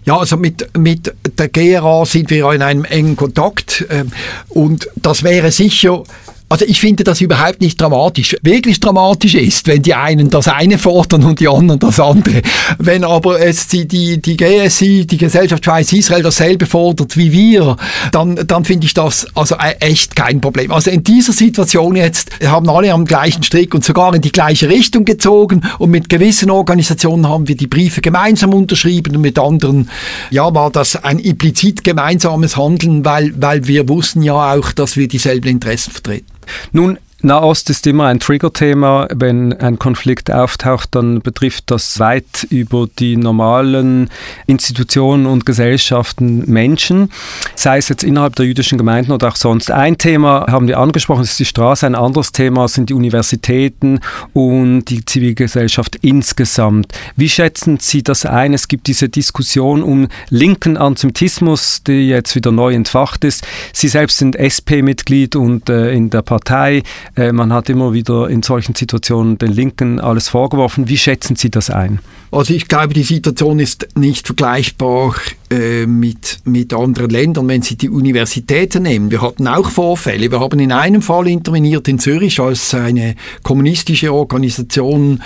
Ja, 0.04 0.18
also 0.18 0.36
mit, 0.36 0.76
mit 0.76 1.14
der 1.38 1.48
GRA 1.48 2.04
sind 2.04 2.30
wir 2.30 2.50
in 2.52 2.62
einem 2.62 2.84
engen 2.84 3.16
Kontakt 3.16 3.84
äh, 3.88 4.04
und 4.48 4.88
das 4.96 5.22
wäre 5.22 5.50
sicher 5.50 6.02
also 6.52 6.66
ich 6.66 6.82
finde 6.82 7.02
das 7.02 7.22
überhaupt 7.22 7.62
nicht 7.62 7.80
dramatisch. 7.80 8.36
Wirklich 8.42 8.78
dramatisch 8.78 9.34
ist, 9.36 9.68
wenn 9.68 9.80
die 9.80 9.94
einen 9.94 10.28
das 10.28 10.48
eine 10.48 10.76
fordern 10.76 11.24
und 11.24 11.40
die 11.40 11.48
anderen 11.48 11.80
das 11.80 11.98
andere. 11.98 12.42
Wenn 12.78 13.04
aber 13.04 13.40
es 13.40 13.68
die, 13.68 13.88
die, 13.88 14.20
die 14.20 14.36
GSI, 14.36 15.06
die 15.06 15.16
Gesellschaft 15.16 15.64
Schweiz 15.64 15.94
Israel 15.94 16.22
dasselbe 16.22 16.66
fordert 16.66 17.16
wie 17.16 17.32
wir, 17.32 17.78
dann, 18.10 18.38
dann 18.46 18.66
finde 18.66 18.84
ich 18.84 18.92
das 18.92 19.26
also 19.34 19.54
e, 19.54 19.76
echt 19.80 20.14
kein 20.14 20.42
Problem. 20.42 20.72
Also 20.72 20.90
in 20.90 21.02
dieser 21.02 21.32
Situation 21.32 21.96
jetzt 21.96 22.28
haben 22.44 22.68
alle 22.68 22.92
am 22.92 23.06
gleichen 23.06 23.42
Strick 23.42 23.74
und 23.74 23.82
sogar 23.82 24.14
in 24.14 24.20
die 24.20 24.30
gleiche 24.30 24.68
Richtung 24.68 25.06
gezogen 25.06 25.62
und 25.78 25.90
mit 25.90 26.10
gewissen 26.10 26.50
Organisationen 26.50 27.30
haben 27.30 27.48
wir 27.48 27.56
die 27.56 27.66
Briefe 27.66 28.02
gemeinsam 28.02 28.52
unterschrieben 28.52 29.16
und 29.16 29.22
mit 29.22 29.38
anderen, 29.38 29.88
ja, 30.30 30.54
war 30.54 30.70
das 30.70 31.02
ein 31.02 31.18
implizit 31.18 31.82
gemeinsames 31.82 32.58
Handeln, 32.58 33.06
weil, 33.06 33.32
weil 33.40 33.66
wir 33.66 33.88
wussten 33.88 34.20
ja 34.20 34.52
auch, 34.54 34.72
dass 34.72 34.98
wir 34.98 35.08
dieselben 35.08 35.48
Interessen 35.48 35.92
vertreten. 35.92 36.26
Nun 36.72 36.98
Nahost 37.24 37.70
ist 37.70 37.86
immer 37.86 38.06
ein 38.06 38.18
Triggerthema. 38.18 39.06
Wenn 39.14 39.52
ein 39.52 39.78
Konflikt 39.78 40.30
auftaucht, 40.30 40.88
dann 40.92 41.20
betrifft 41.20 41.70
das 41.70 42.00
weit 42.00 42.46
über 42.50 42.88
die 42.98 43.16
normalen 43.16 44.10
Institutionen 44.46 45.26
und 45.26 45.46
Gesellschaften 45.46 46.50
Menschen, 46.50 47.10
sei 47.54 47.78
es 47.78 47.88
jetzt 47.88 48.02
innerhalb 48.02 48.34
der 48.36 48.46
jüdischen 48.46 48.76
Gemeinden 48.76 49.12
oder 49.12 49.28
auch 49.28 49.36
sonst. 49.36 49.70
Ein 49.70 49.98
Thema 49.98 50.46
haben 50.50 50.66
wir 50.66 50.78
angesprochen, 50.78 51.22
ist 51.22 51.38
die 51.38 51.44
Straße. 51.44 51.86
Ein 51.86 51.94
anderes 51.94 52.32
Thema 52.32 52.66
sind 52.66 52.90
die 52.90 52.94
Universitäten 52.94 54.00
und 54.32 54.86
die 54.86 55.04
Zivilgesellschaft 55.04 55.96
insgesamt. 56.02 56.92
Wie 57.16 57.28
schätzen 57.28 57.78
Sie 57.80 58.02
das 58.02 58.26
ein? 58.26 58.52
Es 58.52 58.66
gibt 58.66 58.88
diese 58.88 59.08
Diskussion 59.08 59.82
um 59.82 60.08
linken 60.28 60.76
Antisemitismus, 60.76 61.84
die 61.84 62.08
jetzt 62.08 62.34
wieder 62.34 62.50
neu 62.50 62.74
entfacht 62.74 63.24
ist. 63.24 63.46
Sie 63.72 63.88
selbst 63.88 64.18
sind 64.18 64.34
SP-Mitglied 64.34 65.36
und 65.36 65.68
äh, 65.68 65.92
in 65.92 66.10
der 66.10 66.22
Partei. 66.22 66.82
Äh, 67.16 67.32
man 67.32 67.52
hat 67.52 67.68
immer 67.68 67.92
wieder 67.92 68.28
in 68.28 68.42
solchen 68.42 68.74
Situationen 68.74 69.38
den 69.38 69.52
Linken 69.52 70.00
alles 70.00 70.28
vorgeworfen. 70.28 70.88
Wie 70.88 70.98
schätzen 70.98 71.36
Sie 71.36 71.50
das 71.50 71.70
ein? 71.70 72.00
Also 72.32 72.54
ich 72.54 72.66
glaube, 72.66 72.94
die 72.94 73.02
Situation 73.02 73.58
ist 73.58 73.88
nicht 73.94 74.24
vergleichbar 74.24 75.14
äh, 75.50 75.84
mit, 75.84 76.38
mit 76.44 76.72
anderen 76.72 77.10
Ländern, 77.10 77.46
wenn 77.46 77.60
Sie 77.60 77.76
die 77.76 77.90
Universitäten 77.90 78.84
nehmen. 78.84 79.10
Wir 79.10 79.20
hatten 79.20 79.46
auch 79.46 79.68
Vorfälle. 79.68 80.30
Wir 80.30 80.40
haben 80.40 80.58
in 80.58 80.72
einem 80.72 81.02
Fall 81.02 81.28
interveniert 81.28 81.88
in 81.88 81.98
Zürich, 81.98 82.40
als 82.40 82.72
eine 82.72 83.16
kommunistische 83.42 84.14
Organisation 84.14 85.22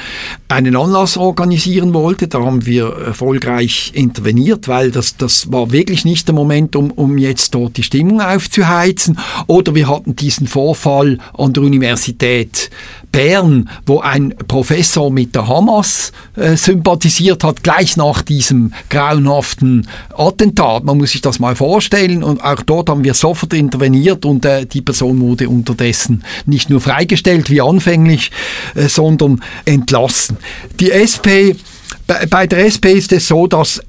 einen 0.49 0.75
Anlass 0.75 1.17
organisieren 1.17 1.95
wollte. 1.95 2.27
Da 2.27 2.41
haben 2.41 2.67
wir 2.67 2.89
erfolgreich 2.89 3.93
interveniert, 3.95 4.67
weil 4.67 4.91
das, 4.91 5.17
das 5.17 5.53
war 5.53 5.71
wirklich 5.71 6.05
nicht 6.05 6.27
der 6.27 6.35
Moment, 6.35 6.75
um, 6.75 6.91
um 6.91 7.19
jetzt 7.19 7.55
dort 7.55 7.77
die 7.77 7.85
Stimmung 7.85 8.21
aufzuheizen. 8.21 9.17
Oder 9.47 9.77
wir 9.77 9.89
hatten 9.89 10.17
diesen 10.17 10.49
Vorfall 10.49 11.19
an 11.39 11.53
der 11.53 11.63
Universität 11.63 12.69
Bern, 13.17 13.71
wo 13.87 14.01
ein 14.01 14.35
Professor 14.47 15.11
mit 15.11 15.35
der 15.35 15.49
Hamas 15.49 16.13
äh, 16.37 16.55
sympathisiert 16.55 17.45
hat, 17.45 17.63
gleich 17.63 17.97
nach 17.97 18.21
diesem 18.21 18.75
grauenhaften 18.91 19.89
Attentat. 20.15 20.85
Man 20.85 20.99
muss 20.99 21.13
sich 21.13 21.23
das 21.23 21.39
mal 21.39 21.57
vorstellen 21.57 22.23
und 22.23 22.45
auch 22.45 22.61
dort 22.61 22.91
haben 22.91 23.05
wir 23.05 23.15
sofort 23.15 23.55
interveniert 23.55 24.27
und 24.27 24.45
äh, 24.45 24.67
die 24.67 24.83
Person 24.83 25.19
wurde 25.23 25.49
unterdessen 25.49 26.25
nicht 26.45 26.69
nur 26.69 26.83
freigestellt 26.83 27.49
wie 27.49 27.63
anfänglich, 27.63 28.33
äh, 28.75 28.87
sondern 28.87 29.43
entlassen. 29.65 30.37
Die 30.79 30.91
SP, 30.93 31.57
bei, 32.07 32.27
bei 32.27 32.47
der 32.47 32.67
SP 32.69 32.93
ist 32.93 33.15
es 33.15 33.29
so, 33.29 33.47
dass 33.47 33.81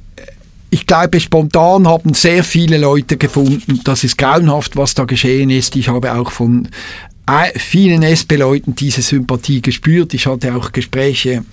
ich 0.70 0.86
glaube, 0.86 1.20
spontan 1.20 1.88
haben 1.88 2.14
sehr 2.14 2.44
viele 2.44 2.78
Leute 2.78 3.18
gefunden, 3.18 3.80
das 3.84 4.04
ist 4.04 4.18
grauenhaft, 4.18 4.76
was 4.76 4.94
da 4.94 5.06
geschehen 5.06 5.50
ist. 5.50 5.76
Ich 5.76 5.88
habe 5.88 6.14
auch 6.14 6.32
von 6.32 6.68
vielen 7.56 8.04
SP-Leuten 8.04 8.76
diese 8.76 9.02
Sympathie 9.02 9.62
gespürt. 9.62 10.14
Ich 10.14 10.28
hatte 10.28 10.56
auch 10.56 10.72
Gespräche 10.72 11.44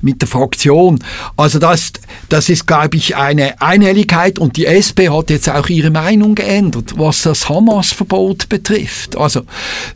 mit 0.00 0.20
der 0.20 0.28
Fraktion. 0.28 0.98
Also 1.36 1.58
das, 1.58 1.92
das 2.28 2.48
ist, 2.48 2.66
glaube 2.66 2.96
ich, 2.96 3.16
eine 3.16 3.60
Einhelligkeit 3.60 4.38
und 4.38 4.56
die 4.56 4.66
SP 4.66 5.10
hat 5.10 5.30
jetzt 5.30 5.48
auch 5.48 5.68
ihre 5.68 5.90
Meinung 5.90 6.34
geändert, 6.34 6.94
was 6.96 7.22
das 7.22 7.48
Hamas-Verbot 7.48 8.48
betrifft. 8.48 9.16
Also 9.16 9.42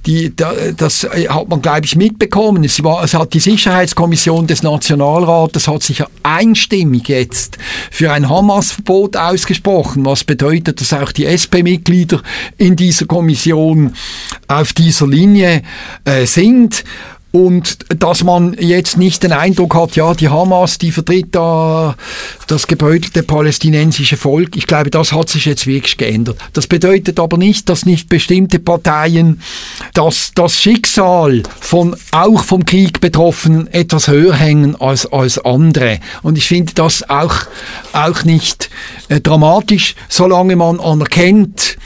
die, 0.06 0.34
das 0.34 1.04
hat 1.04 1.48
man, 1.48 1.62
glaube 1.62 1.84
ich, 1.84 1.96
mitbekommen. 1.96 2.64
Es, 2.64 2.82
war, 2.82 3.04
es 3.04 3.14
hat 3.14 3.34
die 3.34 3.40
Sicherheitskommission 3.40 4.46
des 4.46 4.62
Nationalrates 4.62 5.68
hat 5.68 5.82
sich 5.82 6.02
einstimmig 6.22 7.08
jetzt 7.08 7.58
für 7.90 8.12
ein 8.12 8.28
Hamas-Verbot 8.28 9.16
ausgesprochen, 9.16 10.04
was 10.04 10.24
bedeutet, 10.24 10.80
dass 10.80 10.92
auch 10.92 11.12
die 11.12 11.26
SP-Mitglieder 11.26 12.22
in 12.56 12.76
dieser 12.76 13.06
Kommission 13.06 13.94
auf 14.48 14.72
dieser 14.72 15.06
Linie 15.06 15.62
äh, 16.04 16.26
sind 16.26 16.84
und 17.34 17.78
dass 18.00 18.22
man 18.22 18.54
jetzt 18.60 18.96
nicht 18.96 19.24
den 19.24 19.32
Eindruck 19.32 19.74
hat, 19.74 19.96
ja, 19.96 20.14
die 20.14 20.28
Hamas, 20.28 20.78
die 20.78 20.92
vertritt 20.92 21.34
da 21.34 21.96
das 22.46 22.68
gebeutelte 22.68 23.24
palästinensische 23.24 24.16
Volk. 24.16 24.56
Ich 24.56 24.68
glaube, 24.68 24.88
das 24.88 25.10
hat 25.10 25.30
sich 25.30 25.44
jetzt 25.46 25.66
wirklich 25.66 25.96
geändert. 25.96 26.36
Das 26.52 26.68
bedeutet 26.68 27.18
aber 27.18 27.36
nicht, 27.36 27.68
dass 27.68 27.86
nicht 27.86 28.08
bestimmte 28.08 28.60
Parteien 28.60 29.40
das, 29.94 30.30
das 30.36 30.62
Schicksal 30.62 31.42
von 31.58 31.96
auch 32.12 32.44
vom 32.44 32.64
Krieg 32.64 33.00
Betroffenen 33.00 33.66
etwas 33.72 34.06
höher 34.06 34.34
hängen 34.34 34.80
als, 34.80 35.04
als 35.04 35.44
andere. 35.44 35.98
Und 36.22 36.38
ich 36.38 36.46
finde 36.46 36.72
das 36.74 37.10
auch, 37.10 37.34
auch 37.92 38.22
nicht 38.22 38.70
äh, 39.08 39.20
dramatisch, 39.20 39.96
solange 40.08 40.54
man 40.54 40.78
anerkennt, 40.78 41.78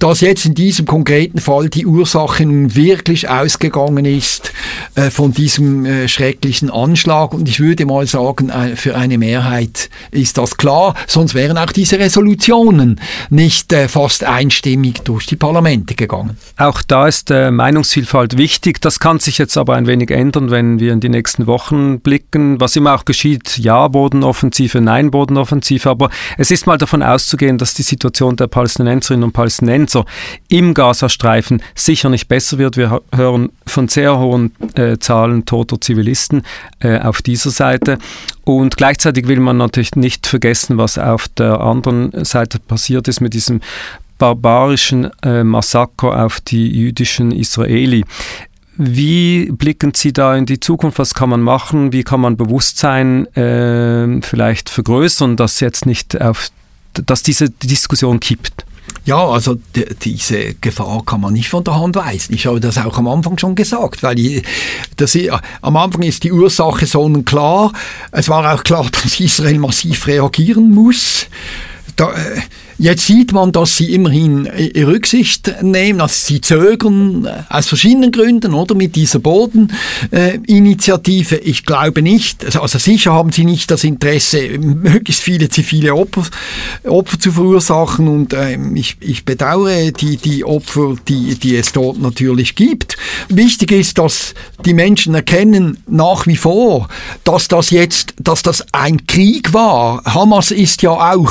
dass 0.00 0.22
jetzt 0.22 0.46
in 0.46 0.54
diesem 0.54 0.86
konkreten 0.86 1.38
Fall 1.38 1.68
die 1.68 1.86
Ursache 1.86 2.44
nun 2.46 2.74
wirklich 2.74 3.28
ausgegangen 3.28 4.06
ist 4.06 4.52
äh, 4.94 5.10
von 5.10 5.32
diesem 5.32 5.84
äh, 5.84 6.08
schrecklichen 6.08 6.70
Anschlag. 6.70 7.34
Und 7.34 7.48
ich 7.48 7.60
würde 7.60 7.84
mal 7.84 8.06
sagen, 8.06 8.48
äh, 8.48 8.76
für 8.76 8.96
eine 8.96 9.18
Mehrheit 9.18 9.90
ist 10.10 10.38
das 10.38 10.56
klar, 10.56 10.94
sonst 11.06 11.34
wären 11.34 11.58
auch 11.58 11.70
diese 11.70 11.98
Resolutionen 11.98 12.98
nicht 13.28 13.74
äh, 13.74 13.88
fast 13.88 14.24
einstimmig 14.24 15.00
durch 15.04 15.26
die 15.26 15.36
Parlamente 15.36 15.94
gegangen. 15.94 16.38
Auch 16.56 16.80
da 16.82 17.06
ist 17.06 17.30
äh, 17.30 17.50
Meinungsvielfalt 17.50 18.38
wichtig. 18.38 18.80
Das 18.80 19.00
kann 19.00 19.18
sich 19.18 19.36
jetzt 19.36 19.58
aber 19.58 19.76
ein 19.76 19.86
wenig 19.86 20.10
ändern, 20.10 20.50
wenn 20.50 20.80
wir 20.80 20.94
in 20.94 21.00
die 21.00 21.10
nächsten 21.10 21.46
Wochen 21.46 22.00
blicken. 22.00 22.58
Was 22.58 22.74
immer 22.74 22.94
auch 22.94 23.04
geschieht, 23.04 23.58
ja, 23.58 23.86
Bodenoffensive, 23.86 24.80
nein, 24.80 25.10
Bodenoffensive. 25.10 25.90
Aber 25.90 26.08
es 26.38 26.50
ist 26.50 26.66
mal 26.66 26.78
davon 26.78 27.02
auszugehen, 27.02 27.58
dass 27.58 27.74
die 27.74 27.82
Situation 27.82 28.36
der 28.36 28.46
Palästinenserinnen 28.46 29.24
und 29.24 29.32
Palästinenser 29.32 29.89
Panzer 29.90 30.04
im 30.48 30.74
Gazastreifen 30.74 31.62
sicher 31.74 32.08
nicht 32.10 32.28
besser 32.28 32.58
wird. 32.58 32.76
Wir 32.76 33.00
hören 33.14 33.50
von 33.66 33.88
sehr 33.88 34.18
hohen 34.18 34.52
äh, 34.74 34.98
Zahlen 34.98 35.44
toter 35.44 35.80
Zivilisten 35.80 36.42
äh, 36.80 36.98
auf 36.98 37.22
dieser 37.22 37.50
Seite. 37.50 37.98
Und 38.44 38.76
gleichzeitig 38.76 39.26
will 39.28 39.40
man 39.40 39.56
natürlich 39.56 39.96
nicht 39.96 40.26
vergessen, 40.26 40.78
was 40.78 40.98
auf 40.98 41.28
der 41.28 41.60
anderen 41.60 42.24
Seite 42.24 42.58
passiert 42.58 43.08
ist 43.08 43.20
mit 43.20 43.34
diesem 43.34 43.60
barbarischen 44.18 45.10
äh, 45.22 45.44
Massaker 45.44 46.24
auf 46.24 46.40
die 46.40 46.68
jüdischen 46.68 47.32
Israeli. 47.32 48.04
Wie 48.76 49.50
blicken 49.50 49.92
Sie 49.94 50.12
da 50.12 50.36
in 50.36 50.46
die 50.46 50.60
Zukunft? 50.60 50.98
Was 50.98 51.14
kann 51.14 51.30
man 51.30 51.42
machen? 51.42 51.92
Wie 51.92 52.02
kann 52.02 52.20
man 52.20 52.36
Bewusstsein 52.36 53.26
äh, 53.34 54.20
vielleicht 54.22 54.70
vergrößern, 54.70 55.36
dass 55.36 55.60
jetzt 55.60 55.84
nicht 55.84 56.20
auf, 56.20 56.48
dass 56.94 57.22
diese 57.22 57.50
Diskussion 57.50 58.20
kippt? 58.20 58.64
Ja, 59.04 59.26
also 59.26 59.56
diese 60.02 60.54
Gefahr 60.54 61.04
kann 61.04 61.22
man 61.22 61.32
nicht 61.32 61.48
von 61.48 61.64
der 61.64 61.78
Hand 61.78 61.96
weisen. 61.96 62.34
Ich 62.34 62.46
habe 62.46 62.60
das 62.60 62.78
auch 62.78 62.98
am 62.98 63.08
Anfang 63.08 63.38
schon 63.38 63.54
gesagt, 63.54 64.02
weil 64.02 64.18
ich, 64.18 64.42
das, 64.96 65.16
am 65.62 65.76
Anfang 65.76 66.02
ist 66.02 66.24
die 66.24 66.32
Ursache 66.32 66.86
sonnenklar. 66.86 67.72
Es 68.12 68.28
war 68.28 68.54
auch 68.54 68.62
klar, 68.62 68.86
dass 69.02 69.18
Israel 69.20 69.58
massiv 69.58 70.06
reagieren 70.06 70.70
muss. 70.72 71.26
Da, 71.96 72.12
äh, 72.12 72.40
Jetzt 72.80 73.06
sieht 73.06 73.32
man, 73.34 73.52
dass 73.52 73.76
sie 73.76 73.92
immerhin 73.92 74.46
äh, 74.46 74.82
Rücksicht 74.84 75.52
nehmen, 75.60 76.00
also 76.00 76.14
sie 76.14 76.40
zögern 76.40 77.26
äh, 77.26 77.42
aus 77.50 77.68
verschiedenen 77.68 78.10
Gründen, 78.10 78.54
oder, 78.54 78.74
mit 78.74 78.96
dieser 78.96 79.18
Bodeninitiative. 79.18 81.36
Äh, 81.36 81.44
ich 81.44 81.66
glaube 81.66 82.00
nicht, 82.00 82.56
also, 82.56 82.78
sicher 82.78 83.12
haben 83.12 83.32
sie 83.32 83.44
nicht 83.44 83.70
das 83.70 83.84
Interesse, 83.84 84.58
möglichst 84.58 85.22
viele 85.22 85.50
zivile 85.50 85.94
Opfer, 85.94 86.22
Opfer 86.84 87.20
zu 87.20 87.32
verursachen 87.32 88.08
und 88.08 88.32
ähm, 88.32 88.74
ich, 88.74 88.96
ich 89.00 89.26
bedauere 89.26 89.92
die, 89.92 90.16
die 90.16 90.46
Opfer, 90.46 90.96
die, 91.06 91.34
die 91.34 91.56
es 91.56 91.72
dort 91.72 92.00
natürlich 92.00 92.54
gibt. 92.54 92.96
Wichtig 93.28 93.72
ist, 93.72 93.98
dass 93.98 94.32
die 94.64 94.72
Menschen 94.72 95.14
erkennen 95.14 95.82
nach 95.86 96.26
wie 96.26 96.36
vor, 96.36 96.88
dass 97.24 97.46
das 97.46 97.68
jetzt, 97.68 98.14
dass 98.18 98.42
das 98.42 98.64
ein 98.72 99.06
Krieg 99.06 99.52
war. 99.52 100.02
Hamas 100.06 100.50
ist 100.50 100.80
ja 100.80 100.92
auch, 100.92 101.30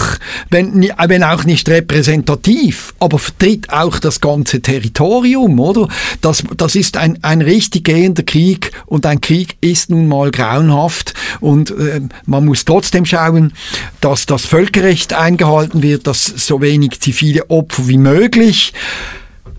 wenn, 0.52 0.92
wenn 1.08 1.24
auch 1.24 1.39
auch 1.40 1.46
nicht 1.46 1.70
repräsentativ, 1.70 2.94
aber 3.00 3.20
vertritt 3.20 3.70
auch 3.72 4.00
das 4.00 4.20
ganze 4.20 4.62
Territorium, 4.62 5.60
oder? 5.60 5.88
Das, 6.22 6.44
das 6.58 6.76
ist 6.76 6.98
ein, 6.98 7.18
ein 7.24 7.42
richtig 7.42 7.86
gehender 7.86 8.24
Krieg 8.24 8.72
und 8.86 9.06
ein 9.06 9.22
Krieg 9.22 9.58
ist 9.62 9.90
nun 9.90 10.08
mal 10.08 10.32
grauenhaft 10.32 11.14
und 11.40 11.72
äh, 11.72 12.02
man 12.26 12.46
muss 12.46 12.66
trotzdem 12.66 13.06
schauen, 13.06 13.54
dass 14.02 14.26
das 14.26 14.46
Völkerrecht 14.46 15.14
eingehalten 15.14 15.82
wird, 15.82 16.08
dass 16.08 16.26
so 16.26 16.62
wenig 16.62 17.00
zivile 17.00 17.50
Opfer 17.50 17.88
wie 17.88 17.98
möglich. 17.98 18.74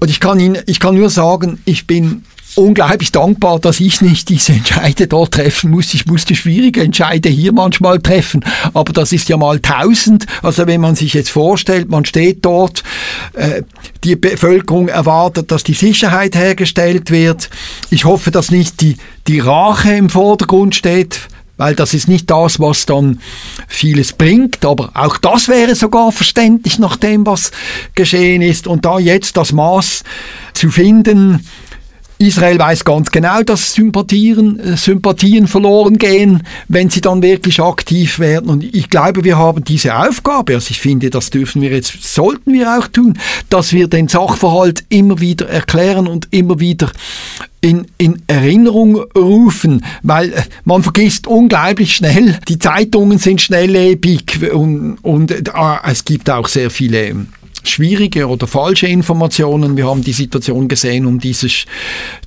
Und 0.01 0.11
ich 0.11 0.21
kann 0.21 0.41
Ihnen, 0.41 0.59
ich 0.67 0.81
kann 0.81 0.95
nur 0.95 1.11
sagen, 1.11 1.61
ich 1.65 1.87
bin 1.87 2.25
unglaublich 2.57 3.13
dankbar, 3.13 3.59
dass 3.59 3.81
ich 3.81 4.01
nicht 4.01 4.29
diese 4.29 4.53
Entscheide 4.53 5.07
dort 5.07 5.35
treffen 5.35 5.71
muss. 5.71 5.95
Ich 5.95 6.07
musste 6.07 6.35
schwierige 6.35 6.83
Entscheide 6.83 7.29
hier 7.29 7.53
manchmal 7.53 8.01
treffen, 8.01 8.45
aber 8.75 8.93
das 8.93 9.13
ist 9.13 9.29
ja 9.29 9.37
mal 9.37 9.61
tausend. 9.61 10.27
Also 10.43 10.67
wenn 10.67 10.81
man 10.81 10.95
sich 10.95 11.15
jetzt 11.15 11.31
vorstellt, 11.31 11.91
man 11.91 12.05
steht 12.05 12.45
dort, 12.45 12.83
äh, 13.35 13.63
die 14.05 14.17
Bevölkerung 14.17 14.89
erwartet, 14.89 15.51
dass 15.51 15.63
die 15.63 15.75
Sicherheit 15.75 16.35
hergestellt 16.35 17.11
wird. 17.11 17.51
Ich 17.91 18.05
hoffe, 18.05 18.31
dass 18.31 18.51
nicht 18.51 18.81
die, 18.81 18.97
die 19.27 19.41
Rache 19.41 19.93
im 19.93 20.11
Vordergrund 20.11 20.75
steht, 20.75 21.29
weil 21.61 21.75
das 21.75 21.93
ist 21.93 22.09
nicht 22.09 22.31
das, 22.31 22.59
was 22.59 22.87
dann 22.87 23.21
vieles 23.69 24.15
bringt, 24.15 24.65
aber 24.65 24.93
auch 24.95 25.19
das 25.19 25.49
wäre 25.49 25.75
sogar 25.75 26.11
verständlich 26.11 26.79
nach 26.79 26.97
dem, 26.97 27.27
was 27.27 27.51
geschehen 27.95 28.41
ist. 28.41 28.67
Und 28.67 28.87
da 28.87 28.99
jetzt 28.99 29.37
das 29.37 29.53
Maß 29.53 30.03
zu 30.55 30.71
finden, 30.71 31.45
Israel 32.21 32.59
weiß 32.59 32.85
ganz 32.85 33.11
genau, 33.11 33.43
dass 33.43 33.73
Sympathien, 33.73 34.61
äh, 34.61 34.77
Sympathien 34.77 35.47
verloren 35.47 35.97
gehen, 35.97 36.43
wenn 36.69 36.91
sie 36.91 37.01
dann 37.01 37.23
wirklich 37.23 37.61
aktiv 37.61 38.19
werden. 38.19 38.51
Und 38.51 38.63
ich 38.63 38.91
glaube, 38.91 39.25
wir 39.25 39.39
haben 39.39 39.65
diese 39.65 39.97
Aufgabe, 39.97 40.55
also 40.55 40.71
ich 40.71 40.81
finde, 40.81 41.09
das 41.09 41.31
dürfen 41.31 41.63
wir 41.63 41.71
jetzt, 41.71 42.03
sollten 42.03 42.53
wir 42.53 42.79
auch 42.79 42.89
tun, 42.89 43.19
dass 43.49 43.73
wir 43.73 43.89
den 43.89 44.09
Sachverhalt 44.09 44.85
immer 44.91 45.21
wieder 45.21 45.49
erklären 45.49 46.07
und 46.07 46.29
immer 46.31 46.61
wieder 46.61 46.91
in, 47.63 47.87
in 47.97 48.21
Erinnerung 48.27 48.97
rufen, 49.17 49.83
weil 50.03 50.35
äh, 50.35 50.43
man 50.65 50.83
vergisst 50.83 51.27
unglaublich 51.27 51.97
schnell, 51.97 52.39
die 52.49 52.59
Zeitungen 52.59 53.17
sind 53.17 53.41
schnelllebig 53.41 54.53
und, 54.53 54.99
und 55.01 55.31
äh, 55.31 55.43
es 55.85 56.05
gibt 56.05 56.29
auch 56.29 56.49
sehr 56.49 56.71
viele 56.71 57.15
schwierige 57.69 58.29
oder 58.29 58.47
falsche 58.47 58.87
Informationen. 58.87 59.77
Wir 59.77 59.87
haben 59.87 60.03
die 60.03 60.13
Situation 60.13 60.69
gesehen 60.69 61.07
um 61.07 61.19
dieses, 61.19 61.67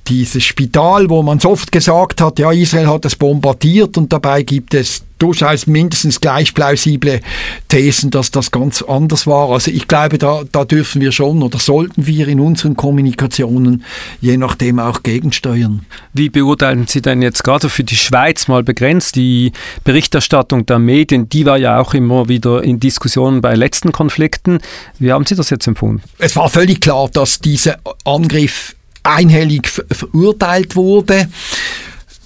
dieses 0.06 0.44
Spital, 0.44 1.08
wo 1.10 1.22
man 1.22 1.40
so 1.40 1.50
oft 1.50 1.72
gesagt 1.72 2.20
hat, 2.20 2.38
ja, 2.38 2.52
Israel 2.52 2.88
hat 2.88 3.04
es 3.04 3.16
bombardiert 3.16 3.96
und 3.96 4.12
dabei 4.12 4.42
gibt 4.42 4.74
es 4.74 5.02
durchaus 5.24 5.66
mindestens 5.66 6.20
gleich 6.20 6.52
plausible 6.52 7.22
Thesen, 7.70 8.10
dass 8.10 8.30
das 8.30 8.50
ganz 8.50 8.82
anders 8.82 9.26
war. 9.26 9.48
Also 9.48 9.70
ich 9.70 9.88
glaube, 9.88 10.18
da, 10.18 10.42
da 10.52 10.66
dürfen 10.66 11.00
wir 11.00 11.12
schon 11.12 11.42
oder 11.42 11.58
sollten 11.58 12.06
wir 12.06 12.28
in 12.28 12.40
unseren 12.40 12.76
Kommunikationen 12.76 13.84
je 14.20 14.36
nachdem 14.36 14.78
auch 14.78 15.02
gegensteuern. 15.02 15.86
Wie 16.12 16.28
beurteilen 16.28 16.86
Sie 16.86 17.00
denn 17.00 17.22
jetzt 17.22 17.42
gerade 17.42 17.70
für 17.70 17.84
die 17.84 17.96
Schweiz 17.96 18.48
mal 18.48 18.62
begrenzt 18.62 19.16
die 19.16 19.52
Berichterstattung 19.82 20.66
der 20.66 20.78
Medien? 20.78 21.30
Die 21.30 21.46
war 21.46 21.56
ja 21.56 21.80
auch 21.80 21.94
immer 21.94 22.28
wieder 22.28 22.62
in 22.62 22.78
Diskussionen 22.78 23.40
bei 23.40 23.54
letzten 23.54 23.92
Konflikten. 23.92 24.58
Wie 24.98 25.10
haben 25.10 25.24
Sie 25.24 25.36
das 25.36 25.48
jetzt 25.48 25.66
empfunden? 25.66 26.02
Es 26.18 26.36
war 26.36 26.50
völlig 26.50 26.82
klar, 26.82 27.08
dass 27.10 27.38
dieser 27.38 27.78
Angriff 28.04 28.76
einhellig 29.02 29.68
verurteilt 29.90 30.76
wurde. 30.76 31.28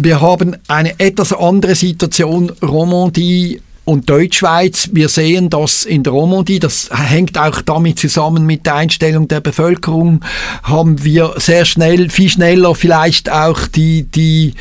Wir 0.00 0.20
haben 0.20 0.56
eine 0.68 1.00
etwas 1.00 1.32
andere 1.32 1.74
Situation. 1.74 2.52
Romandie 2.62 3.60
und 3.84 4.08
Deutschschweiz. 4.08 4.90
Wir 4.92 5.08
sehen 5.08 5.50
das 5.50 5.84
in 5.84 6.04
der 6.04 6.12
Romandie, 6.12 6.60
das 6.60 6.88
hängt 6.92 7.36
auch 7.36 7.62
damit 7.62 7.98
zusammen 7.98 8.46
mit 8.46 8.64
der 8.64 8.76
Einstellung 8.76 9.26
der 9.26 9.40
Bevölkerung, 9.40 10.24
haben 10.62 11.02
wir 11.02 11.34
sehr 11.38 11.64
schnell, 11.64 12.10
viel 12.10 12.28
schneller 12.28 12.76
vielleicht 12.76 13.32
auch 13.32 13.66
die, 13.66 14.04
die 14.04 14.54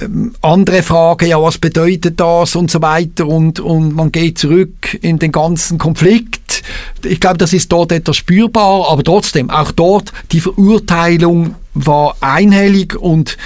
ähm, 0.00 0.34
andere 0.42 0.82
Frage, 0.82 1.28
ja, 1.28 1.40
was 1.40 1.56
bedeutet 1.56 2.20
das 2.20 2.56
und 2.56 2.70
so 2.70 2.82
weiter 2.82 3.26
und, 3.26 3.60
und 3.60 3.94
man 3.94 4.12
geht 4.12 4.38
zurück 4.38 4.98
in 5.00 5.18
den 5.18 5.32
ganzen 5.32 5.78
Konflikt. 5.78 6.62
Ich 7.04 7.20
glaube, 7.20 7.38
das 7.38 7.52
ist 7.52 7.72
dort 7.72 7.90
etwas 7.90 8.16
spürbar, 8.16 8.90
aber 8.90 9.02
trotzdem, 9.04 9.50
auch 9.50 9.70
dort 9.70 10.12
die 10.32 10.40
Verurteilung 10.40 11.54
war 11.74 12.16
einhellig 12.20 12.96
und 12.96 13.36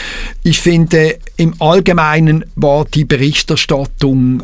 ich 0.42 0.60
finde, 0.60 1.18
im 1.36 1.54
Allgemeinen 1.60 2.44
war 2.54 2.84
die 2.84 3.04
Berichterstattung 3.04 4.42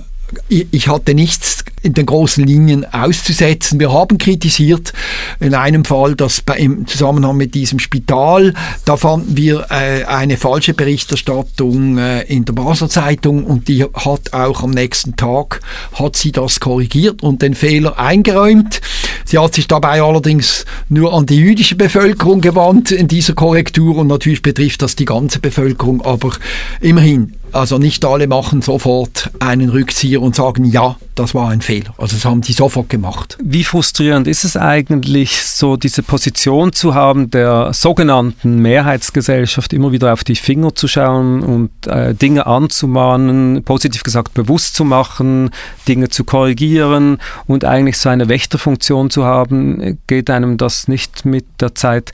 ich 0.49 0.89
hatte 0.89 1.15
nichts 1.15 1.65
in 1.83 1.93
den 1.93 2.07
großen 2.07 2.45
Linien 2.45 2.87
auszusetzen. 2.93 3.79
Wir 3.79 3.93
haben 3.93 4.17
kritisiert 4.17 4.93
in 5.39 5.55
einem 5.55 5.85
Fall, 5.85 6.15
dass 6.15 6.43
im 6.57 6.87
Zusammenhang 6.87 7.37
mit 7.37 7.55
diesem 7.55 7.79
Spital, 7.79 8.55
da 8.87 8.97
fanden 8.97 9.37
wir 9.37 9.67
äh, 9.71 10.05
eine 10.05 10.39
falsche 10.39 10.73
Berichterstattung 10.73 11.99
äh, 11.99 12.23
in 12.23 12.47
der 12.47 12.55
Basler 12.55 12.89
Zeitung 12.89 13.45
und 13.45 13.69
die 13.69 13.85
hat 13.85 14.33
auch 14.33 14.63
am 14.63 14.71
nächsten 14.71 15.17
Tag 15.17 15.61
hat 15.93 16.17
sie 16.17 16.33
das 16.33 16.59
korrigiert 16.59 17.23
und 17.23 17.43
den 17.43 17.55
Fehler 17.55 17.99
eingeräumt. 17.99 18.81
Sie 19.27 19.39
hat 19.39 19.55
sich 19.55 19.69
dabei 19.69 20.03
allerdings 20.03 20.65
nur 20.89 21.13
an 21.13 21.27
die 21.27 21.37
jüdische 21.37 21.77
Bevölkerung 21.77 22.41
gewandt 22.41 22.93
in 22.93 23.09
dieser 23.09 23.35
Korrektur 23.35 23.97
und 23.97 24.07
natürlich 24.07 24.43
betrifft 24.43 24.81
das 24.83 24.97
die 24.97 25.05
ganze 25.05 25.39
Bevölkerung, 25.39 26.01
aber 26.03 26.33
immerhin 26.81 27.35
also 27.55 27.79
nicht 27.79 28.05
alle 28.05 28.27
machen 28.27 28.63
sofort 28.63 29.31
einen 29.39 29.71
Rückzieher 29.71 30.21
und 30.21 30.35
sagen, 30.35 30.65
ja, 30.65 30.97
das 31.15 31.35
war 31.35 31.51
ein 31.51 31.61
Fehler. 31.61 31.95
Also 31.97 32.17
das 32.17 32.25
haben 32.25 32.43
sie 32.43 32.53
sofort 32.53 32.89
gemacht. 32.89 33.39
Wie 33.43 33.65
frustrierend 33.65 34.27
ist 34.27 34.45
es 34.45 34.57
eigentlich, 34.57 35.43
so 35.43 35.77
diese 35.77 36.03
Position 36.03 36.73
zu 36.73 36.95
haben, 36.95 37.31
der 37.31 37.73
sogenannten 37.73 38.59
Mehrheitsgesellschaft 38.59 39.73
immer 39.73 39.93
wieder 39.93 40.13
auf 40.13 40.25
die 40.25 40.35
Finger 40.35 40.75
zu 40.75 40.89
schauen 40.89 41.43
und 41.43 41.71
äh, 41.87 42.15
Dinge 42.15 42.47
anzumahnen, 42.47 43.63
positiv 43.65 44.03
gesagt 44.03 44.35
bewusst 44.35 44.75
zu 44.75 44.85
machen, 44.85 45.51
Dinge 45.87 46.09
zu 46.09 46.25
korrigieren 46.25 47.19
und 47.47 47.65
eigentlich 47.65 47.99
so 47.99 48.09
eine 48.09 48.29
Wächterfunktion 48.29 49.11
zu 49.11 49.25
haben, 49.25 49.99
geht 50.07 50.31
einem 50.31 50.57
das 50.57 50.89
nicht 50.89 51.25
mit 51.25 51.47
der 51.61 51.75
Zeit 51.75 52.13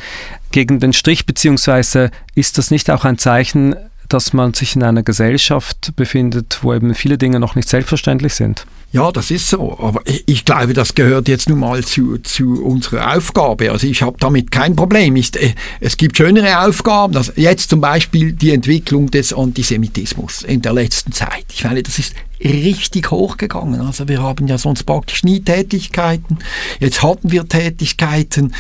gegen 0.53 0.81
den 0.81 0.93
Strich, 0.93 1.27
beziehungsweise 1.27 2.11
ist 2.35 2.59
das 2.59 2.71
nicht 2.71 2.91
auch 2.91 3.05
ein 3.05 3.19
Zeichen, 3.19 3.77
dass 4.13 4.33
man 4.33 4.55
sich 4.55 4.77
in 4.77 4.83
einer 4.83 5.03
Gesellschaft 5.03 5.93
befindet, 5.97 6.59
wo 6.63 6.75
eben 6.75 6.95
viele 6.95 7.19
Dinge 7.19 7.41
noch 7.41 7.55
nicht 7.55 7.69
selbstverständlich 7.69 8.35
sind. 8.35 8.67
Ja, 8.93 9.13
das 9.13 9.31
ist 9.31 9.49
so. 9.49 9.79
Aber 9.79 10.03
ich 10.27 10.45
glaube, 10.45 10.73
das 10.73 10.95
gehört 10.95 11.29
jetzt 11.29 11.49
nun 11.49 11.61
mal 11.61 11.85
zu, 11.85 12.19
zu 12.19 12.65
unserer 12.65 13.17
Aufgabe. 13.17 13.71
Also 13.71 13.87
ich 13.87 14.03
habe 14.03 14.17
damit 14.19 14.51
kein 14.51 14.75
Problem. 14.75 15.15
Ich, 15.15 15.35
äh, 15.37 15.55
es 15.79 15.97
gibt 15.97 16.17
schönere 16.17 16.67
Aufgaben. 16.67 17.17
Also 17.17 17.33
jetzt 17.37 17.71
zum 17.71 17.81
Beispiel 17.81 18.33
die 18.33 18.51
Entwicklung 18.51 19.09
des 19.09 19.33
Antisemitismus 19.33 20.43
in 20.43 20.61
der 20.61 20.73
letzten 20.73 21.13
Zeit. 21.13 21.47
Ich 21.53 21.63
meine, 21.63 21.85
das 21.85 22.01
ist 22.01 22.15
richtig 22.43 23.13
hochgegangen. 23.13 23.81
Also 23.81 24.09
wir 24.09 24.23
haben 24.23 24.49
ja 24.49 24.59
sonst 24.59 24.85
praktisch 24.85 25.23
nie 25.23 25.41
Tätigkeiten. 25.41 26.39
Jetzt 26.81 27.03
hatten 27.03 27.31
wir 27.31 27.47
Tätigkeiten. 27.47 28.55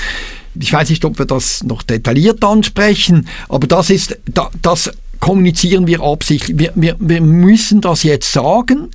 Ich 0.54 0.72
weiß 0.72 0.90
nicht, 0.90 1.04
ob 1.04 1.18
wir 1.18 1.26
das 1.26 1.64
noch 1.64 1.82
detailliert 1.82 2.44
ansprechen, 2.44 3.28
aber 3.48 3.66
das 3.66 3.88
ist, 3.90 4.18
das 4.62 4.90
kommunizieren 5.20 5.86
wir 5.86 6.00
absichtlich. 6.00 6.58
Wir, 6.58 6.72
wir, 6.74 6.96
wir 6.98 7.20
müssen 7.20 7.80
das 7.80 8.02
jetzt 8.02 8.32
sagen 8.32 8.88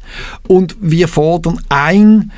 und 0.48 0.76
wir 0.82 1.08
fordern 1.08 1.62
ein, 1.70 2.32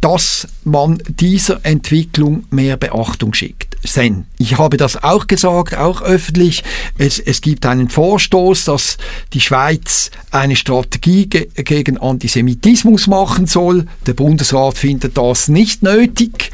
dass 0.00 0.48
man 0.64 1.02
dieser 1.08 1.60
Entwicklung 1.64 2.44
mehr 2.50 2.76
Beachtung 2.76 3.34
schickt. 3.34 3.70
Sen. 3.82 4.26
Ich 4.38 4.58
habe 4.58 4.76
das 4.76 5.02
auch 5.02 5.26
gesagt, 5.26 5.74
auch 5.74 6.02
öffentlich. 6.02 6.64
Es, 6.98 7.18
es 7.18 7.40
gibt 7.40 7.64
einen 7.64 7.88
Vorstoß, 7.88 8.66
dass 8.66 8.98
die 9.32 9.40
Schweiz 9.40 10.10
eine 10.30 10.56
Strategie 10.56 11.26
ge 11.26 11.48
gegen 11.56 11.96
Antisemitismus 11.96 13.06
machen 13.06 13.46
soll. 13.46 13.86
Der 14.06 14.12
Bundesrat 14.12 14.76
findet 14.76 15.16
das 15.16 15.48
nicht 15.48 15.82
nötig. 15.82 16.50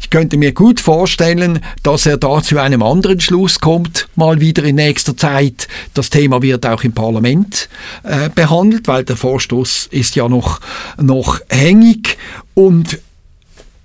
Ich 0.00 0.10
könnte 0.10 0.36
mir 0.36 0.52
gut 0.52 0.80
vorstellen, 0.80 1.60
dass 1.82 2.06
er 2.06 2.18
da 2.18 2.40
zu 2.42 2.58
einem 2.58 2.82
anderen 2.82 3.20
Schluss 3.20 3.58
kommt, 3.58 4.08
mal 4.14 4.40
wieder 4.40 4.62
in 4.62 4.76
nächster 4.76 5.16
Zeit. 5.16 5.66
Das 5.94 6.10
Thema 6.10 6.40
wird 6.40 6.66
auch 6.66 6.84
im 6.84 6.92
Parlament 6.92 7.68
äh, 8.04 8.28
behandelt, 8.28 8.86
weil 8.86 9.04
der 9.04 9.16
Vorstoß 9.16 9.88
ist 9.90 10.14
ja 10.14 10.28
noch, 10.28 10.60
noch 10.98 11.40
hängig 11.48 12.16
und 12.60 13.00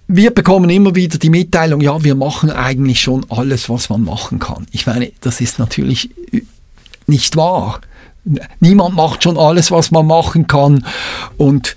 wir 0.08 0.32
bekommen 0.32 0.70
immer 0.70 0.96
wieder 0.96 1.18
die 1.18 1.30
Mitteilung, 1.30 1.80
ja, 1.80 2.04
wir 2.04 2.14
machen 2.14 2.50
eigentlich 2.50 3.00
schon 3.00 3.26
alles, 3.30 3.70
was 3.70 3.88
man 3.90 4.04
machen 4.04 4.38
kann. 4.40 4.68
Ich 4.72 4.86
meine, 4.86 5.14
das 5.22 5.40
ist 5.40 5.60
natürlich 5.60 6.10
nicht 7.08 7.38
wahr. 7.38 7.80
Niemand 8.60 8.96
macht 8.96 9.24
schon 9.24 9.38
alles, 9.38 9.72
was 9.72 9.92
man 9.92 10.06
machen 10.08 10.48
kann. 10.48 10.86
Und 11.38 11.76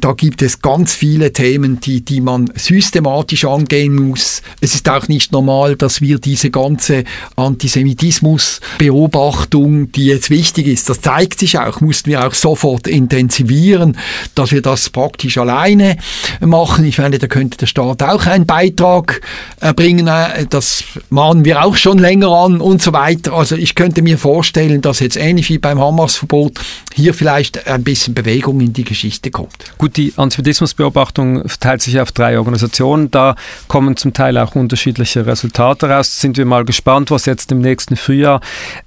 da 0.00 0.12
gibt 0.12 0.42
es 0.42 0.60
ganz 0.60 0.94
viele 0.94 1.32
Themen, 1.32 1.80
die, 1.80 2.02
die 2.02 2.20
man 2.20 2.50
systematisch 2.54 3.44
angehen 3.44 3.94
muss. 3.94 4.42
Es 4.60 4.74
ist 4.74 4.88
auch 4.88 5.06
nicht 5.08 5.32
normal, 5.32 5.76
dass 5.76 6.00
wir 6.00 6.18
diese 6.18 6.50
ganze 6.50 7.04
Antisemitismus-Beobachtung, 7.36 9.92
die 9.92 10.06
jetzt 10.06 10.30
wichtig 10.30 10.66
ist, 10.66 10.88
das 10.88 11.00
zeigt 11.00 11.38
sich 11.38 11.58
auch, 11.58 11.80
mussten 11.80 12.10
wir 12.10 12.26
auch 12.26 12.34
sofort 12.34 12.86
intensivieren, 12.86 13.96
dass 14.34 14.52
wir 14.52 14.62
das 14.62 14.90
praktisch 14.90 15.38
alleine 15.38 15.96
machen. 16.40 16.84
Ich 16.84 16.98
meine, 16.98 17.18
da 17.18 17.26
könnte 17.26 17.58
der 17.58 17.66
Staat 17.66 18.02
auch 18.02 18.26
einen 18.26 18.46
Beitrag 18.46 19.20
erbringen. 19.60 20.08
Äh, 20.08 20.46
das 20.48 20.84
mahnen 21.10 21.44
wir 21.44 21.64
auch 21.64 21.76
schon 21.76 21.98
länger 21.98 22.30
an 22.30 22.60
und 22.60 22.82
so 22.82 22.92
weiter. 22.92 23.32
Also 23.32 23.56
ich 23.56 23.74
könnte 23.74 24.02
mir 24.02 24.18
vorstellen, 24.18 24.80
dass 24.80 25.00
jetzt 25.00 25.16
ähnlich 25.16 25.48
wie 25.50 25.58
beim 25.58 25.80
Hamas-Verbot 25.80 26.58
hier 26.94 27.14
vielleicht 27.14 27.66
ein 27.66 27.84
bisschen 27.84 28.14
Bewegung 28.14 28.60
in 28.60 28.72
die 28.72 28.84
Geschichte 28.84 29.30
kommt. 29.30 29.67
Gut, 29.76 29.96
die 29.96 30.12
Antisemitismusbeobachtung 30.16 31.48
verteilt 31.48 31.82
sich 31.82 32.00
auf 32.00 32.12
drei 32.12 32.38
Organisationen. 32.38 33.10
Da 33.10 33.36
kommen 33.68 33.96
zum 33.96 34.12
Teil 34.12 34.38
auch 34.38 34.54
unterschiedliche 34.54 35.26
Resultate 35.26 35.88
raus. 35.88 36.18
Sind 36.18 36.36
wir 36.36 36.46
mal 36.46 36.64
gespannt, 36.64 37.10
was 37.10 37.26
jetzt 37.26 37.52
im 37.52 37.60
nächsten 37.60 37.96
Frühjahr 37.96 38.40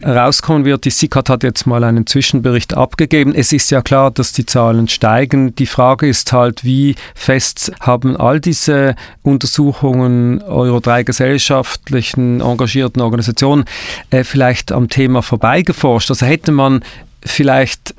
rauskommen 0.04 0.66
wird. 0.66 0.86
Die 0.86 0.90
SICAT 0.90 1.30
hat 1.30 1.44
jetzt 1.44 1.66
mal 1.66 1.84
einen 1.84 2.08
Zwischenbericht 2.08 2.76
abgegeben. 2.76 3.34
Es 3.36 3.54
ist 3.54 3.70
ja 3.72 3.82
klar, 3.82 4.12
dass 4.12 4.34
die 4.34 4.46
Zahlen 4.46 4.88
steigen. 4.88 5.56
Die 5.56 5.66
Frage 5.66 6.08
ist 6.08 6.32
halt, 6.34 6.64
wie 6.64 6.96
fest 7.16 7.72
haben 7.80 8.18
all 8.18 8.40
diese 8.40 8.96
Untersuchungen 9.24 10.42
eurer 10.42 10.82
drei 10.82 11.04
gesellschaftlichen 11.04 12.42
engagierten 12.42 13.02
Organisationen 13.02 13.66
äh, 14.10 14.24
vielleicht 14.24 14.72
am 14.72 14.90
Thema 14.90 15.22
vorbeigeforscht? 15.22 16.10
Also 16.10 16.26
hätte 16.26 16.52
man 16.52 16.84
vielleicht 17.24 17.94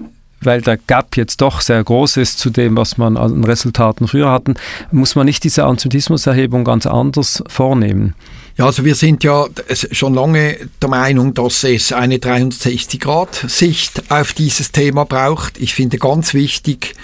weil 0.44 0.60
der 0.60 0.76
Gap 0.76 1.16
jetzt 1.16 1.40
doch 1.40 1.60
sehr 1.60 1.82
groß 1.82 2.16
ist 2.16 2.38
zu 2.38 2.50
dem, 2.50 2.76
was 2.76 2.98
man 2.98 3.16
an 3.16 3.44
Resultaten 3.44 4.08
früher 4.08 4.30
hatten, 4.30 4.54
muss 4.90 5.14
man 5.14 5.26
nicht 5.26 5.44
diese 5.44 5.64
Antisemitismuserhebung 5.64 6.64
ganz 6.64 6.86
anders 6.86 7.42
vornehmen. 7.48 8.14
Ja, 8.58 8.66
also 8.66 8.84
wir 8.84 8.94
sind 8.94 9.24
ja 9.24 9.46
schon 9.70 10.14
lange 10.14 10.56
der 10.80 10.88
Meinung, 10.90 11.32
dass 11.32 11.64
es 11.64 11.92
eine 11.92 12.16
360-Grad-Sicht 12.16 14.10
auf 14.10 14.34
dieses 14.34 14.72
Thema 14.72 15.04
braucht. 15.04 15.58
Ich 15.58 15.74
finde 15.74 15.96
ganz 15.96 16.34
wichtig, 16.34 16.94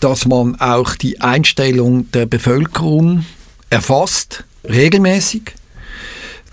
dass 0.00 0.26
man 0.26 0.60
auch 0.60 0.94
die 0.96 1.20
Einstellung 1.20 2.10
der 2.12 2.26
Bevölkerung 2.26 3.24
erfasst, 3.70 4.44
regelmäßig. 4.68 5.54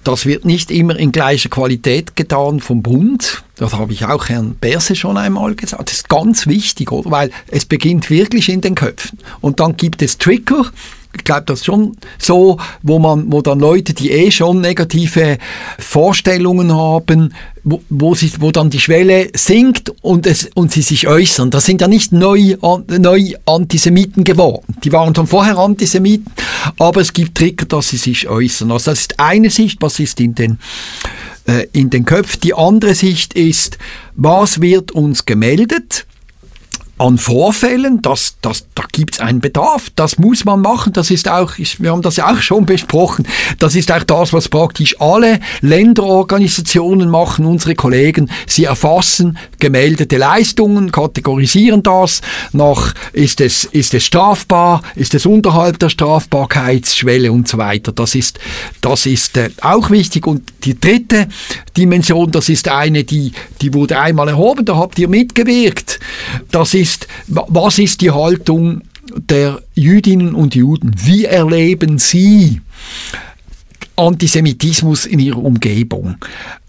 Das 0.03 0.25
wird 0.25 0.45
nicht 0.45 0.71
immer 0.71 0.97
in 0.97 1.11
gleicher 1.11 1.49
Qualität 1.49 2.15
getan 2.15 2.59
vom 2.59 2.81
Bund. 2.81 3.43
Das 3.57 3.73
habe 3.73 3.91
ich 3.91 4.05
auch 4.05 4.29
Herrn 4.29 4.55
Berse 4.55 4.95
schon 4.95 5.17
einmal 5.17 5.55
gesagt. 5.55 5.89
Das 5.89 5.97
ist 5.97 6.09
ganz 6.09 6.47
wichtig, 6.47 6.91
oder? 6.91 7.11
Weil 7.11 7.31
es 7.47 7.65
beginnt 7.65 8.09
wirklich 8.09 8.49
in 8.49 8.61
den 8.61 8.75
Köpfen. 8.75 9.19
Und 9.41 9.59
dann 9.59 9.75
gibt 9.75 10.01
es 10.01 10.17
Trigger, 10.17 10.65
ich 11.18 11.24
glaube, 11.24 11.43
das 11.45 11.59
ist 11.59 11.65
schon 11.65 11.97
so, 12.18 12.57
wo 12.84 12.99
man, 12.99 13.32
wo 13.32 13.41
dann 13.41 13.59
Leute, 13.59 13.93
die 13.93 14.11
eh 14.11 14.32
schon 14.32 14.61
negative 14.61 15.38
Vorstellungen 15.80 16.74
haben, 16.74 17.34
wo, 17.63 17.82
wo, 17.89 18.15
sie, 18.15 18.32
wo 18.39 18.51
dann 18.51 18.70
die 18.70 18.80
Schwelle 18.80 19.30
sinkt 19.36 19.91
und, 20.01 20.26
es, 20.26 20.49
und 20.53 20.72
sie 20.72 20.82
sich 20.82 21.07
äußern. 21.07 21.51
Das 21.51 21.65
sind 21.65 21.82
ja 21.82 21.88
nicht 21.88 22.13
neu, 22.13 22.55
neu 22.88 23.34
Antisemiten 23.45 24.24
geworden. 24.24 24.76
Die 24.84 24.91
waren 24.91 25.13
schon 25.13 25.28
vorher 25.28 25.57
Antisemiten, 25.57 26.32
aber 26.80 27.01
es 27.01 27.13
gibt 27.13 27.38
Trigger, 27.38 27.65
dass 27.65 27.89
sie 27.89 27.97
sich 27.97 28.30
äußern. 28.30 28.72
Also 28.72 28.91
das 28.91 29.01
ist 29.01 29.20
eine 29.20 29.49
Sicht, 29.49 29.82
was 29.82 29.99
ist 29.99 30.20
in 30.22 30.34
den, 30.34 30.59
äh, 31.45 31.68
in 31.74 31.89
den 31.89 32.05
Köpfen. 32.05 32.39
Die 32.41 32.53
andere 32.53 32.95
Sicht 32.95 33.34
ist, 33.34 33.78
was 34.15 34.61
wird 34.61 34.91
uns 34.91 35.26
gemeldet? 35.26 36.07
An 36.97 37.17
Vorfällen, 37.19 38.01
das, 38.01 38.37
das, 38.41 38.65
da 38.73 38.83
gibt 38.91 39.15
es 39.15 39.19
einen 39.19 39.39
Bedarf, 39.39 39.91
das 39.95 40.17
muss 40.17 40.45
man 40.45 40.61
machen, 40.61 40.93
das 40.93 41.11
ist 41.11 41.29
auch, 41.29 41.53
wir 41.57 41.91
haben 41.91 42.01
das 42.01 42.15
ja 42.15 42.31
auch 42.31 42.41
schon 42.41 42.65
besprochen, 42.65 43.27
das 43.59 43.75
ist 43.75 43.91
auch 43.91 44.03
das, 44.03 44.33
was 44.33 44.49
praktisch 44.49 44.99
alle 44.99 45.39
Länderorganisationen 45.61 47.09
machen, 47.09 47.45
unsere 47.45 47.75
Kollegen, 47.75 48.31
sie 48.47 48.63
erfassen 48.63 49.37
gemeldete 49.59 50.17
Leistungen, 50.17 50.91
kategorisieren 50.91 51.83
das 51.83 52.21
nach, 52.51 52.93
ist 53.13 53.41
es, 53.41 53.65
ist 53.65 53.93
es 53.93 54.03
strafbar, 54.03 54.81
ist 54.95 55.13
es 55.13 55.27
unterhalb 55.27 55.77
der 55.77 55.89
Strafbarkeitsschwelle 55.89 57.31
und 57.31 57.47
so 57.47 57.59
weiter, 57.59 57.91
das 57.91 58.15
ist, 58.15 58.39
das 58.81 59.05
ist 59.05 59.37
äh, 59.37 59.51
auch 59.61 59.91
wichtig. 59.91 60.25
Und 60.25 60.41
die 60.63 60.79
dritte 60.79 61.27
Dimension, 61.75 62.31
das 62.31 62.49
ist 62.49 62.69
eine, 62.69 63.03
die, 63.03 63.33
die 63.61 63.73
wurde 63.73 63.99
einmal 63.99 64.29
erhoben, 64.29 64.65
da 64.65 64.77
habt 64.77 64.97
ihr 64.97 65.07
mitgewirkt, 65.07 65.99
das 66.49 66.73
ist 66.73 66.86
ist, 66.88 67.07
was 67.27 67.79
ist 67.79 68.01
die 68.01 68.11
Haltung 68.11 68.81
der 69.13 69.61
Jüdinnen 69.73 70.33
und 70.35 70.55
Juden? 70.55 70.95
Wie 71.03 71.25
erleben 71.25 71.97
sie 71.97 72.61
Antisemitismus 73.97 75.05
in 75.05 75.19
ihrer 75.19 75.43
Umgebung? 75.43 76.15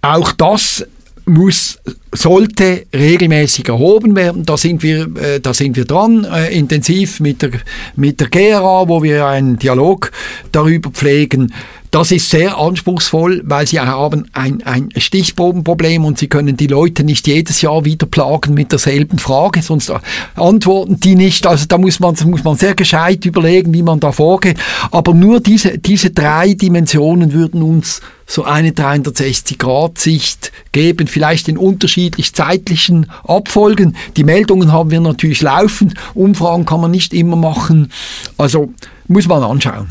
Auch 0.03 0.33
das 0.33 0.85
muss, 1.27 1.79
sollte 2.11 2.87
regelmäßig 2.95 3.69
erhoben 3.69 4.17
werden. 4.17 4.45
Da 4.45 4.57
sind 4.57 4.83
wir, 4.83 5.09
äh, 5.17 5.41
da 5.41 5.55
sind 5.55 5.77
wir 5.77 5.85
dran, 5.85 6.25
äh, 6.25 6.53
intensiv 6.53 7.21
mit 7.21 7.43
der, 7.43 7.51
mit 7.95 8.19
der 8.19 8.29
GRA, 8.29 8.89
wo 8.89 9.03
wir 9.03 9.27
einen 9.27 9.59
Dialog 9.59 10.11
darüber 10.51 10.91
pflegen. 10.91 11.53
Das 11.91 12.13
ist 12.13 12.29
sehr 12.29 12.59
anspruchsvoll, 12.59 13.43
weil 13.45 13.67
sie 13.67 13.81
haben 13.81 14.27
ein, 14.33 14.63
ein 14.65 14.91
Stichprobenproblem 14.95 16.05
und 16.05 16.19
sie 16.19 16.29
können 16.29 16.57
die 16.57 16.67
Leute 16.67 17.03
nicht 17.03 17.27
jedes 17.27 17.63
Jahr 17.63 17.85
wieder 17.85 18.07
plagen 18.07 18.53
mit 18.53 18.73
derselben 18.73 19.19
Frage, 19.19 19.63
sonst 19.63 19.91
antworten 20.35 21.01
die 21.01 21.15
nicht. 21.15 21.47
Also 21.47 21.65
da 21.67 21.79
muss 21.79 21.99
man, 21.99 22.15
muss 22.27 22.45
man 22.45 22.57
sehr 22.57 22.75
gescheit 22.75 23.25
überlegen, 23.25 23.73
wie 23.73 23.83
man 23.83 24.01
da 24.01 24.13
vorgeht. 24.13 24.59
Aber 24.91 25.15
nur 25.15 25.41
diese, 25.41 25.79
diese 25.79 26.11
drei 26.11 26.53
Dimensionen 26.55 27.33
würden 27.33 27.63
uns 27.63 28.03
so 28.27 28.45
eine 28.45 28.73
360-Grad-Sicht 28.73 30.53
geben, 30.73 31.07
vielleicht 31.07 31.49
in 31.49 31.57
unterschiedlich 31.57 32.35
zeitlichen 32.35 33.11
Abfolgen. 33.25 33.97
Die 34.19 34.25
Meldungen 34.25 34.73
haben 34.73 34.91
wir 34.91 35.01
natürlich 35.01 35.41
laufend, 35.41 35.95
Umfragen 36.13 36.67
kann 36.67 36.83
man 36.83 36.91
nicht 36.91 37.15
immer 37.15 37.37
machen. 37.37 37.91
Also 38.37 38.75
muss 39.07 39.27
man 39.27 39.43
anschauen. 39.43 39.89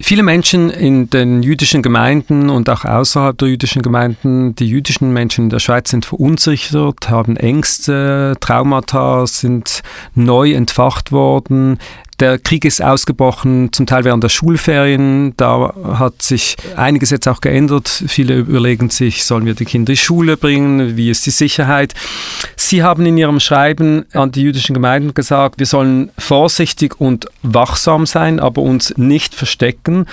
Viele 0.00 0.22
Menschen 0.22 0.70
in 0.70 1.10
den 1.10 1.42
jüdischen 1.42 1.82
Gemeinden 1.82 2.50
und 2.50 2.70
auch 2.70 2.84
außerhalb 2.84 3.36
der 3.36 3.48
jüdischen 3.48 3.82
Gemeinden, 3.82 4.54
die 4.54 4.68
jüdischen 4.68 5.12
Menschen 5.12 5.44
in 5.44 5.50
der 5.50 5.58
Schweiz 5.58 5.90
sind 5.90 6.06
verunsichert, 6.06 7.10
haben 7.10 7.36
Ängste, 7.36 8.36
Traumata 8.38 9.26
sind 9.26 9.82
neu 10.14 10.52
entfacht 10.52 11.10
worden. 11.10 11.78
Der 12.20 12.38
Krieg 12.38 12.64
ist 12.64 12.82
ausgebrochen, 12.82 13.72
zum 13.72 13.86
Teil 13.86 14.04
während 14.04 14.22
der 14.22 14.28
Schulferien. 14.28 15.34
Da 15.36 15.72
hat 15.94 16.20
sich 16.20 16.56
einiges 16.76 17.10
jetzt 17.10 17.26
auch 17.28 17.40
geändert. 17.40 17.88
Viele 17.88 18.36
überlegen 18.38 18.90
sich, 18.90 19.24
sollen 19.24 19.46
wir 19.46 19.54
die 19.54 19.64
Kinder 19.64 19.78
in 19.78 19.84
die 19.84 19.96
Schule 19.96 20.36
bringen? 20.36 20.96
Wie 20.96 21.08
ist 21.08 21.24
die 21.24 21.30
Sicherheit? 21.30 21.94
Sie 22.56 22.82
haben 22.82 23.06
in 23.06 23.16
Ihrem 23.16 23.38
Schreiben 23.38 24.04
an 24.12 24.32
die 24.32 24.42
jüdischen 24.42 24.74
Gemeinden 24.74 25.14
gesagt, 25.14 25.60
wir 25.60 25.66
sollen 25.66 26.10
vorsichtig 26.18 27.00
und 27.00 27.26
wachsam 27.42 28.06
sein, 28.06 28.40
aber 28.40 28.60
uns 28.60 28.92
nicht 28.96 29.36
verstecken 29.36 30.06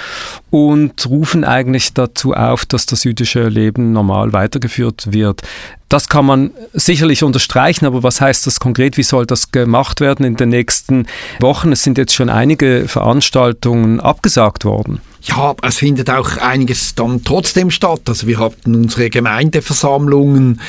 und 0.52 1.10
rufen 1.10 1.44
eigentlich 1.44 1.94
dazu 1.94 2.34
auf, 2.34 2.66
dass 2.66 2.86
das 2.86 3.04
jüdische 3.04 3.50
Leben 3.50 3.92
normal 3.92 4.34
weitergeführt 4.34 5.12
wird. 5.12 5.42
Das 5.90 6.10
kann 6.10 6.26
man 6.26 6.52
sicherlich 6.74 7.24
unterstreichen, 7.24 7.86
aber 7.86 8.02
was 8.02 8.20
heißt 8.20 8.48
das 8.48 8.60
konkret? 8.60 8.98
Wie 8.98 9.04
soll 9.04 9.26
das 9.26 9.52
gemacht 9.52 10.02
werden 10.02 10.26
in 10.26 10.36
den 10.36 10.50
nächsten 10.50 11.06
Wochen? 11.40 11.72
Es 11.72 11.84
sind 11.84 11.98
jetzt 11.98 12.16
schon 12.16 12.30
einige 12.30 12.88
Veranstaltungen 12.88 14.00
abgesagt 14.00 14.66
worden. 14.66 15.00
Ja, 15.22 15.56
es 15.64 15.78
findet 15.78 16.10
auch 16.10 16.38
einiges 16.38 16.96
dann 16.96 17.24
trotzdem 17.24 17.72
statt. 17.72 18.02
Also 18.08 18.28
wir 18.28 18.40
hatten 18.40 18.76
unsere 18.76 19.10
Gemeindeversammlungen, 19.10 20.62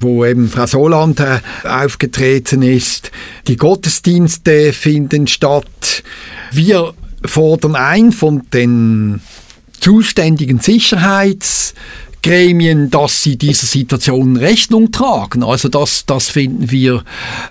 wo 0.00 0.24
eben 0.24 0.48
Frau 0.48 0.66
Soland 0.66 1.20
äh, 1.20 1.40
aufgetreten 1.64 2.62
ist. 2.62 3.10
Die 3.46 3.56
Gottesdienste 3.56 4.72
finden 4.72 5.26
statt. 5.26 6.02
Wir 6.52 6.94
fordern 7.24 7.74
ein 7.74 8.12
von 8.12 8.42
den 8.52 9.20
zuständigen 9.80 10.60
Sicherheits- 10.60 11.74
Gremien, 12.28 12.90
dass 12.90 13.22
sie 13.22 13.38
dieser 13.38 13.66
Situation 13.66 14.36
Rechnung 14.36 14.92
tragen. 14.92 15.42
Also 15.42 15.70
das, 15.70 16.04
das 16.04 16.28
finden 16.28 16.70
wir 16.70 17.02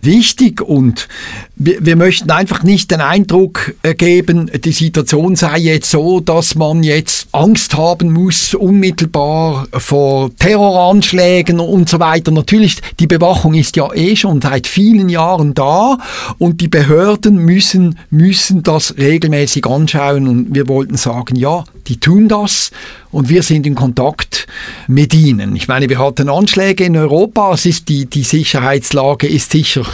wichtig 0.03 0.61
und 0.61 1.07
wir, 1.55 1.83
wir 1.83 1.95
möchten 1.95 2.29
einfach 2.29 2.61
nicht 2.61 2.91
den 2.91 3.01
Eindruck 3.01 3.73
äh, 3.81 3.95
geben, 3.95 4.51
die 4.63 4.71
Situation 4.71 5.35
sei 5.35 5.57
jetzt 5.57 5.89
so, 5.89 6.19
dass 6.19 6.53
man 6.53 6.83
jetzt 6.83 7.27
Angst 7.31 7.75
haben 7.75 8.11
muss, 8.11 8.53
unmittelbar 8.53 9.67
vor 9.73 10.29
Terroranschlägen 10.37 11.59
und 11.59 11.89
so 11.89 11.99
weiter. 11.99 12.29
Natürlich, 12.29 12.77
die 12.99 13.07
Bewachung 13.07 13.55
ist 13.55 13.77
ja 13.77 13.91
eh 13.95 14.15
schon 14.15 14.41
seit 14.41 14.67
vielen 14.67 15.09
Jahren 15.09 15.55
da 15.55 15.97
und 16.37 16.61
die 16.61 16.67
Behörden 16.67 17.37
müssen, 17.37 17.97
müssen 18.11 18.61
das 18.61 18.95
regelmäßig 18.95 19.65
anschauen 19.65 20.27
und 20.27 20.53
wir 20.53 20.67
wollten 20.67 20.97
sagen, 20.97 21.35
ja, 21.35 21.63
die 21.87 21.99
tun 21.99 22.27
das 22.27 22.69
und 23.11 23.29
wir 23.29 23.43
sind 23.43 23.65
in 23.65 23.75
Kontakt 23.75 24.47
mit 24.87 25.13
ihnen. 25.13 25.55
Ich 25.55 25.67
meine, 25.67 25.89
wir 25.89 25.99
hatten 25.99 26.29
Anschläge 26.29 26.83
in 26.83 26.95
Europa, 26.95 27.53
es 27.53 27.65
ist 27.65 27.89
die, 27.89 28.05
die 28.05 28.23
Sicherheitslage 28.23 29.27
ist 29.27 29.51
sicher 29.51 29.85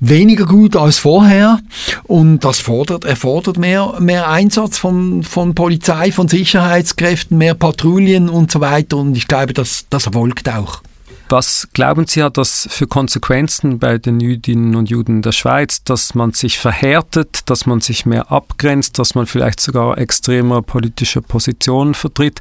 weniger 0.00 0.46
gut 0.46 0.76
als 0.76 0.98
vorher 0.98 1.60
und 2.04 2.44
das 2.44 2.60
fordert, 2.60 3.04
erfordert 3.04 3.58
mehr, 3.58 3.94
mehr 4.00 4.28
Einsatz 4.28 4.78
von, 4.78 5.22
von 5.22 5.54
Polizei, 5.54 6.12
von 6.12 6.28
Sicherheitskräften, 6.28 7.38
mehr 7.38 7.54
Patrouillen 7.54 8.28
und 8.28 8.50
so 8.50 8.60
weiter 8.60 8.96
und 8.96 9.16
ich 9.16 9.28
glaube, 9.28 9.52
das, 9.52 9.86
das 9.90 10.06
erfolgt 10.06 10.48
auch. 10.48 10.82
Was 11.30 11.68
glauben 11.74 12.06
Sie, 12.06 12.22
hat 12.22 12.38
das 12.38 12.66
für 12.70 12.86
Konsequenzen 12.86 13.78
bei 13.78 13.98
den 13.98 14.18
Jüdinnen 14.18 14.74
und 14.74 14.88
Juden 14.88 15.20
der 15.20 15.32
Schweiz, 15.32 15.84
dass 15.84 16.14
man 16.14 16.32
sich 16.32 16.58
verhärtet, 16.58 17.40
dass 17.50 17.66
man 17.66 17.82
sich 17.82 18.06
mehr 18.06 18.32
abgrenzt, 18.32 18.98
dass 18.98 19.14
man 19.14 19.26
vielleicht 19.26 19.60
sogar 19.60 19.98
extremer 19.98 20.62
politischer 20.62 21.20
Positionen 21.20 21.92
vertritt? 21.92 22.40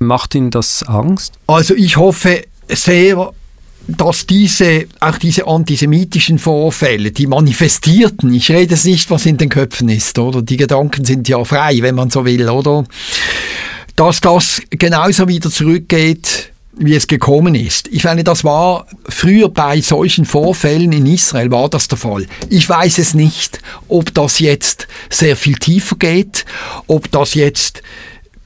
Macht 0.00 0.34
Ihnen 0.34 0.50
das 0.50 0.82
Angst? 0.82 1.34
Also 1.46 1.76
ich 1.76 1.96
hoffe 1.96 2.42
sehr, 2.68 3.30
dass 3.86 4.26
diese, 4.26 4.86
auch 4.98 5.18
diese 5.18 5.46
antisemitischen 5.46 6.40
Vorfälle, 6.40 7.12
die 7.12 7.28
manifestierten, 7.28 8.34
ich 8.34 8.50
rede 8.50 8.74
es 8.74 8.84
nicht, 8.84 9.10
was 9.10 9.26
in 9.26 9.36
den 9.36 9.48
Köpfen 9.48 9.88
ist, 9.88 10.18
oder? 10.18 10.42
Die 10.42 10.56
Gedanken 10.56 11.04
sind 11.04 11.28
ja 11.28 11.44
frei, 11.44 11.78
wenn 11.82 11.94
man 11.94 12.10
so 12.10 12.24
will, 12.24 12.48
oder? 12.48 12.84
Dass 13.94 14.20
das 14.20 14.60
genauso 14.70 15.28
wieder 15.28 15.50
zurückgeht 15.52 16.50
wie 16.76 16.94
es 16.94 17.06
gekommen 17.06 17.54
ist. 17.54 17.88
Ich 17.88 18.04
meine, 18.04 18.24
das 18.24 18.44
war 18.44 18.86
früher 19.08 19.48
bei 19.48 19.80
solchen 19.80 20.24
Vorfällen 20.24 20.92
in 20.92 21.06
Israel 21.06 21.50
war 21.50 21.68
das 21.68 21.88
der 21.88 21.98
Fall. 21.98 22.26
Ich 22.50 22.68
weiß 22.68 22.98
es 22.98 23.14
nicht, 23.14 23.60
ob 23.88 24.12
das 24.14 24.40
jetzt 24.40 24.88
sehr 25.10 25.36
viel 25.36 25.56
tiefer 25.56 25.96
geht, 25.96 26.44
ob 26.86 27.10
das 27.10 27.34
jetzt 27.34 27.82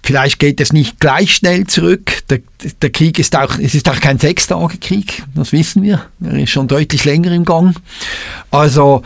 Vielleicht 0.01 0.39
geht 0.39 0.59
es 0.59 0.73
nicht 0.73 1.01
gleich 1.01 1.35
schnell 1.35 1.67
zurück. 1.67 2.23
Der, 2.31 2.39
der 2.81 2.89
Krieg 2.89 3.19
ist 3.19 3.37
auch, 3.37 3.59
es 3.59 3.75
ist 3.75 3.91
auch 3.91 4.01
kein 4.01 4.19
Sechstagekrieg, 4.19 5.23
das 5.35 5.53
wissen 5.53 5.83
wir. 5.83 6.07
Er 6.25 6.39
ist 6.39 6.49
schon 6.49 6.67
deutlich 6.67 7.05
länger 7.05 7.31
im 7.33 7.45
Gang. 7.45 7.77
Also, 8.51 9.03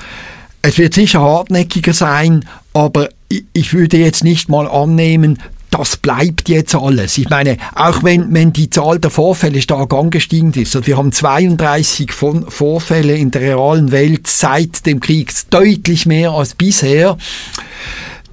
es 0.63 0.79
wird 0.79 0.95
sicher 0.95 1.21
hartnäckiger 1.21 1.93
sein, 1.93 2.45
aber 2.73 3.09
ich 3.53 3.75
würde 3.75 3.97
jetzt 3.97 4.23
nicht 4.23 4.49
mal 4.49 4.69
annehmen, 4.69 5.41
das 5.73 5.97
bleibt 5.97 6.49
jetzt 6.49 6.75
alles. 6.75 7.19
Ich 7.19 7.29
meine, 7.31 7.57
auch 7.75 8.03
wenn, 8.03 8.33
wenn 8.33 8.53
die 8.53 8.71
Zahl 8.71 8.99
der 8.99 9.11
Vorfälle 9.11 9.61
stark 9.63 9.93
angestiegen 9.95 10.53
ist, 10.53 10.77
und 10.77 10.87
wir 10.87 10.97
haben 10.97 11.13
32 11.13 12.13
von 12.13 12.49
Vorfälle 12.51 13.17
in 13.17 13.31
der 13.31 13.41
realen 13.41 13.91
Welt 13.91 14.27
seit 14.27 14.87
dem 14.87 15.01
Krieg, 15.01 15.33
deutlich 15.51 16.07
mehr 16.07 16.31
als 16.33 16.55
bisher, 16.55 17.17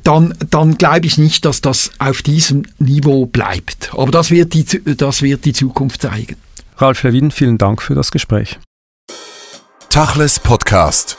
dann, 0.03 0.33
dann 0.49 0.77
glaube 0.77 1.05
ich 1.05 1.17
nicht, 1.17 1.45
dass 1.45 1.61
das 1.61 1.91
auf 1.97 2.21
diesem 2.21 2.63
Niveau 2.77 3.25
bleibt. 3.25 3.91
Aber 3.93 4.11
das 4.11 4.31
wird 4.31 4.53
die, 4.53 4.65
das 4.95 5.21
wird 5.21 5.45
die 5.45 5.53
Zukunft 5.53 6.01
zeigen. 6.01 6.35
Ralf 6.77 7.03
Lewin, 7.03 7.31
vielen 7.31 7.57
Dank 7.57 7.81
für 7.81 7.95
das 7.95 8.11
Gespräch. 8.11 8.59
Tachles 9.89 10.39
Podcast. 10.39 11.17